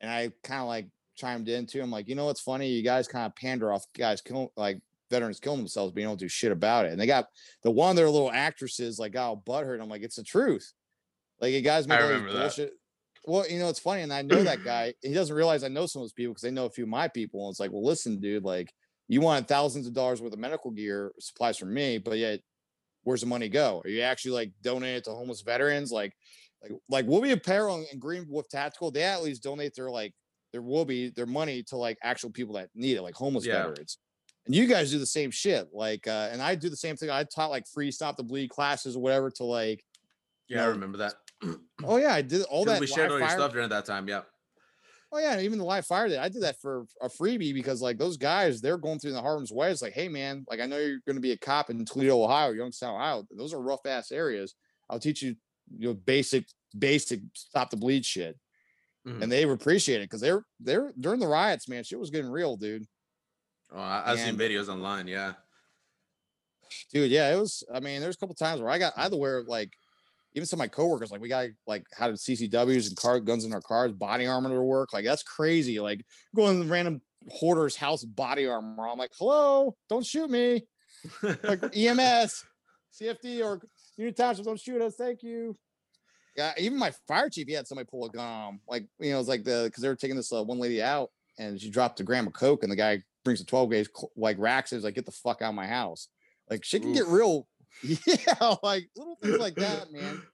[0.00, 1.82] and I kind of like chimed into.
[1.82, 2.68] I'm like, you know what's funny?
[2.68, 4.22] You guys kind of pander off guys
[4.56, 4.80] like
[5.10, 6.92] veterans killing themselves, but you don't do shit about it.
[6.92, 7.26] And they got
[7.62, 9.80] the one of their little actresses like all butthurt.
[9.80, 10.72] I'm like, it's the truth.
[11.40, 12.38] Like you guys make all remember that.
[12.40, 12.72] bullshit.
[13.26, 14.94] Well, you know, it's funny, and I know that guy.
[15.02, 16.90] He doesn't realize I know some of those people because they know a few of
[16.90, 17.44] my people.
[17.46, 18.72] And it's like, well, listen, dude, like
[19.08, 22.40] you wanted thousands of dollars worth of medical gear supplies from me, but yet
[23.04, 23.80] where's the money go?
[23.84, 25.90] Are you actually like donating it to homeless veterans?
[25.90, 26.12] Like,
[26.62, 30.12] like, like Woobie Apparel and Green Wolf Tactical, they at least donate their like
[30.52, 33.66] their Woobie, their money to like actual people that need it, like homeless Yeah.
[33.66, 33.98] veterans.
[34.48, 35.68] And you guys do the same shit.
[35.72, 37.10] Like, uh, and I do the same thing.
[37.10, 39.84] I taught like free stop the bleed classes or whatever to like,
[40.48, 41.14] Yeah, I remember that.
[41.84, 42.80] oh yeah, I did all that.
[42.80, 44.08] we shared all your fire- stuff during that time.
[44.08, 44.22] Yeah.
[45.12, 47.96] Oh yeah, even the live fire that I did that for a freebie because like
[47.98, 49.70] those guys, they're going through the Harlem's way.
[49.70, 52.22] It's like, hey man, like I know you're going to be a cop in Toledo,
[52.22, 53.24] Ohio, Youngstown, Ohio.
[53.30, 54.54] Those are rough ass areas.
[54.90, 55.34] I'll teach you,
[55.78, 56.46] you know, basic,
[56.78, 58.38] basic stop the bleed shit.
[59.06, 59.22] Mhm.
[59.22, 61.84] And they appreciate it because they're they're during the riots, man.
[61.84, 62.84] Shit was getting real, dude.
[63.74, 65.06] Oh, I, I've seen videos online.
[65.08, 65.32] Yeah.
[66.92, 67.64] Dude, yeah, it was.
[67.72, 69.72] I mean, there's a couple times where I got to wear like
[70.34, 73.52] even some of my coworkers, like we got like had CCWs and car guns in
[73.52, 74.92] our cars, body armor to work.
[74.92, 75.80] Like that's crazy.
[75.80, 76.04] Like
[76.34, 77.00] going to the random
[77.30, 78.88] hoarder's house, body armor.
[78.88, 80.66] I'm like, hello, don't shoot me.
[81.22, 82.44] Like EMS,
[83.00, 83.60] CFD, or
[83.96, 84.94] Union Township, don't shoot us.
[84.96, 85.56] Thank you.
[86.36, 88.60] Yeah, even my fire chief, he had somebody pull a gun.
[88.68, 91.10] Like, you know, it's like the because they were taking this uh, one lady out
[91.38, 94.38] and she dropped a gram of coke, and the guy brings a 12 gauge like
[94.38, 94.72] racks.
[94.72, 96.08] Is like, get the fuck out of my house.
[96.48, 97.46] Like, shit can get real.
[97.82, 100.22] Yeah, like little things like that, man.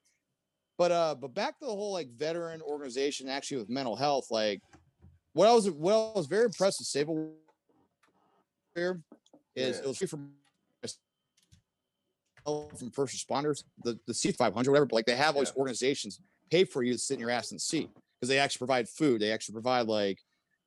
[0.76, 4.60] But uh, but back to the whole like veteran organization, actually with mental health, like
[5.32, 7.34] what I was what I was very impressed with Sable
[8.74, 9.00] here
[9.54, 9.84] is Yeah.
[9.84, 10.32] it was free from
[12.76, 14.86] from first responders, the the C five hundred, whatever.
[14.86, 16.20] But like they have all these organizations
[16.50, 17.88] pay for you to sit in your ass in the seat
[18.20, 19.20] because they actually provide food.
[19.20, 20.18] They actually provide like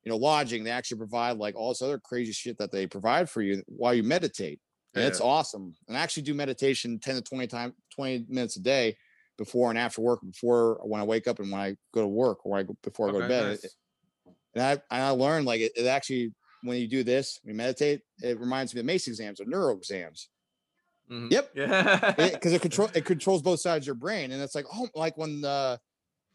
[0.08, 0.64] you know lodging.
[0.64, 3.94] They actually provide like all this other crazy shit that they provide for you while
[3.94, 4.62] you meditate.
[4.96, 5.76] And it's awesome.
[5.90, 8.96] And I actually do meditation 10 to 20 time 20 minutes a day
[9.38, 12.46] before and after work, before when I wake up and when I go to work
[12.46, 13.48] or I go, before I go to bed.
[13.50, 13.76] nice.
[14.56, 16.34] And I and I learned like it, it actually
[16.64, 19.76] when you do this, when you meditate, it reminds me of MACE exams or neuro
[19.76, 20.30] exams
[21.12, 21.32] Mhm.
[21.32, 21.52] Yep.
[21.56, 22.14] Yeah.
[22.34, 24.32] because it, control it controls both sides of your brain.
[24.32, 25.78] And it's like, oh, like when uh,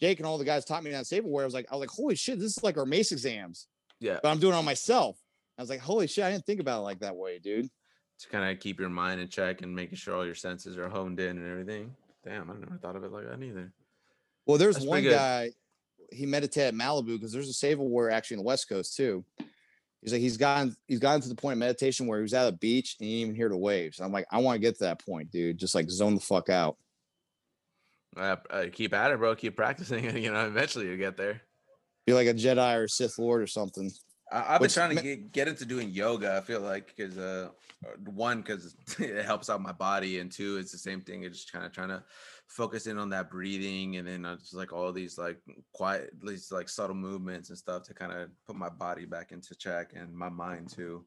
[0.01, 1.74] Jake and all the guys taught me that Save a Warrior, I was like, I
[1.74, 3.66] was like, holy shit, this is like our MACE exams,
[4.02, 4.18] yeah.
[4.22, 5.18] but I'm doing it on myself.
[5.58, 7.68] I was like, holy shit, I didn't think about it like that way, dude.
[8.20, 10.88] To kind of keep your mind in check and making sure all your senses are
[10.88, 11.94] honed in and everything.
[12.24, 13.72] Damn, I never thought of it like that either.
[14.46, 15.50] Well, there's That's one guy,
[16.10, 18.96] he meditated at Malibu because there's a Save a Warrior actually in the West Coast
[18.96, 19.24] too.
[20.02, 22.48] He's like, he's gotten he's gotten to the point of meditation where he was at
[22.48, 24.00] a beach and he didn't even hear the waves.
[24.00, 25.58] I'm like, I want to get to that point, dude.
[25.58, 26.76] Just like zone the fuck out.
[28.16, 29.34] Uh, uh, keep at it, bro.
[29.34, 31.42] Keep practicing, and you know, eventually you get there.
[32.06, 33.90] Be like a Jedi or Sith Lord or something.
[34.30, 36.36] I, I've been trying to get, get into doing yoga.
[36.36, 37.48] I feel like because uh,
[38.04, 41.22] one, because it helps out my body, and two, it's the same thing.
[41.22, 42.02] It's just kind of trying to
[42.48, 45.38] focus in on that breathing, and then uh, just like all these like
[45.72, 49.54] quiet, these like subtle movements and stuff to kind of put my body back into
[49.54, 51.04] check and my mind too.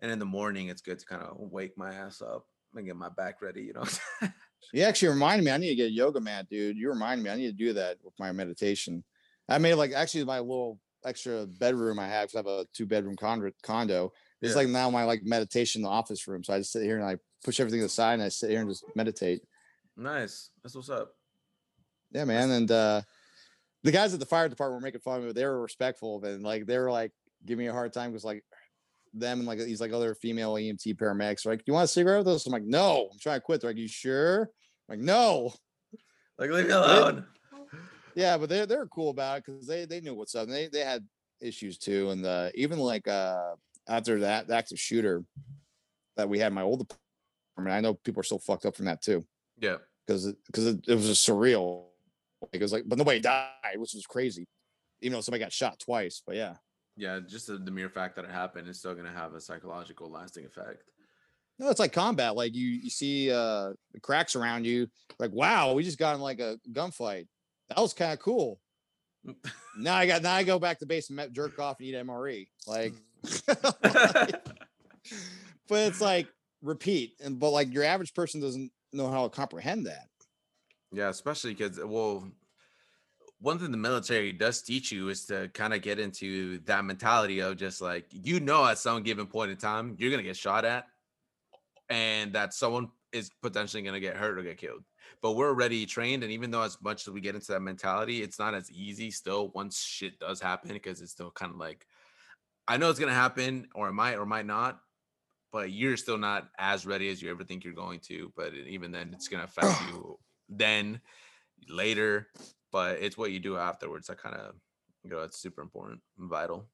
[0.00, 2.46] And in the morning, it's good to kind of wake my ass up
[2.76, 3.62] gonna get my back ready.
[3.62, 3.84] You know.
[4.72, 5.52] You actually reminded me.
[5.52, 6.76] I need to get a yoga mat, dude.
[6.76, 7.30] You remind me.
[7.30, 9.04] I need to do that with my meditation.
[9.48, 12.86] I made like actually my little extra bedroom I have 'cause I have a two
[12.86, 13.50] bedroom condo.
[13.62, 14.12] Condo.
[14.42, 14.56] It's Yeah.
[14.56, 16.42] like now my like meditation office room.
[16.42, 18.68] So I just sit here and I push everything aside and I sit here and
[18.68, 19.42] just meditate.
[19.96, 20.50] nice.
[20.62, 21.14] That's what's up.
[22.12, 22.50] Yeah, man.
[22.50, 23.02] And uh
[23.82, 26.24] the guys at the fire department were making fun of me, but they were respectful.
[26.24, 27.12] And like they were like
[27.44, 28.44] giving me a hard time because like
[29.14, 31.88] them and like these like other female EMT paramedics are like, Do You want a
[31.88, 32.46] cigarette with us?
[32.46, 33.60] I'm like, no, I'm trying to quit.
[33.60, 34.50] They're like, You sure?
[34.88, 35.54] I'm like, no.
[36.38, 37.26] Like leave me alone.
[38.16, 40.44] Yeah, but they're they're cool about it because they they knew what's up.
[40.44, 41.06] And they they had
[41.40, 42.10] issues too.
[42.10, 43.54] And uh even like uh
[43.86, 45.22] after that the active shooter
[46.16, 48.86] that we had in my old department, I know people are still fucked up from
[48.86, 49.22] that too.
[49.60, 49.76] Yeah.
[50.06, 51.84] because because it, it was just surreal.
[52.40, 54.48] Like, it was like, but nobody died, which was crazy.
[55.02, 56.54] Even though somebody got shot twice, but yeah.
[56.96, 57.20] Yeah.
[57.26, 60.46] Just the, the mere fact that it happened is still gonna have a psychological lasting
[60.46, 60.84] effect.
[61.58, 62.34] No, it's like combat.
[62.34, 63.72] Like you you see uh
[64.02, 64.88] cracks around you,
[65.18, 67.26] like wow, we just got in like a gunfight.
[67.68, 68.60] That was kind of cool.
[69.78, 72.46] now I got now I go back to base and jerk off and eat MRE.
[72.66, 72.94] Like,
[73.46, 74.40] but
[75.70, 76.28] it's like
[76.62, 80.08] repeat, and but like your average person doesn't know how to comprehend that.
[80.92, 82.28] Yeah, especially because well,
[83.40, 87.40] one thing the military does teach you is to kind of get into that mentality
[87.40, 90.64] of just like you know at some given point in time you're gonna get shot
[90.64, 90.86] at,
[91.88, 94.84] and that someone is potentially gonna get hurt or get killed.
[95.22, 98.22] But we're already trained, and even though as much as we get into that mentality,
[98.22, 101.86] it's not as easy still once shit does happen because it's still kind of like
[102.68, 104.80] I know it's gonna happen or it might or might not.
[105.52, 108.32] But you're still not as ready as you ever think you're going to.
[108.36, 110.18] But even then, it's gonna affect you
[110.48, 111.00] then
[111.68, 112.28] later
[112.72, 114.54] but it's what you do afterwards that kind of
[115.02, 116.68] you know it's super important and vital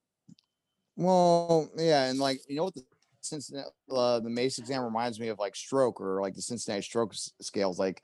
[0.96, 2.84] Well, yeah, and like you know what the
[3.24, 7.12] Cincinnati uh, the Mace exam reminds me of like stroke or like the Cincinnati stroke
[7.15, 7.78] s- scales.
[7.78, 8.03] Like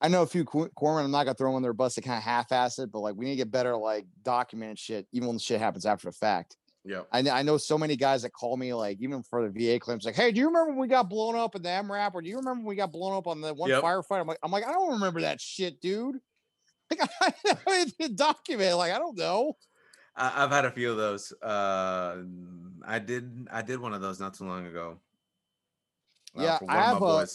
[0.00, 1.04] I know a few cor- corpsmen.
[1.04, 1.94] I'm not gonna throw in their bus.
[1.94, 5.06] They kind of half-ass it, but like we need to get better like documented shit,
[5.12, 6.56] even when the shit happens after the fact.
[6.84, 9.78] yeah I, I know so many guys that call me like even for the VA
[9.80, 12.22] claims, like, hey, do you remember when we got blown up in the MRAP, or
[12.22, 13.82] do you remember when we got blown up on the one Yep.
[13.82, 14.20] firefight?
[14.20, 16.16] I'm like, I'm like, I don't remember that shit, dude.
[16.90, 17.00] Like
[17.66, 18.76] I didn't document.
[18.76, 19.54] Like I don't know.
[20.14, 22.18] I, i've had a few of those uh
[22.84, 24.98] i did i did one of those not too long ago
[26.36, 27.26] uh, Yeah, I have a-.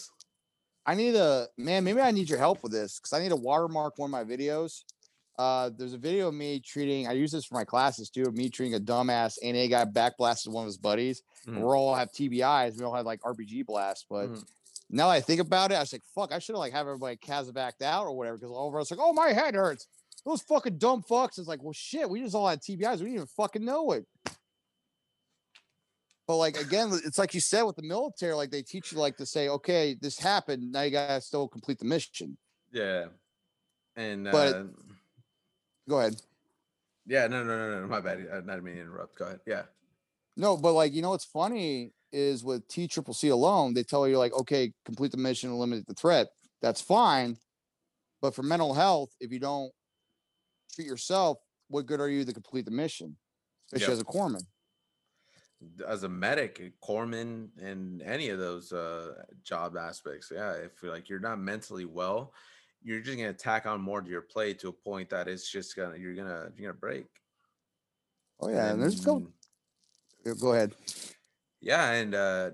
[0.85, 1.83] I need a man.
[1.83, 4.23] Maybe I need your help with this because I need to watermark one of my
[4.23, 4.83] videos.
[5.39, 7.07] Uh, there's a video of me treating.
[7.07, 8.23] I use this for my classes too.
[8.23, 11.21] Of me treating a dumbass NA guy backblasted one of his buddies.
[11.47, 11.59] and Mhm.
[11.61, 12.77] We all have TBIs.
[12.77, 14.05] We all have like RPG blasts.
[14.09, 14.43] But Mhm.
[14.89, 16.31] now I think about it, I was like, fuck.
[16.31, 17.17] I should have like have everybody
[17.53, 18.37] backed out or whatever.
[18.37, 19.87] Because all of us like, oh my head hurts.
[20.25, 21.39] Those fucking dumb fucks.
[21.39, 22.07] It's like, well, shit.
[22.09, 22.99] We just all had TBIs.
[22.99, 24.05] We didn't even fucking know it.
[26.31, 29.17] But like again, it's like you said with the military, like they teach you like
[29.17, 30.71] to say, okay, this happened.
[30.71, 32.37] Now you gotta still complete the mission.
[32.71, 33.07] yeah
[33.97, 34.63] and But- uh
[35.89, 36.15] Go ahead.
[37.05, 39.63] yeah no no no no my bad i not mean to interrupt go ahead yeah
[40.37, 44.07] No, but like you know what's funny is with T Triple C alone, they tell
[44.07, 46.27] you like, okay, complete the mission, eliminate the threat.
[46.61, 47.35] That's fine.
[48.21, 49.73] But for mental health, if you don't
[50.73, 53.17] treat yourself, what good are you to complete the mission?
[53.67, 53.97] Especially Yep.
[53.97, 54.45] as a corpsman.
[55.87, 60.91] As a medic, a corpsman, and any of those uh, job aspects, yeah, if you're
[60.91, 62.33] like you're not mentally well,
[62.83, 65.75] you're just gonna tack on more to your plate to a point that it's just
[65.75, 67.07] gonna you're gonna you're gonna break.
[68.39, 69.27] Oh yeah, and there's go
[70.39, 70.73] go ahead.
[71.61, 72.51] yeah, and uh,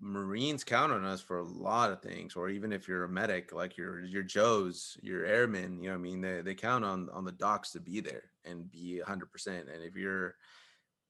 [0.00, 3.52] Marines count on us for a lot of things, or even if you're a medic,
[3.52, 7.08] like your your Joes, your airmen, you know, what I mean, they they count on
[7.10, 9.32] on the docs to be there and be 100.
[9.32, 10.36] percent And if you're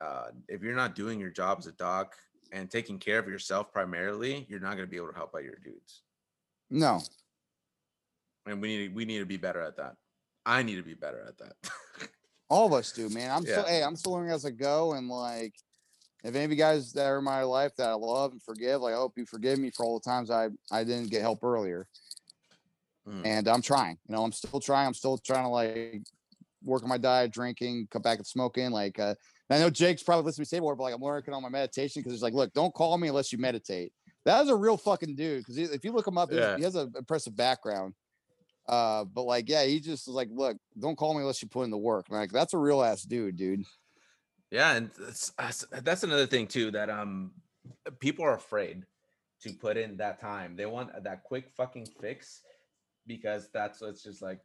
[0.04, 2.14] uh, if you're not doing your job as a doc
[2.52, 5.44] and taking care of yourself primarily, you're not going to be able to help out
[5.44, 6.02] your dudes.
[6.70, 7.00] No.
[8.46, 9.96] And we need we need to be better at that.
[10.44, 11.54] I need to be better at that.
[12.50, 13.30] All of us do, man.
[13.30, 14.92] I'm still hey, I'm still learning as I go.
[14.92, 15.54] And like
[16.22, 18.82] if any of you guys that are in my life that I love and forgive,
[18.82, 21.42] like I hope you forgive me for all the times I I didn't get help
[21.42, 21.88] earlier.
[23.08, 23.26] Mm.
[23.26, 23.98] and I'm trying.
[24.08, 24.86] You know, I'm still trying.
[24.86, 26.02] I'm still trying to like
[26.64, 28.70] work on my diet, drinking, come back and smoking.
[28.70, 29.14] Like, uh,
[29.50, 31.48] I know Jake's probably listening to me say more, but like I'm working on my
[31.48, 33.92] meditation because he's like, look, don't call me unless you meditate.
[34.24, 35.40] That is a real fucking dude.
[35.40, 36.56] Because if you look him up, Yeah.
[36.56, 37.94] he has an impressive background.
[38.66, 41.64] Uh, but like, yeah, he just was like, look, don't call me unless you put
[41.64, 42.06] in the work.
[42.08, 43.64] Like, that's a real ass dude, dude.
[44.50, 47.32] Yeah, and that's that's- that's another thing too that um
[48.00, 48.84] people are afraid
[49.42, 50.56] to put in that time.
[50.56, 52.40] They want that quick fucking fix
[53.06, 54.40] because that's it's just like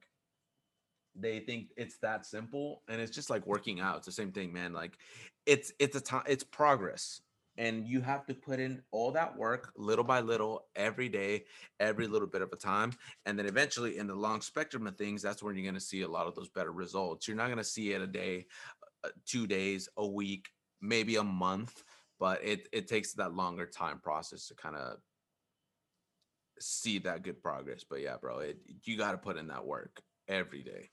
[1.15, 3.97] they think it's that simple and it's just like working out.
[3.97, 4.73] It's the same thing, man.
[4.73, 4.97] Like
[5.45, 7.21] it's it's a time it's progress.
[7.57, 11.43] and you have to put in all that work little by little every day
[11.79, 12.91] every little bit of a time
[13.25, 16.01] and then eventually in the long spectrum of things that's when you're going to see
[16.03, 18.45] a lot of those better results you're not going to see it a day
[19.03, 20.47] uh, two days a week
[20.81, 21.83] maybe a month
[22.19, 24.97] but it it takes that longer time process to kind of
[26.59, 30.01] see that good progress but yeah bro it, you got to put in that work
[30.27, 30.89] every day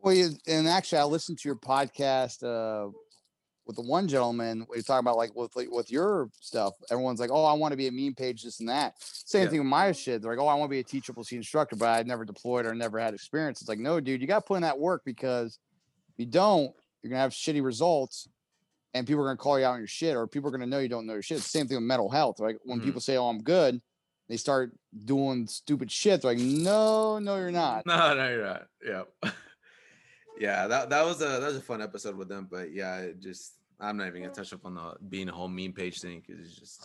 [0.00, 2.90] Well, you, and actually, I listened to your podcast uh,
[3.66, 4.64] with the one gentleman.
[4.70, 6.74] We talk about like with like, with your stuff.
[6.90, 9.48] Everyone's like, "Oh, I want to be a meme page, this and that." Same Yeah.
[9.50, 10.22] thing with my shit.
[10.22, 12.24] They're like, "Oh, I want to be a T Triple C instructor, but I never
[12.24, 14.78] deployed or never had experience." It's like, no, dude, you got to put in that
[14.78, 15.58] work because
[16.16, 16.72] if you don't,
[17.02, 18.28] you're gonna have shitty results,
[18.94, 20.78] and people are gonna call you out on your shit, or people are gonna know
[20.78, 21.40] you don't know your shit.
[21.40, 22.38] Same thing with mental health.
[22.38, 22.84] Like when Mhm.
[22.84, 23.82] people say, "Oh, I'm good,"
[24.28, 24.72] they start
[25.04, 26.22] doing stupid shit.
[26.22, 28.66] They're like, "No, no, you're not." No, no, you're not.
[28.86, 29.02] Yeah.
[30.40, 32.48] yeah, that that was a that was a fun episode with them.
[32.50, 35.48] But yeah, it just I'm not even gonna touch up on the being a whole
[35.48, 36.82] meme page thing because it's just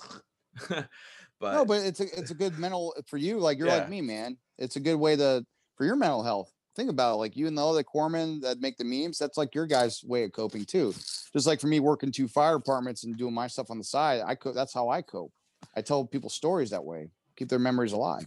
[0.69, 3.39] but, no, but it's a it's a good mental for you.
[3.39, 3.77] Like you're Yeah.
[3.77, 4.38] like me, man.
[4.57, 5.45] It's a good way to
[5.77, 6.51] for your mental health.
[6.75, 7.17] Think about it.
[7.17, 9.17] Like you and the other corpsmen that make the memes.
[9.19, 10.93] That's like your guys' way of coping too.
[11.31, 14.21] Just like for me working two fire departments and doing my stuff on the side,
[14.25, 14.55] I cope.
[14.55, 15.31] That's how I cope.
[15.75, 17.09] I tell people stories that way.
[17.35, 18.25] Keep their memories alive.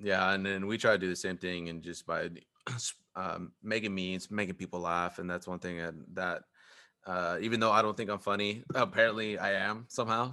[0.00, 2.28] yeah, and then we try to do the same thing and just by
[3.18, 6.42] um, making memes, making people laugh, and that's one thing that, that
[7.06, 10.32] uh, even though I don't think I'm funny, apparently I am somehow.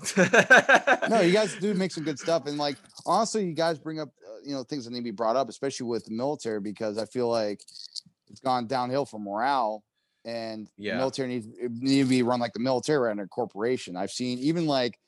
[1.09, 4.09] No, you guys do make some good stuff, and like honestly, you guys bring up
[4.27, 6.97] uh, you know things that need to be brought up, especially with the military, because
[6.97, 7.61] I feel like
[8.29, 9.83] it's gone downhill for morale,
[10.23, 10.97] and the Yeah.
[10.97, 13.95] military needs need to be run like the military rather than a corporation.
[13.95, 14.99] I've seen even like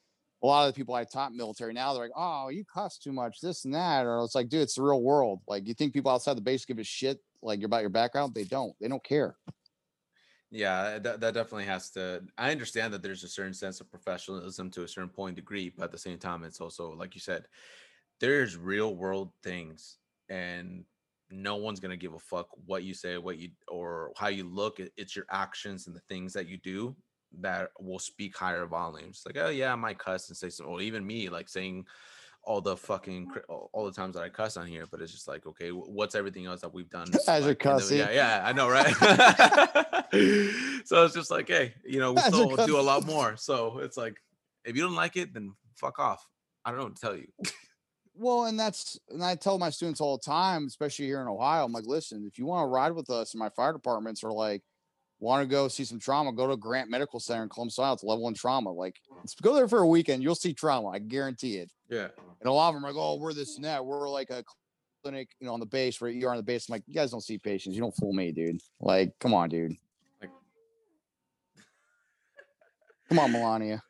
[0.44, 3.12] a lot of the people I taught military now, they're like, "Oh, you cuss too
[3.12, 5.42] much, this and that," or it's like, dude, it's the real world.
[5.48, 8.34] Like, you think people outside the base give a shit like about your background?
[8.34, 8.74] They don't.
[8.80, 9.36] They don't care.
[10.50, 12.24] Yeah, uh, that, that definitely has to.
[12.38, 15.86] I understand that there's a certain sense of professionalism to a certain point degree, but
[15.86, 17.46] at the same time, it's also like you said,
[18.20, 19.98] there's real world things,
[20.30, 20.86] and
[21.30, 24.80] no one's gonna give a fuck what you say, what you or how you look.
[24.96, 26.96] It's your actions and the things that you do
[27.40, 29.24] that will speak higher volumes.
[29.26, 31.86] Like, oh yeah, I might cuss and say some, or even me, like saying
[32.48, 35.46] all the fucking all the times that I cuss on here, but it's just like,
[35.46, 37.08] okay, what's everything else that we've done?
[37.28, 37.98] As like, the- cussing.
[37.98, 38.88] yeah, yeah, I know, right?
[40.86, 43.36] so it's just like, hey, you know, we As still do a lot more.
[43.36, 44.16] So it's like,
[44.64, 46.26] if you don't like it, then fuck off.
[46.64, 47.28] I don't know what to tell you.
[48.16, 51.66] Well, and that's and I tell my students all the time, especially here in Ohio.
[51.66, 54.32] I'm like, listen, if you want to ride with us in my fire departments or
[54.32, 54.64] like
[55.20, 57.94] want to go see some trauma, go to Grant Medical Center in Columbus, Ohio.
[57.94, 58.72] It's level one trauma.
[58.72, 60.24] Like, let's go there for a weekend.
[60.24, 60.90] You'll see trauma.
[60.90, 61.72] I guarantee it.
[61.90, 62.08] Yeah.
[62.42, 63.84] And a lot of them are like, oh, we're this and that.
[63.84, 64.44] We're like a
[65.04, 66.70] clinic, you know, on the base where you're on the base.
[66.70, 67.76] I'm like, you guys don't see patients.
[67.76, 68.60] You don't fool me, dude.
[68.80, 69.76] Like, come on, dude.
[70.22, 70.30] Like-
[73.10, 73.82] come on, Melania.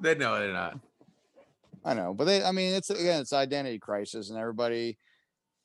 [0.00, 0.78] They know they're not.
[1.84, 4.96] I know, but they, I mean, it's again, it's identity crisis, and everybody,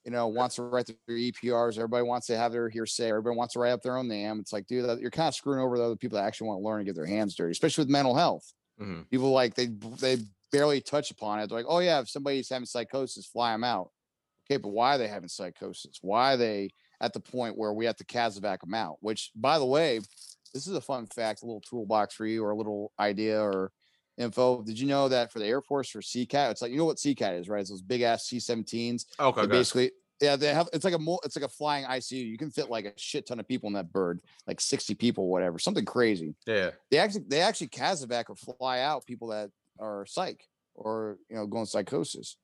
[0.05, 1.77] you know, wants to write their EPRs.
[1.77, 3.09] Everybody wants to have their hearsay.
[3.09, 4.39] Everybody wants to write up their own name.
[4.39, 6.65] It's like, dude, you're kind of screwing over the other people that actually want to
[6.65, 8.53] learn and get their hands dirty, especially with mental health.
[8.79, 9.09] Mhm.
[9.09, 10.17] People like they they
[10.51, 11.47] barely touch upon it.
[11.47, 13.91] They're like, oh yeah, if somebody's having psychosis, fly them out.
[14.49, 15.99] Okay, but why are they having psychosis?
[16.01, 16.69] Why are they
[17.01, 18.97] at the point where we have to CASEVAC them out?
[19.01, 19.99] Which, by the way,
[20.53, 23.71] this is a fun fact, a little toolbox for you, or a little idea or
[24.19, 24.61] info.
[24.61, 26.97] Did you know that for the Air Force for CCAT, it's like you know what
[26.97, 27.61] CCAT is, right?
[27.61, 29.05] It's those big ass C-17s.
[29.19, 29.47] Okay.
[29.47, 29.91] Basically,
[30.21, 30.67] yeah, they have.
[30.73, 32.27] It's like a it's like a flying ICU.
[32.29, 35.29] You can fit like a shit ton of people in that bird, like sixty people,
[35.29, 36.71] whatever, something crazy Yeah.
[36.91, 40.43] they actually they actually CASEVAC or fly out people that are psych
[40.75, 42.35] or you know going psychosis.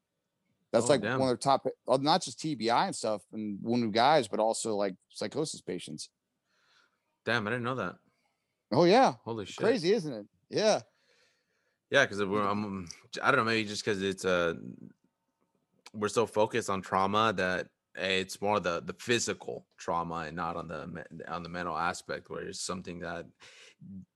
[0.72, 1.20] That's Oh, like damn.
[1.20, 1.66] one of their top,
[2.02, 6.10] not just TBI and stuff and wounded guys, but also like psychosis patients.
[7.26, 7.96] Damn, I didn't know that.
[8.72, 9.58] Oh yeah, Holy shit.
[9.58, 10.26] crazy, isn't it?
[10.50, 10.82] Yeah,
[11.92, 12.88] Yeah, because I'm,
[13.22, 14.56] I don't know, maybe just because it's uh
[15.94, 17.68] we're so focused on trauma that
[17.98, 22.30] eh, it's more the the physical trauma and not on the on the mental aspect,
[22.30, 23.26] where it's something that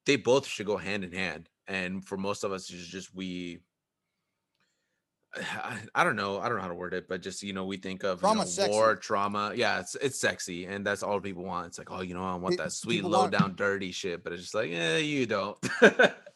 [0.05, 1.49] they both should go hand in hand.
[1.67, 3.59] And for most of us, it's just we.
[5.35, 6.39] I, I don't know.
[6.39, 8.33] I don't know how to word it, but just you know, we think of you
[8.33, 9.53] know, war trauma.
[9.55, 11.67] Yeah, it's it's sexy, and that's all people want.
[11.67, 14.23] It's like, oh, you know, I want that sweet, low down, dirty shit.
[14.23, 15.57] But it's just like, yeah, you don't.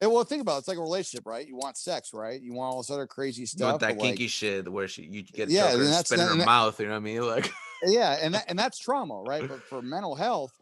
[0.00, 0.58] Hey, well, think about it.
[0.60, 1.46] It's like a relationship, right?
[1.46, 2.40] You want sex, right?
[2.40, 3.68] You want all this other crazy You stuff.
[3.72, 6.06] want that but, like, kinky shit where she you eh, get Yeah, and and that's-
[6.08, 6.80] spin in her that- mouth.
[6.80, 7.20] You know what I mean?
[7.26, 9.46] Like, eh, yeah, and that, and that's trauma, right?
[9.46, 10.52] But for mental health,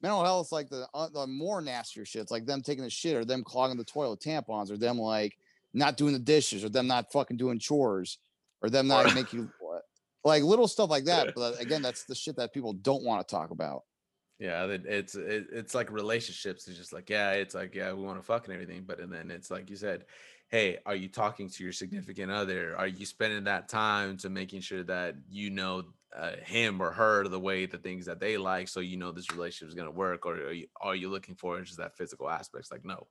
[0.00, 2.22] mental health is like the, uh, the more nastier shit.
[2.22, 4.98] It's like them taking the shit, or them clogging the toilet with tampons, or them
[4.98, 5.36] like
[5.74, 8.16] not doing the dishes, or them not fucking doing chores,
[8.62, 9.78] or them not making uh,
[10.24, 11.32] like little stuff like that.
[11.34, 13.82] But uh, again, that's the shit that people don't want to talk about.
[14.38, 16.68] Yeah, it's it, it's like relationships.
[16.68, 19.10] It's just like yeah, it's like yeah, we want to fuck and everything, but and
[19.10, 20.04] then it's like you said,
[20.48, 22.76] hey, are you talking to your significant other?
[22.76, 25.84] Are you spending that time to making sure that you know
[26.14, 29.30] uh, him or her the way the things that they like, so you know this
[29.32, 32.70] relationship is gonna work, or are you, are you looking for just that physical aspects?
[32.70, 33.06] Like no,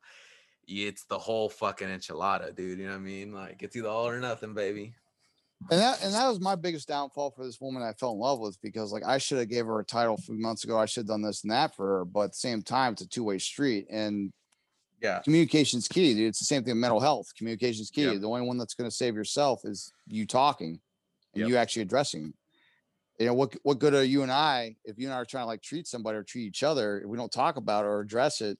[0.67, 2.77] it's the whole fucking enchilada, dude.
[2.77, 3.33] You know what I mean?
[3.33, 4.93] Like it's either all or nothing, baby.
[5.71, 8.39] And that and that was my biggest downfall for this woman I fell in love
[8.39, 10.77] with because like I should have gave her a title a few months ago.
[10.77, 13.01] I should have done this and that for her, but at the same time, it's
[13.01, 14.31] a two way street and
[15.01, 16.27] Yeah, communication's key, dude.
[16.27, 17.31] It's the same thing with mental health.
[17.35, 18.03] Communication's key.
[18.03, 18.21] Yep.
[18.21, 20.79] The only one that's going to save yourself is you talking
[21.33, 21.49] and Yep.
[21.49, 22.33] you actually addressing.
[23.19, 23.55] You know what?
[23.63, 25.87] What good are you and I if you and I are trying to like treat
[25.87, 26.99] somebody or treat each other?
[26.99, 28.59] If we don't talk about it or address it,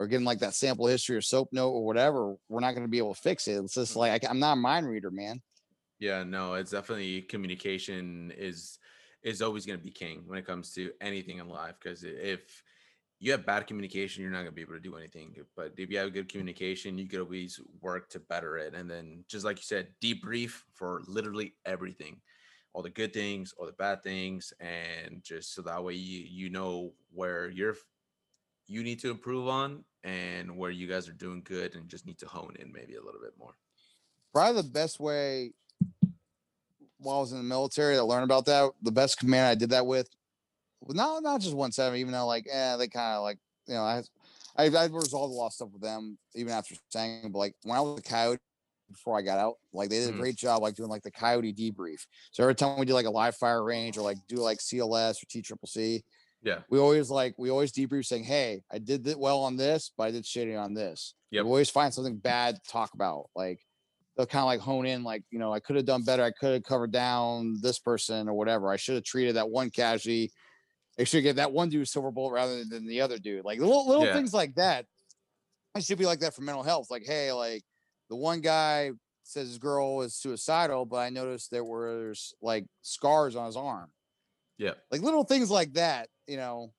[0.00, 2.90] or them like that sample history or soap note or whatever, we're not going to
[2.90, 3.62] be able to fix it.
[3.62, 4.00] It's just mm-hmm.
[4.00, 5.42] like I, am not a mind reader, man.
[6.00, 8.78] Yeah, no, it's definitely communication is
[9.22, 12.64] is always going to be king when it comes to anything in life because if
[13.18, 15.36] you have bad communication, you're not going to be able to do anything.
[15.56, 18.74] But if you have good communication, you could always work to better it.
[18.74, 22.22] And then, just like you said, debrief for literally everything,
[22.74, 26.50] all the good things, all the bad things, and just so that way you you
[26.50, 27.76] know where you're
[28.68, 32.18] you need to improve on and where you guys are doing good and just need
[32.20, 33.56] to hone in maybe a little bit more.
[34.32, 35.54] Probably the best way
[37.00, 38.72] while I was in the military to learn about that.
[38.82, 40.08] The best command I did that with,
[40.88, 43.82] not not just one seven, even though like, eh, they kind of like, you know,
[43.82, 44.02] I,
[44.56, 47.76] I I resolved a lot of stuff with them even after saying, but like when
[47.76, 48.40] I was a coyote
[48.90, 50.16] before I got out, like they did a Mhm.
[50.16, 52.06] great job like doing like the coyote debrief.
[52.32, 55.22] So every time we do like a live fire range or like do like CLS
[55.22, 56.02] or T triple C,
[56.42, 56.62] Yeah.
[56.68, 60.04] we always like we always debrief saying, Hey, I did it well on this, but
[60.04, 61.14] I did shitty on this.
[61.30, 63.30] Yeah, We always find something bad to talk about.
[63.34, 63.60] Like
[64.20, 66.22] they'll kind of like hone in, like, you know, I could have done better.
[66.22, 68.68] I could have covered down this person or whatever.
[68.70, 70.30] I should have treated that one casualty.
[70.98, 73.46] I should give that one dude silver bullet rather than the other dude.
[73.46, 74.12] Like little little Yeah.
[74.12, 74.84] things like that.
[75.74, 76.88] I should be like that for mental health.
[76.90, 77.62] Like, hey, like
[78.10, 78.90] the one guy
[79.22, 83.90] says his girl was suicidal, but I noticed there was like scars on his arm
[84.58, 84.74] Yeah.
[84.90, 86.74] like little things like that, you know,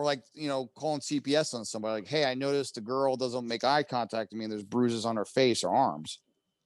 [0.00, 3.46] or like you know, calling CPS on somebody like, "Hey, I noticed the girl doesn't
[3.46, 6.20] make eye contact with me, and there's bruises on her face or arms."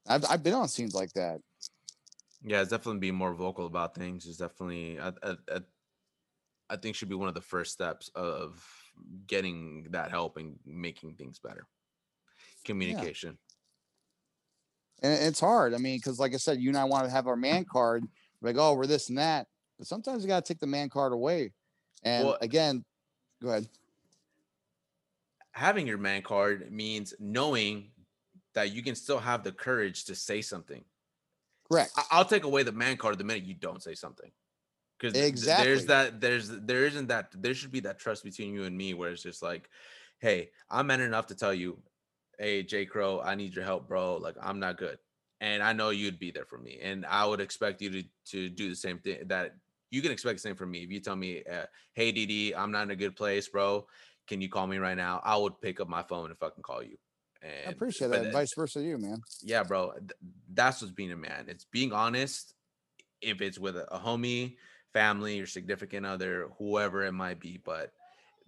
[0.06, 1.40] I've I've been on scenes like that.
[2.43, 4.27] Yeah, it's definitely being more vocal about things.
[4.27, 5.61] Is definitely, I, I, I,
[6.70, 8.65] I think, should be one of the first steps of
[9.27, 11.66] getting that help and making things better.
[12.65, 13.39] Communication.
[15.02, 15.74] and it's hard.
[15.74, 18.05] I mean, because like I said, you and I want to have our man card,
[18.43, 19.47] like, oh, we're this and that,
[19.78, 21.52] but sometimes you got to take the man card away.
[22.05, 22.85] And Well- again,
[23.44, 23.68] go ahead.
[25.52, 27.90] Having your man card means knowing
[28.54, 30.84] that you can still have the courage to say something.
[31.70, 31.92] Correct.
[31.96, 34.30] I, I'll take away the man card the minute you don't say something.
[34.98, 35.64] Because Exactly.
[35.64, 38.94] there's that there's there isn't that there should be that trust between you and me
[38.94, 39.68] where it's just like,
[40.20, 41.78] hey, I'm man enough to tell you,
[42.38, 42.86] hey, J.
[42.86, 44.16] Crow, I need your help, bro.
[44.16, 44.98] Like I'm not good.
[45.40, 46.78] And I know you'd be there for me.
[46.80, 49.56] And I would expect you to to do the same thing that
[49.94, 50.82] you can expect the same from me.
[50.82, 53.86] If you tell me, uh, hey DD, I'm not in a good place, bro.
[54.26, 55.20] Can you call me right now?
[55.24, 56.96] I would pick up my phone and fucking call you.
[57.42, 58.24] And I appreciate that.
[58.24, 59.20] and Vice versa, you man.
[59.42, 59.92] yeah, bro.
[59.92, 60.10] th-
[60.52, 61.44] That's what's being a man.
[61.46, 62.54] It's being honest.
[63.20, 64.56] If it's with a, a homie,
[64.92, 67.92] family, or significant other, whoever it might be, but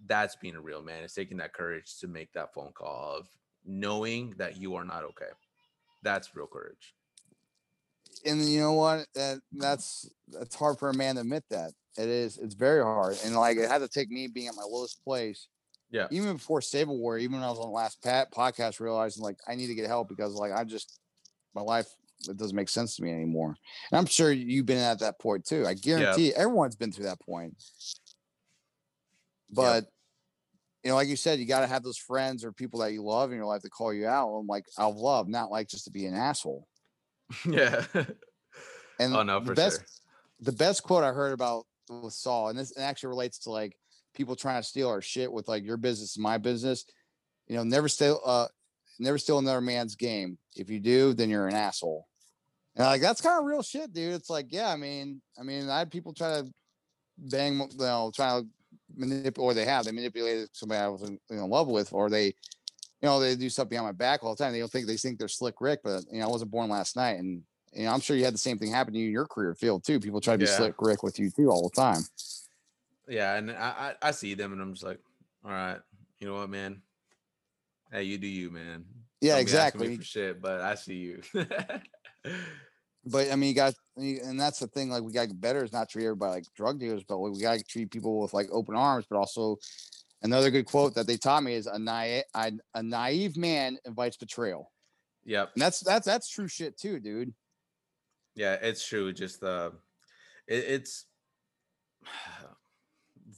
[0.05, 1.03] that's being a real man.
[1.03, 3.29] It's taking that courage to make that phone call of
[3.65, 5.31] knowing that you are not okay.
[6.03, 6.93] That's real courage.
[8.25, 9.05] And you know what?
[9.15, 11.71] That that's that's hard for a man to admit that.
[11.97, 12.37] It is.
[12.37, 13.17] It's very hard.
[13.25, 15.47] And like it had to take me being at my lowest place.
[15.89, 16.07] Yeah.
[16.11, 19.37] Even before Save War, even when I was on the last pat podcast, realizing like
[19.47, 20.99] I need to get help because like I just
[21.55, 21.87] my life
[22.27, 23.55] it doesn't make sense to me anymore.
[23.91, 25.65] And I'm sure you've been at that point too.
[25.65, 27.55] I guarantee everyone's been through that point.
[29.49, 29.85] But
[30.83, 33.03] you know, like you said, you got to have those friends or people that you
[33.03, 34.29] love in your life to call you out.
[34.29, 36.67] I'm like out of love, not like just to be an asshole.
[37.45, 37.83] yeah.
[38.99, 39.85] And oh no, the for best sure.
[40.41, 43.77] the best quote I heard about with Saul, and this actually relates to like
[44.15, 46.85] people trying to steal our shit with like your business and my business.
[47.47, 48.47] You know, never steal uh
[48.99, 50.37] never steal another man's game.
[50.55, 52.07] If you do, then you're an asshole.
[52.75, 54.13] And like that's kind of real shit, dude.
[54.13, 56.47] It's like, yeah, I mean, I mean, I had people try to
[57.17, 58.47] bang, you know, try to
[58.95, 62.33] manipulate, or they have they manipulated somebody I was in, in love with, or they,
[63.01, 64.53] you know, they do stuff behind my back all the time.
[64.53, 66.95] They don't think they think they're slick Rick, but you know, I wasn't born last
[66.95, 67.43] night, and
[67.73, 69.53] you know, I'm sure you had the same thing happen to you in your career
[69.53, 69.99] field too.
[69.99, 72.01] People try to be slick Rick with you too all the time.
[73.07, 74.99] Yeah, and I, I I see them and I'm just like,
[75.45, 75.79] all right,
[76.19, 76.81] you know what, man?
[77.91, 78.83] Hey, you do you, man.
[79.21, 80.05] Yeah, Don't be asking me exactly.
[80.05, 81.21] Shit, but I see you.
[83.05, 84.89] but I mean, you got, and that's the thing.
[84.89, 87.63] Like, we got better is not treat everybody like drug dealers, but we got to
[87.63, 89.05] treat people with like open arms.
[89.09, 89.57] But also,
[90.21, 94.71] another good quote that they taught me is a naive, a naive man invites betrayal.
[95.25, 95.51] Yep.
[95.55, 97.33] And that's that's that's true shit too, dude.
[98.35, 99.11] Yeah, it's true.
[99.11, 99.71] Just uh,
[100.47, 101.05] it, it's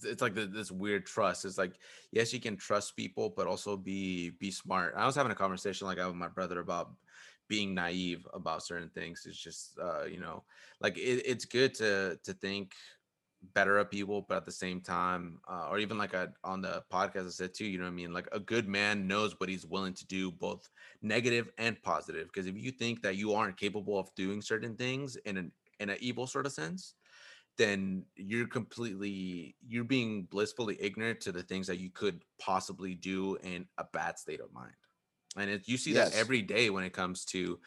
[0.04, 1.46] it's like the, this weird trust.
[1.46, 1.74] It's like
[2.12, 4.94] yes, you can trust people, but also be be smart.
[4.96, 6.92] I was having a conversation like I with my brother about
[7.48, 9.24] being naive about certain things.
[9.26, 10.44] It's just uh, you know,
[10.82, 12.74] like it, it's good to to think
[13.42, 16.84] better of people, but at the same time, uh, or even like I, on the
[16.92, 18.14] podcast I said too, you know what I mean?
[18.14, 20.70] Like a good man knows what he's willing to do, both
[21.02, 22.28] negative and positive.
[22.28, 25.90] Because if you think that you aren't capable of doing certain things in an in
[25.90, 26.96] an evil sort of sense,
[27.58, 33.36] then you're completely you're being blissfully ignorant to the things that you could possibly do
[33.38, 34.76] in a bad state of mind
[35.38, 35.94] and it, you see Yes.
[35.94, 37.60] that every day when it comes to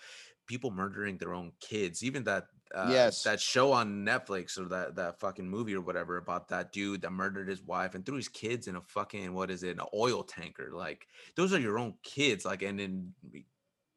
[0.46, 3.22] people murdering their own kids even that uh, Yes.
[3.24, 7.10] that show on netflix or that that fucking movie or whatever about that dude that
[7.12, 10.22] murdered his wife and threw his kids in a fucking what is it an oil
[10.22, 13.12] tanker like those are your own kids like and then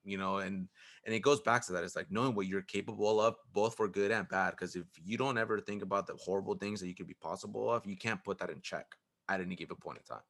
[0.03, 0.67] you know and
[1.05, 3.87] and it goes back to that it's like knowing what you're capable of both for
[3.87, 6.95] good and bad because if you don't ever think about the horrible things that you
[6.95, 8.85] could be possible of you can't put that in check
[9.29, 10.23] at any given point in time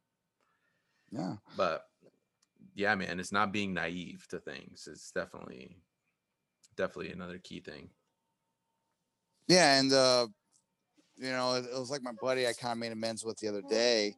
[1.12, 1.36] Yeah.
[1.56, 1.86] but
[2.74, 5.78] yeah man it's not being naive to things it's definitely
[6.76, 7.90] definitely another key thing
[9.48, 10.28] Yeah, and uh,
[11.18, 13.48] you know, it, it was like my buddy I kind of made amends with the
[13.48, 14.14] other day.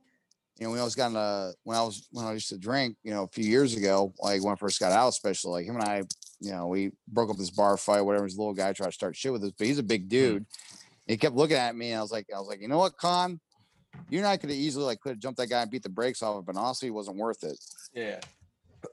[0.58, 2.98] You know, when I was gotten uh when I was when I used to drink,
[3.04, 5.76] you know, a few years ago, like when I first got out, especially like him
[5.76, 6.04] and I,
[6.40, 8.26] you know, we broke up this bar fight, whatever.
[8.26, 10.46] This little guy tried to start shit with us, but he's a big dude.
[11.06, 12.98] He kept looking at me, and I was like, I was like, you know what,
[12.98, 13.40] Con,
[14.10, 15.90] you and I could have easily like could have jumped that guy and beat the
[15.90, 17.58] brakes off, it, but honestly, it wasn't worth it.
[17.94, 18.20] yeah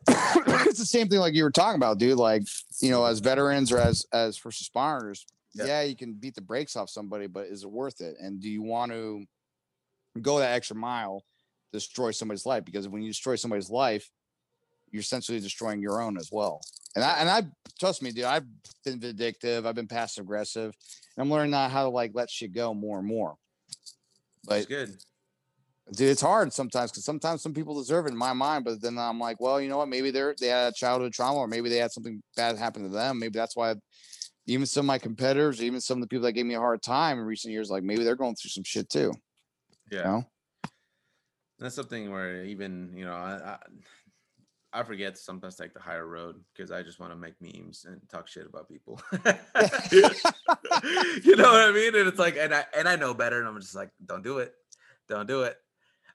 [0.09, 2.19] it's the same thing like you were talking about, dude.
[2.19, 2.43] Like,
[2.81, 5.25] you know, as veterans or as as first responders,
[5.55, 5.67] Yeah.
[5.67, 8.17] yeah, you can beat the brakes off somebody, but is it worth it?
[8.21, 9.25] And do you want to
[10.21, 11.23] go that extra mile,
[11.73, 12.65] destroy somebody's life?
[12.65, 14.11] Because when you destroy somebody's life,
[14.91, 16.61] you're essentially destroying your own as well.
[16.95, 17.43] And I and I
[17.79, 18.25] trust me, dude.
[18.25, 18.47] I've
[18.85, 19.67] been vindictive.
[19.67, 20.73] I've been passive aggressive,
[21.17, 23.35] and I'm learning now how to like let shit go more and more.
[23.69, 23.87] it's
[24.47, 24.97] But good
[25.93, 28.99] dude, it's hard sometimes because sometimes some people deserve it in my mind, but then
[28.99, 29.89] I'm like, well, you know what?
[29.89, 32.89] Maybe they're they had a childhood trauma, or maybe they had something bad happen to
[32.89, 33.19] them.
[33.19, 33.75] Maybe that's why
[34.47, 36.83] even some of my competitors, even some of the people that gave me a hard
[36.83, 39.13] time in recent years, like maybe they're going through some shit too.
[39.91, 40.25] yeah You know?
[41.59, 46.35] that's something where even you know i i, I forget sometimes take the higher road
[46.53, 49.01] because i just want to make memes and talk shit about people
[49.93, 53.47] you know what i mean and it's like and i and i know better and
[53.49, 54.53] i'm just like don't do it
[55.09, 55.57] don't do it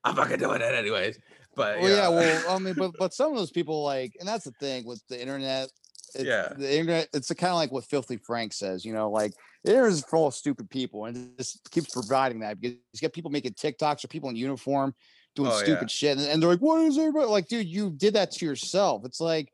[0.03, 1.17] i'm fucking doing it anyways
[1.55, 4.27] but Well, yeah, yeah, well, I mean, but but some of those people like, and
[4.27, 5.67] that's the thing with the internet.
[6.15, 6.53] It's, Yeah.
[6.57, 7.09] the internet.
[7.13, 8.83] It's kind of like what Filthy Frank says.
[8.85, 9.33] You know, like
[9.63, 13.13] the internet is full of stupid people, and just keeps providing that because you got
[13.13, 14.93] people making TikToks or people in uniform
[15.35, 15.63] doing Oh, yeah.
[15.63, 17.67] stupid shit, and, and they're like, "What is everybody like, dude?
[17.67, 19.51] You did that to yourself." It's like,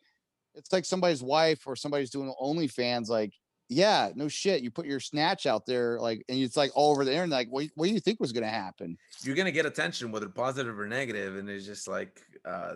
[0.56, 3.10] it's like somebody's wife or somebody's doing OnlyFans.
[3.10, 3.34] Like,
[3.68, 4.62] yeah, no shit.
[4.62, 7.38] You put your snatch out there, like, and it's like all over the internet.
[7.40, 8.98] Like, what, what do you think was gonna happen?
[9.24, 12.76] you're gonna get attention whether positive or negative and it's just like uh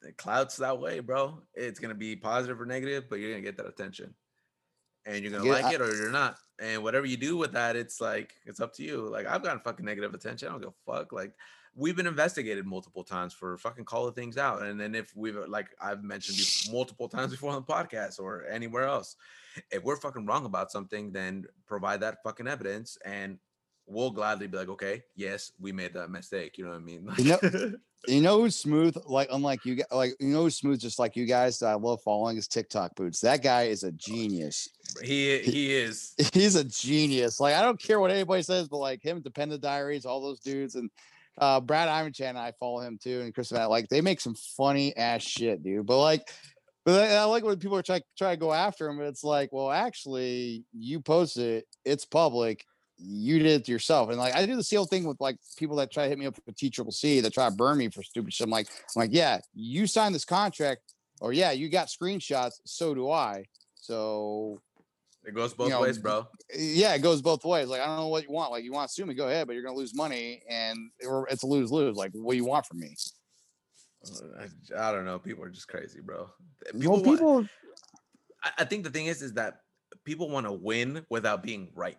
[0.00, 3.56] the clouds that way bro it's gonna be positive or negative but you're gonna get
[3.56, 4.14] that attention.
[5.06, 6.38] And you're gonna Yeah, like I- it or you're not.
[6.58, 9.08] And whatever you do with that it's like it's up to you.
[9.08, 10.48] Like i've gotten fucking negative attention.
[10.48, 11.12] I don't give a fuck.
[11.12, 11.34] Like
[11.76, 14.62] we've been investigated multiple times for fucking calling things out.
[14.62, 16.38] And then if we've like i've mentioned
[16.72, 19.16] multiple times before on the podcast or anywhere else
[19.70, 23.38] if we're fucking wrong about something then provide that fucking evidence and
[23.86, 26.56] we'll gladly be like, okay, yes, we made that mistake.
[26.58, 27.08] You know what I mean?
[27.18, 27.72] You know-
[28.06, 28.94] You know who's smooth?
[29.06, 31.58] Like unlike you, like you know who's smooth, just like you guys.
[31.60, 33.20] That I love following is TikTok boots.
[33.20, 34.68] That guy is a genius.
[35.02, 36.12] he he is.
[36.34, 37.40] He's a genius.
[37.40, 40.74] Like I don't care what anybody says, but like him, Dependent Diaries, all those dudes,
[40.74, 40.90] and
[41.38, 43.70] uh Brad Ivanchan, I follow him too, and Chris Matt.
[43.70, 45.86] Like they make some funny ass shit, dude.
[45.86, 46.28] But like,
[46.84, 48.98] but I, like when people are trying try to go after him.
[48.98, 51.64] But it's like, well, actually, you post it.
[51.86, 52.66] It's public.
[52.96, 55.76] You did it to yourself, and like I do the same thing with like people
[55.76, 57.88] that try to hit me up for T Triple C that try to burn me
[57.88, 58.44] for stupid shit.
[58.44, 60.80] I'm like, I'm like, yeah, you signed this contract,
[61.20, 62.60] or yeah, you got screenshots.
[62.64, 63.44] So do I.
[63.74, 64.60] So
[65.24, 66.26] It goes both know, ways, bro.
[66.56, 67.68] yeah, it goes both ways.
[67.68, 68.52] Like I don't know what you want.
[68.52, 71.42] Like you want to sue me, go ahead, but you're gonna lose money, and it's
[71.42, 71.96] a lose lose.
[71.96, 72.94] Like what do you want from me?
[74.06, 74.46] Uh,
[74.78, 75.18] I, don't know.
[75.18, 76.28] People are just crazy, bro.
[76.72, 77.48] Well, People, wa- people,
[78.42, 79.60] I, I think the thing is, is that
[80.04, 81.96] people want to win without being right.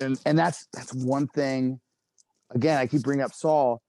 [0.00, 1.80] And and that's that's one thing.
[2.54, 3.82] Again, I keep bringing up Saul.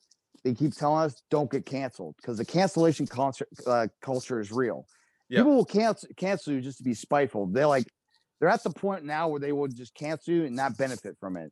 [0.43, 4.85] They keep telling us don't get canceled because the cancellation culture uh, culture is real.
[5.29, 5.39] Yeah.
[5.39, 7.47] People will cancel cancel you just to be spiteful.
[7.47, 7.85] They're like,
[8.39, 11.35] they're at the point now where they will just cancel you and not benefit from
[11.37, 11.51] it.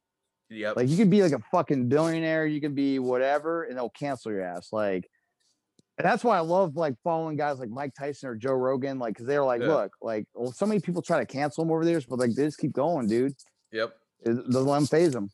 [0.49, 0.76] Yep.
[0.77, 4.32] Like you could be like a fucking billionaire, you can be whatever, and they'll cancel
[4.32, 4.69] your ass.
[4.72, 5.10] Like,
[5.98, 9.14] and that's why I love like following guys like Mike Tyson or Joe Rogan, like
[9.15, 9.68] because they're like, Yeah.
[9.68, 12.34] look, like, well, so many people try to cancel them over the years, but like
[12.36, 13.34] they just keep going, dude.
[13.72, 13.95] yep.
[14.22, 15.30] It doesn't let them phase them.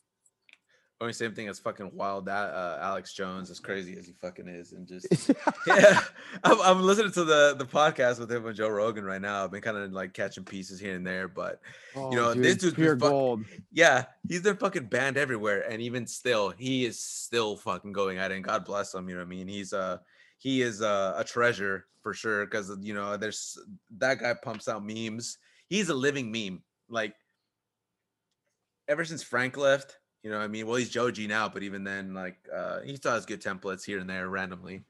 [0.99, 4.47] Only same thing as fucking wild that uh, Alex Jones, as crazy as he fucking
[4.47, 5.07] is, and just
[5.67, 5.99] yeah.
[6.43, 9.43] I'm, I'm listening to the the podcast with him and Joe Rogan right now.
[9.43, 11.59] I've been kind of like catching pieces here and there, but
[11.95, 13.45] Oh, know, this dude's been pure fuck- gold.
[13.71, 18.29] yeah, he's been fucking banned everywhere, and even still, he is still fucking going at
[18.31, 18.35] it.
[18.35, 19.09] And God bless him.
[19.09, 19.47] You know what I mean?
[19.47, 19.97] He's uh
[20.37, 23.57] he is uh, a treasure for sure because you know there's
[23.97, 25.39] that guy pumps out memes.
[25.67, 26.61] He's a living meme.
[26.89, 27.15] Like
[28.91, 31.83] ever since Frank left, you know, what I mean, well, he's Joji now, but even
[31.83, 34.83] then, like uh he still has good templates here and there randomly.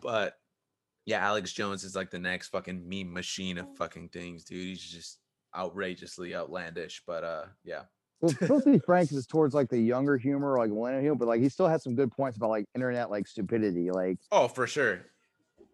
[0.00, 0.38] But
[1.06, 4.58] yeah, Alex Jones is like the next fucking meme machine of fucking things, dude.
[4.66, 5.18] He's just
[5.56, 7.02] outrageously outlandish.
[7.06, 7.82] But uh yeah.
[8.20, 11.48] Well, Filthy Frank is towards like the younger humor, like millennial humor, but like he
[11.48, 13.90] still has some good points about like internet like stupidity.
[13.90, 15.00] Like Oh, for sure.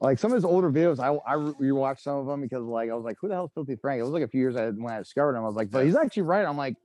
[0.00, 2.90] like some of his older videos, I I re- rewatched some of them because like
[2.90, 4.00] I was like, who the hell is Filthy Frank?
[4.00, 5.44] It was like a few years I, when I discovered him.
[5.44, 6.44] I was like, but he's actually right.
[6.46, 6.76] I'm like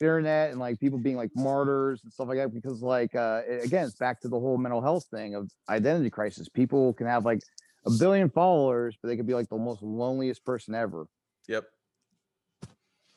[0.00, 3.86] internet and like people being like martyrs and stuff like that because like uh again,
[3.86, 6.48] it's back to the whole mental health thing of identity crisis.
[6.48, 7.40] People can have like
[7.86, 11.06] a billion followers, but they could be like the most loneliest person ever.
[11.48, 11.64] Yep.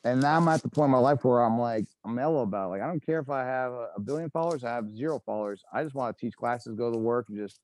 [0.04, 2.66] And now I'm at the point in my life where I'm like, I'm mellow about
[2.66, 2.70] it.
[2.70, 5.62] Like, I don't care if I have a, billion followers, I have zero followers.
[5.72, 7.58] I just want to teach classes, go to work, and just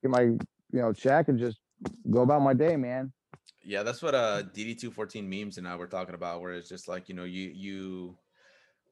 [0.00, 0.38] get my, you
[0.72, 1.58] know, check and just
[2.10, 3.12] go about my day, man.
[3.62, 7.10] Yeah, that's what uh DD214 memes and I were talking about, where it's just like,
[7.10, 8.16] you know, you you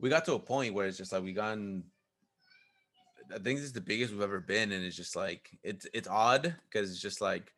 [0.01, 1.85] we got to a point where it's just like we gotten
[3.31, 6.09] I think this is the biggest we've ever been, and it's just like it's it's
[6.09, 7.53] odd because it's just like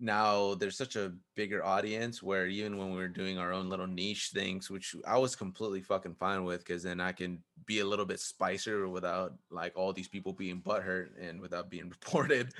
[0.00, 3.86] now there's such a bigger audience where even when we are doing our own little
[3.86, 7.84] niche things, which I was completely fucking fine with, because then I can be a
[7.86, 12.52] little bit spicier without like all these people being butthurt and without being reported.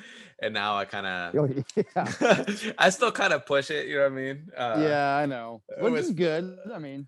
[0.43, 2.73] And now I kind of Oh, yeah.
[2.79, 4.49] I still kind of push it, you know what I mean?
[4.57, 5.61] Uh, yeah, I know.
[5.69, 6.59] it Which was- is good.
[6.75, 7.07] I mean,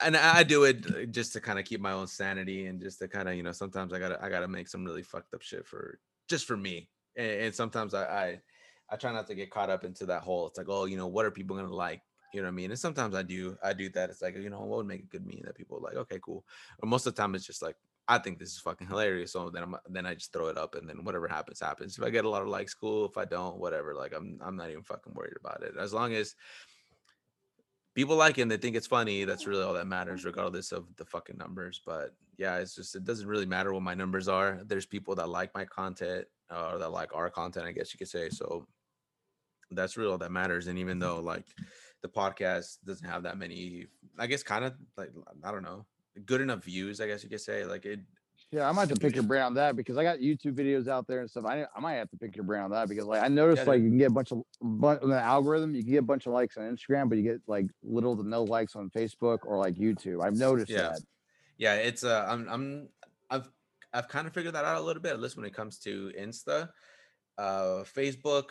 [0.00, 2.98] and I do it uh, just to kind of keep my own sanity and just
[3.00, 5.42] to kind of you know sometimes I gotta I gotta make some really fucked up
[5.42, 5.98] shit for
[6.28, 8.40] just for me, and, and sometimes I, I
[8.90, 10.46] I try not to get caught up into that hole.
[10.46, 12.02] It's like oh you know what are people gonna like.
[12.32, 12.70] You know what I mean?
[12.70, 14.10] And sometimes I do, I do that.
[14.10, 16.44] It's like, you know, what would make a good meme that people like, okay, cool.
[16.78, 17.76] But most of the time it's just like,
[18.08, 19.32] I think this is fucking hilarious.
[19.32, 21.96] So then I'm then I just throw it up and then whatever happens, happens.
[21.96, 23.06] If I get a lot of likes, cool.
[23.06, 23.94] If I don't, whatever.
[23.94, 25.74] Like I'm I'm not even fucking worried about it.
[25.78, 26.34] As long as
[27.96, 30.84] people like it and they think it's funny, that's really all that matters, regardless of
[30.96, 31.80] the fucking numbers.
[31.84, 34.60] But yeah, it's just it doesn't really matter what my numbers are.
[34.66, 37.98] There's people that like my content uh, or that like our content, I guess you
[37.98, 38.28] could say.
[38.28, 38.66] So
[39.70, 40.66] that's really all that matters.
[40.66, 41.46] And even though like
[42.02, 43.86] the podcast doesn't have that many,
[44.18, 45.10] I guess kind of like
[45.42, 45.86] I don't know,
[46.26, 47.64] good enough views, I guess you could say.
[47.64, 48.00] Like it
[48.52, 50.88] yeah, I might have to pick your brain on that because I got YouTube videos
[50.88, 51.44] out there and stuff.
[51.46, 53.70] I, I might have to pick your brain on that because like I noticed Yeah,
[53.70, 56.02] like you can get a bunch of but in the algorithm, you can get a
[56.02, 59.38] bunch of likes on Instagram, but you get like little to no likes on Facebook
[59.44, 60.24] or like YouTube.
[60.24, 60.82] I've noticed Yeah.
[60.92, 61.00] that.
[61.58, 62.88] yeah it's uh i'm i'm
[63.30, 63.48] i've
[63.94, 66.12] i've kind of figured that out a little bit at least when it comes to
[66.18, 66.68] insta
[67.38, 68.48] uh facebook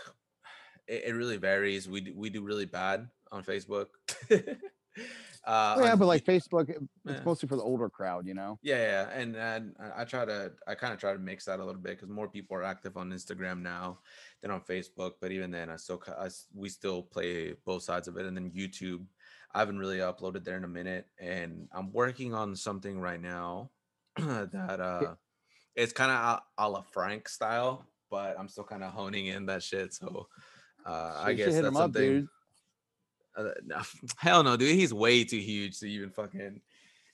[0.88, 3.88] it, it really varies we do, we do really bad on facebook
[5.44, 7.14] uh yeah, on but like Facebook, it- Yeah.
[7.14, 8.58] it's mostly for the older crowd, you know.
[8.64, 11.66] yeah, yeah, and and I- try to I kind of try to mix that a
[11.66, 14.00] little bit because more people are active on Instagram now
[14.42, 15.14] than on Facebook.
[15.22, 18.26] But even then, I still I we still play both sides of it.
[18.26, 19.06] And then YouTube,
[19.54, 23.70] I haven't really uploaded there in a minute, and I'm working on something right now
[24.18, 25.16] that uh,
[25.76, 29.46] it's kind of a, a la Frank style, but I'm still kind of honing in
[29.48, 29.94] that shit.
[29.94, 30.28] So
[30.86, 32.02] uh, I guess that's up, something.
[32.02, 32.28] dude.
[33.36, 33.82] Uh, no,
[34.18, 34.76] hell no, dude.
[34.76, 36.62] He's way too huge to even fucking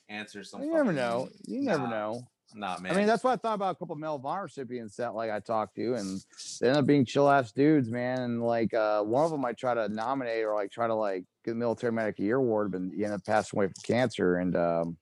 [0.09, 0.63] answer some.
[0.63, 1.29] You never know.
[1.45, 2.27] You never Nah, know.
[2.53, 2.91] Nah, man.
[2.93, 5.31] I mean, that's what I thought about a couple of Medal of recipients that like
[5.31, 6.21] I talked to, and
[6.59, 8.21] they end up being chill ass dudes, man.
[8.21, 11.23] And like uh, one of them, I try to nominate or like try to like
[11.45, 14.35] get the Military Medic Year award, but he ended up passing away from cancer.
[14.37, 14.97] And um,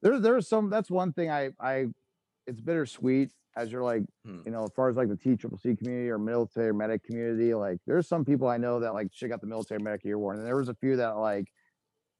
[0.00, 0.70] there, there's some.
[0.70, 1.86] That's one thing I, I,
[2.46, 4.40] it's bittersweet as you're like, Hmm.
[4.46, 7.54] you know, as far as like the T Triple C community or military medic community.
[7.54, 10.38] Like, there's some people I know that like should got the Military Medic Year award,
[10.38, 11.46] and there was a few that like.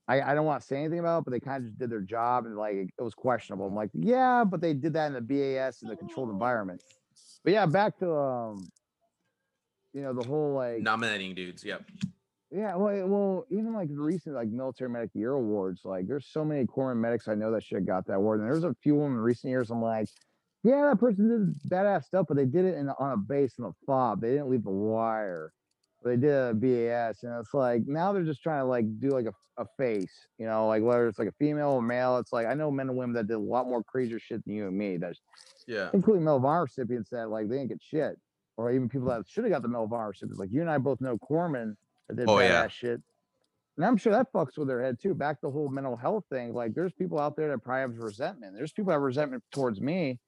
[0.08, 1.88] I, I don't want to say anything about it, but they kind of just did
[1.88, 3.66] their job and like it was questionable.
[3.68, 6.82] I'm like, yeah, but they did that in the BAS in the controlled environment.
[7.44, 8.66] But yeah, back to um,
[9.92, 11.64] you know, the whole like nominating dudes.
[11.64, 11.84] Yep.
[12.50, 16.44] yeah, well, well, even like the recent like military medic year awards, like there's so
[16.44, 18.96] many corpsman medics I know that should have got that award, and there's a few
[18.96, 19.70] of them in recent years.
[19.70, 20.08] I'm like,
[20.62, 23.64] yeah, that person did badass stuff, but they did it in on a base in
[23.64, 24.20] a fob.
[24.20, 25.52] They didn't leave the wire.
[26.04, 29.26] they did a BAS, and it's like now they're just trying to like do like
[29.26, 32.18] a, a face, you know, like whether it's like a female or male.
[32.18, 34.54] It's like I know men and women that did a lot more crazier shit than
[34.54, 34.96] you and me.
[34.96, 35.20] That's
[35.66, 35.90] Yeah.
[35.92, 38.18] including Honor recipients that like they didn't get shit,
[38.56, 40.38] or even people that should have got the of recipients.
[40.38, 41.74] Like you and I both know corpsmen
[42.08, 42.68] that did Oh, badass yeah.
[42.68, 43.02] shit.
[43.76, 45.14] And I'm sure that fucks with their head too.
[45.14, 46.52] Back to the whole mental health thing.
[46.52, 48.54] Like there's people out there that probably have resentment.
[48.54, 50.18] There's people that have resentment towards me,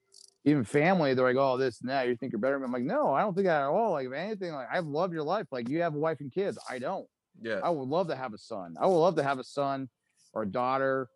[0.44, 1.14] even family.
[1.14, 2.06] They're like, oh, this and that.
[2.06, 2.62] You think you're better.
[2.62, 3.92] I'm like, no, I don't think that at all.
[3.92, 5.46] Like, if anything, like I love your life.
[5.50, 6.58] Like you have a wife and kids.
[6.68, 7.06] I don't.
[7.40, 7.60] Yeah.
[7.62, 8.74] I would love to have a son.
[8.80, 9.88] I would love to have a son
[10.32, 11.08] or a daughter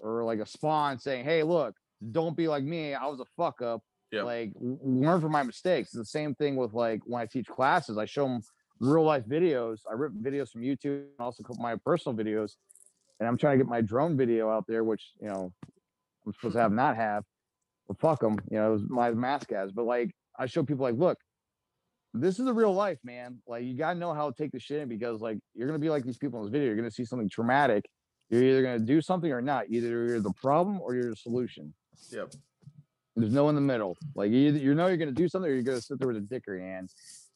[0.00, 1.74] or like a spawn saying, Hey, look,
[2.12, 2.94] don't be like me.
[2.94, 3.82] I was a fuck up.
[4.12, 4.24] Yep.
[4.24, 5.88] Like learn from my mistakes.
[5.88, 8.40] It's the same thing with like when I teach classes, I show them
[8.78, 9.80] real life videos.
[9.90, 12.52] I rip videos from YouTube and also my personal videos.
[13.18, 15.52] And I'm trying to get my drone video out there, which, you know,
[16.26, 17.24] I'm supposed to have not have.
[17.88, 19.72] But fuck them, you know, it was my mask has.
[19.72, 21.18] But like I show people like, look,
[22.14, 23.38] this is a real life, man.
[23.46, 25.90] Like you gotta know how to take the shit in because like you're gonna be
[25.90, 26.66] like these people in this video.
[26.68, 27.84] You're gonna see something traumatic.
[28.30, 29.66] You're either gonna do something or not.
[29.68, 31.72] Either you're the problem or you're the solution.
[32.10, 32.32] Yep.
[33.14, 33.96] There's no in the middle.
[34.14, 36.16] Like you, either- you know you're gonna do something or you're gonna sit there with
[36.16, 36.90] a dick in your hand,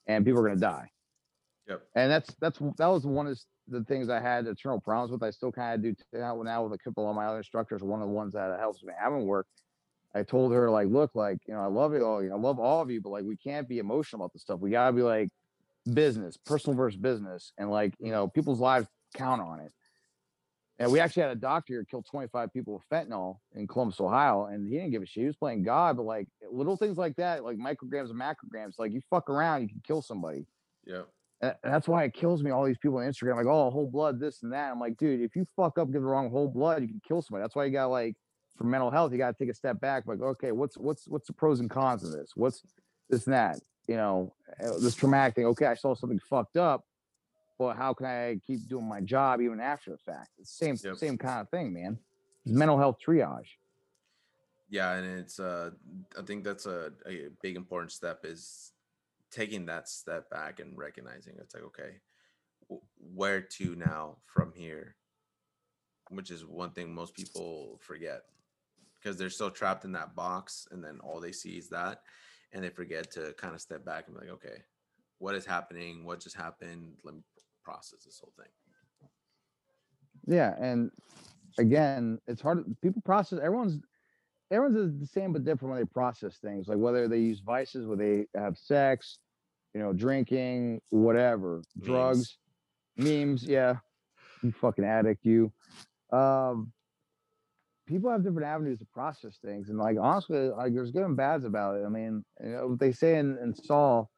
[0.07, 0.91] and people are gonna die.
[1.69, 1.83] Yep.
[1.95, 5.23] And that's that's that was one of the things I had eternal problems with.
[5.23, 7.83] I still kind of do now now with a couple of my other instructors.
[7.83, 9.47] One of the ones that helps me having work.
[10.15, 12.23] I told her like, look, like you know, I love it all.
[12.23, 14.43] You know, I love all of you, but like we can't be emotional about this
[14.43, 14.61] stuff.
[14.61, 15.29] We gotta be like
[15.93, 19.73] business, personal versus business, and like you know, people's lives count on it.
[20.79, 24.47] And we actually had a doctor here kill 25 people with fentanyl in Columbus, Ohio,
[24.47, 25.21] and he didn't give a shit.
[25.21, 28.93] He was playing God, but like little things like that, like micrograms and macrograms, like
[28.93, 30.47] you fuck around, you can kill somebody.
[30.87, 31.07] Yep.
[31.43, 32.51] And and that's why it kills me.
[32.51, 34.73] All these people on Instagram, like, oh, whole blood, this and that.
[34.73, 37.21] I'm like, dude, if you fuck up, give the wrong whole blood, you can kill
[37.21, 37.43] somebody.
[37.43, 38.17] That's why you got like,
[38.57, 40.07] for mental health, you got to take a step back.
[40.07, 42.33] Like, okay, what's what's what's the pros and cons of this?
[42.35, 42.63] What's
[43.09, 43.61] this and that?
[43.89, 45.47] You know, uh, this traumatic thing.
[45.47, 46.85] Okay, I saw something fucked up,
[47.59, 50.31] but how can I keep doing my job even after the fact?
[50.39, 50.97] It's same Yep.
[50.97, 51.99] same kind of thing, man.
[52.45, 53.49] It's mental health triage.
[54.69, 55.71] Yeah, and it's uh
[56.19, 58.73] I think that's a, a big important step is
[59.31, 61.97] taking that step back and recognizing it's like okay,
[63.15, 64.97] where to now from here,
[66.11, 68.25] which is one thing most people forget
[69.01, 72.03] because they're still trapped in that box and then all they see is that
[72.53, 74.63] and they forget to kind of step back and be like okay,
[75.19, 76.05] what is happening?
[76.05, 76.97] What just happened?
[77.05, 77.21] Let me
[77.65, 78.51] process this whole thing.
[80.27, 80.91] Yeah, and
[81.59, 82.65] again, it's hard.
[82.83, 83.39] People process.
[83.43, 83.81] Everyone's
[84.51, 86.69] everyone's the same but different when they process things.
[86.69, 89.19] Like whether they use vices, whether they have sex,
[89.75, 91.87] you know, drinking, whatever, Memes.
[91.87, 92.39] drugs,
[92.97, 93.45] memes.
[93.45, 93.77] Yeah,
[94.43, 95.53] you fucking addict, you.
[96.13, 96.73] Um,
[97.91, 101.45] people have different avenues to process things, and like honestly, like there's good and bads
[101.45, 101.85] about it.
[101.87, 104.11] I mean, you know, they say in, in Saul,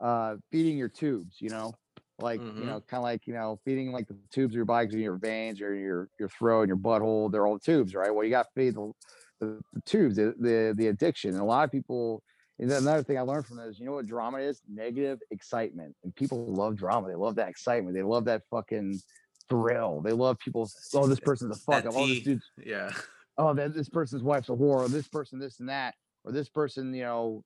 [0.00, 1.38] uh, feeding your tubes.
[1.40, 1.74] You know,
[2.18, 2.60] like Mhm.
[2.60, 4.94] you know, kind of like you know, feeding like the tubes of your body, 'cause
[4.94, 7.32] in your veins or your your throat and your butthole.
[7.32, 8.10] They're all tubes, right?
[8.14, 8.92] Well, you got to feed the,
[9.40, 11.30] the, the tubes, the, the the addiction.
[11.32, 12.22] And a lot of people.
[12.58, 14.62] And another thing I learned from this, you know what drama is?
[14.66, 15.94] Negative excitement.
[16.04, 17.08] And people love drama.
[17.08, 17.94] They love that excitement.
[17.94, 19.02] They love that fucking
[19.48, 20.00] thrill.
[20.02, 20.68] They love people.
[20.94, 21.92] Oh, this person's a fuck up.
[21.96, 22.90] Oh, this dude's Yeah.
[23.38, 25.94] oh, that this person's wife's a whore, or this person, this and that,
[26.24, 27.44] or this person, you know,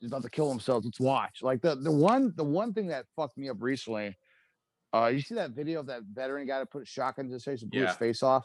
[0.00, 0.86] is about to kill themselves.
[0.86, 1.40] Let's watch.
[1.42, 4.16] Like the the one the one thing that fucked me up recently.
[4.92, 7.44] Uh, you see that video of that veteran guy that put a shotgun to his
[7.44, 7.88] face and blew Yeah.
[7.88, 8.44] his face off?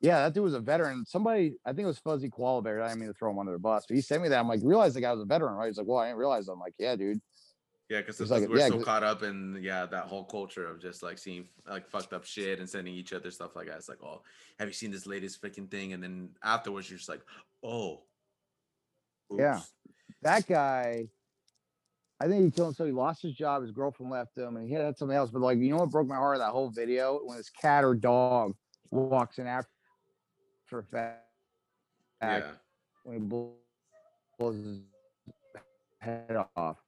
[0.00, 1.04] Yeah, that dude was a veteran.
[1.06, 2.82] Somebody, I think it was Fuzzy Koala Bear.
[2.82, 4.38] I didn't mean to throw him under the bus, but he sent me that.
[4.40, 5.68] I'm like, realize the guy was a veteran, right?
[5.68, 6.46] He's like, well, I didn't realize.
[6.46, 7.20] that." I'm like, yeah, dude.
[7.88, 11.02] Yeah, because like- we're yeah, so caught up in yeah that whole culture of just
[11.02, 13.76] like seeing like fucked up shit and sending each other stuff like that.
[13.76, 14.22] It's like, oh,
[14.58, 15.92] have you seen this latest freaking thing?
[15.92, 17.22] And then afterwards, you're just like,
[17.62, 18.02] oh,
[19.30, 19.60] Yeah.
[20.22, 21.08] that guy,
[22.20, 22.88] I think he killed himself.
[22.88, 23.62] He lost his job.
[23.62, 25.30] His girlfriend left him, and he had something else.
[25.30, 26.38] But like, you know what broke my heart?
[26.38, 28.54] That whole video when his cat or dog
[28.90, 29.68] walks in after
[30.72, 31.22] a fact
[32.20, 32.50] yeah,
[33.04, 34.80] when he blows his
[36.00, 36.78] head off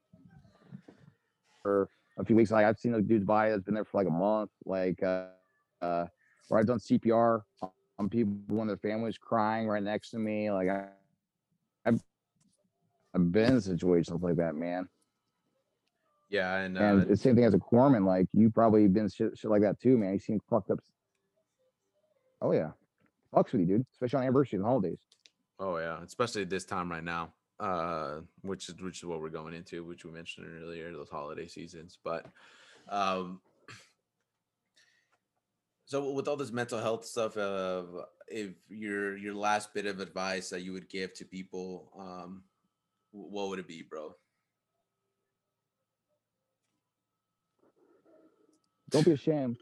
[1.61, 2.51] for a few weeks.
[2.51, 4.51] Like I've seen the dude's body that's been there for like a month.
[4.65, 5.25] Like, uh,
[5.81, 6.05] uh,
[6.47, 7.41] where I've done CPR
[7.99, 10.51] on people when their family's crying right next to me.
[10.51, 10.87] Like I,
[11.85, 12.01] I've,
[13.13, 14.87] I've been in situations like that, man.
[16.29, 18.05] yeah, and, uh, And the same thing as a corpsman.
[18.05, 20.13] Like you probably been shit, shit like that too, man.
[20.13, 20.79] You seen fucked up.
[22.41, 22.71] Oh yeah,
[23.33, 23.85] fucks with you, dude.
[23.91, 24.99] Especially on anniversaries and holidays.
[25.59, 29.53] oh yeah, especially this time right now, uh, which is which is what we're going
[29.53, 31.97] into, which we mentioned earlier, those holiday seasons.
[32.03, 32.25] But
[32.89, 33.41] um,
[35.85, 37.83] so with all this mental health stuff, uh,
[38.27, 42.43] if your your last bit of advice that you would give to people, um,
[43.11, 44.15] what would it be, bro?
[48.89, 49.57] don't be ashamed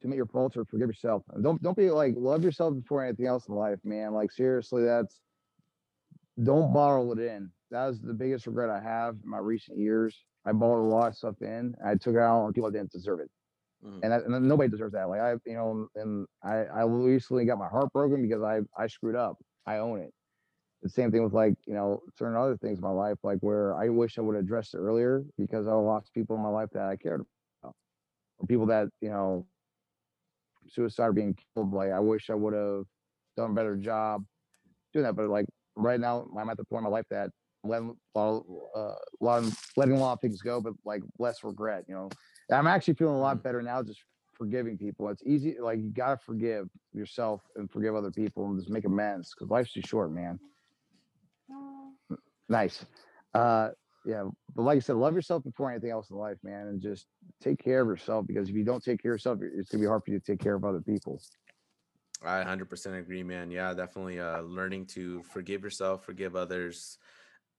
[0.00, 1.22] to admit your faults or forgive yourself.
[1.42, 4.12] Don't don't be like love yourself before anything else in life, man.
[4.12, 5.20] Like seriously, that's
[6.42, 7.52] don't bottle it in.
[7.70, 10.24] That was the biggest regret I have in my recent years.
[10.44, 11.74] I bottled a lot of stuff in.
[11.84, 13.30] I took it out on people that didn't deserve it,
[13.84, 14.00] Mhm.
[14.02, 15.08] and, that, and nobody deserves that.
[15.08, 18.86] Like I, you know, and I I recently got my heart broken because I I
[18.88, 19.38] screwed up.
[19.66, 20.12] I own it.
[20.82, 23.74] The same thing with like you know certain other things in my life, like where
[23.76, 26.70] I wish I would have addressed it earlier because I lost people in my life
[26.72, 27.74] that I cared about,
[28.38, 29.46] or people that you know
[30.68, 31.72] suicide or being killed.
[31.72, 32.84] Like I wish I would have
[33.36, 34.24] done a better job
[34.92, 35.16] doing that.
[35.16, 35.46] But like
[35.78, 37.30] right now, I'm at the point in my life that
[37.64, 38.44] I'm letting a lot,
[38.74, 38.92] of,
[39.22, 41.84] uh, of, letting a lot of things go, but like less regret.
[41.88, 42.08] You know,
[42.52, 44.00] I'm actually feeling a lot better now, just
[44.34, 45.08] forgiving people.
[45.08, 45.56] It's easy.
[45.60, 49.72] Like you gotta forgive yourself and forgive other people and just make amends because life's
[49.72, 50.38] too short, man.
[52.48, 52.84] Nice.
[53.34, 53.70] Uh,
[54.06, 54.24] yeah,
[54.54, 57.06] but like I said, love yourself before anything else in life, man, and just
[57.42, 59.86] take care of yourself because if you don't take care of yourself, it's gonna be
[59.86, 61.20] hard for you to take care of other people.
[62.22, 63.50] I 100% agree, man.
[63.50, 66.98] Yeah, definitely uh, learning to forgive yourself, forgive others,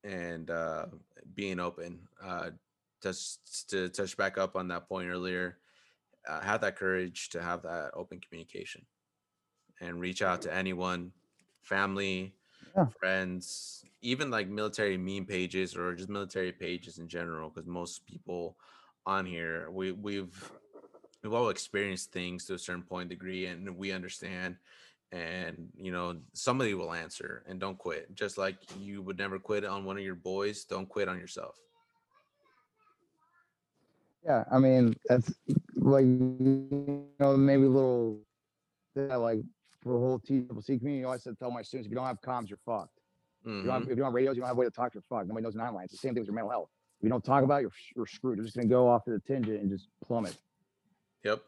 [0.04, 0.88] and uh,
[1.34, 2.08] being open.
[2.22, 2.52] Uh,
[3.02, 5.60] just to touch back up on that point earlier,
[6.28, 8.86] uh, have that courage to have that open communication
[9.82, 11.12] and reach out to anyone,
[11.62, 12.36] family,
[12.76, 12.88] Yeah.
[13.00, 17.50] friends, even like military meme pages or just military pages in general.
[17.50, 18.58] Because most people
[19.06, 20.52] on here, we we've
[21.24, 24.56] we've all experienced things to a certain point degree and we understand
[25.12, 29.66] and you know somebody will answer and don't quit just like you would never quit
[29.66, 31.56] on one of your boys don't quit on yourself
[34.26, 35.34] Yeah, I mean that's
[35.76, 38.20] like you know maybe a little
[38.96, 39.42] yeah, like
[39.82, 41.04] for the whole TCC community.
[41.04, 43.00] I always said tell my students if you don't have comms, you're fucked.
[43.46, 43.86] If you don't have, Mhm.
[43.86, 44.94] if you don't have radios, you don't have a way to talk.
[44.94, 45.28] You're fucked.
[45.30, 45.94] Nobody knows nine lines.
[45.94, 46.70] It's the same thing with your mental health.
[47.00, 48.38] If you don't talk about, it, you're you're screwed.
[48.38, 50.36] You're just gonna go off to the tangent and just plummet.
[51.24, 51.42] Yep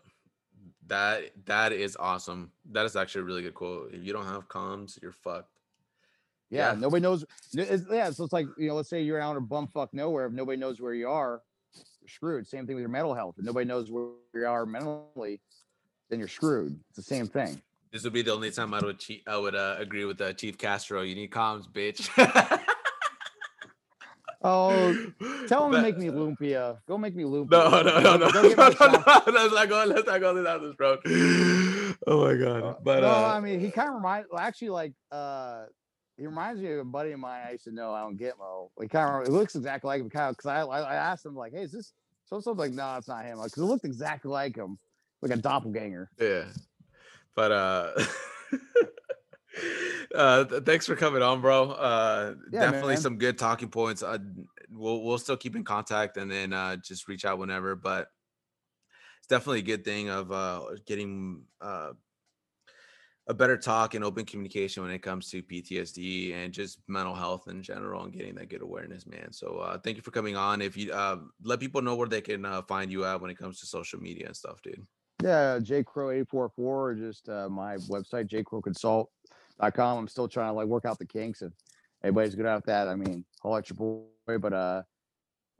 [0.87, 4.47] that that is awesome that is actually a really good quote if you don't have
[4.49, 5.49] comms you're fucked
[6.49, 6.79] Yeah, Yeah.
[6.79, 7.23] nobody knows.
[7.53, 10.25] It's, yeah, so it's like you know, let's say you're out in bumfuck nowhere.
[10.25, 11.41] If nobody knows where you are,
[12.01, 12.45] you're screwed.
[12.45, 13.35] Same thing with your mental health.
[13.37, 15.39] If nobody knows where you are mentally,
[16.09, 16.77] then you're screwed.
[16.89, 17.61] It's the same thing.
[17.93, 20.33] this would be the only time i would cheat i would uh, agree with uh,
[20.33, 22.01] chief castro you need comms bitch
[24.43, 24.95] Oh,
[25.47, 26.79] tell him to make me lumpia.
[26.87, 27.51] Go make me lumpia.
[27.51, 29.27] No, no, no, no, no, no, no, a shot.
[29.27, 30.99] no, let's not go, let's not go down this road.
[32.07, 32.63] Oh my god!
[32.63, 34.27] Uh, But no, uh, I mean, he kind of reminds.
[34.31, 35.65] Well, actually, like, uh,
[36.17, 38.69] he reminds me of a buddy of mine I used to know out in Gitmo.
[38.77, 40.09] Like, kind of, it looks exactly like him.
[40.09, 41.93] Kind of, because I, I, I asked him like, "Hey, is this
[42.25, 43.37] so?" So like, no, it's not him.
[43.37, 44.79] Because it looked exactly like him,
[45.21, 46.09] like a doppelganger.
[46.19, 46.45] yeah,
[47.35, 47.91] but uh,
[50.15, 51.71] uh, th- thanks for coming on, bro.
[51.71, 53.01] Uh, Yeah, definitely man.
[53.01, 54.03] some good talking points.
[54.03, 54.17] Uh,
[54.69, 57.75] we'll we'll still keep in contact and then uh, just reach out whenever.
[57.75, 58.07] But
[59.19, 61.91] it's definitely a good thing of uh getting uh
[63.27, 67.47] a better talk and open communication when it comes to PTSD and just mental health
[67.47, 69.31] in general and getting that good awareness, man.
[69.31, 70.59] So uh, thank you for coming on.
[70.61, 73.37] If you uh, let people know where they can uh, find you at when it
[73.37, 74.85] comes to social media and stuff, dude.
[75.23, 78.27] Yeah, J Crow eight four four, or just uh, my website,
[79.61, 79.97] jcrowconsult.com.
[79.97, 81.41] I'm still trying to like work out the kinks.
[81.41, 81.51] If
[82.03, 84.37] anybody's good at that, I mean, I'll let your boy.
[84.39, 84.83] But uh,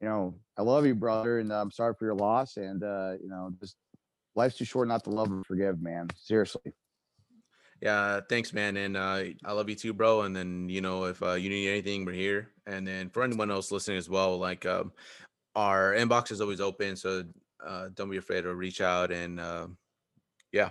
[0.02, 2.57] you know, I love you, brother, and I'm sorry for your loss.
[2.57, 3.76] And uh, you know, just
[4.36, 6.07] life's too short not to love and forgive, man.
[6.15, 6.73] Seriously.
[7.82, 8.78] Yeah, thanks, man.
[8.78, 10.22] And uh, I love you too, bro.
[10.22, 12.52] And then, you know, if uh, you need anything, we're here.
[12.68, 14.91] And then for anyone else listening as well, like um,
[15.56, 16.95] our inbox is always open.
[16.95, 17.23] So
[17.65, 19.11] uh, don't be afraid to reach out.
[19.11, 19.68] And uh,
[20.52, 20.69] yeah.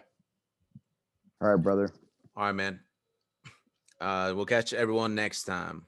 [1.41, 1.91] All right, brother.
[2.37, 2.79] all right, man.
[4.01, 5.87] Uh, we'll catch everyone next time.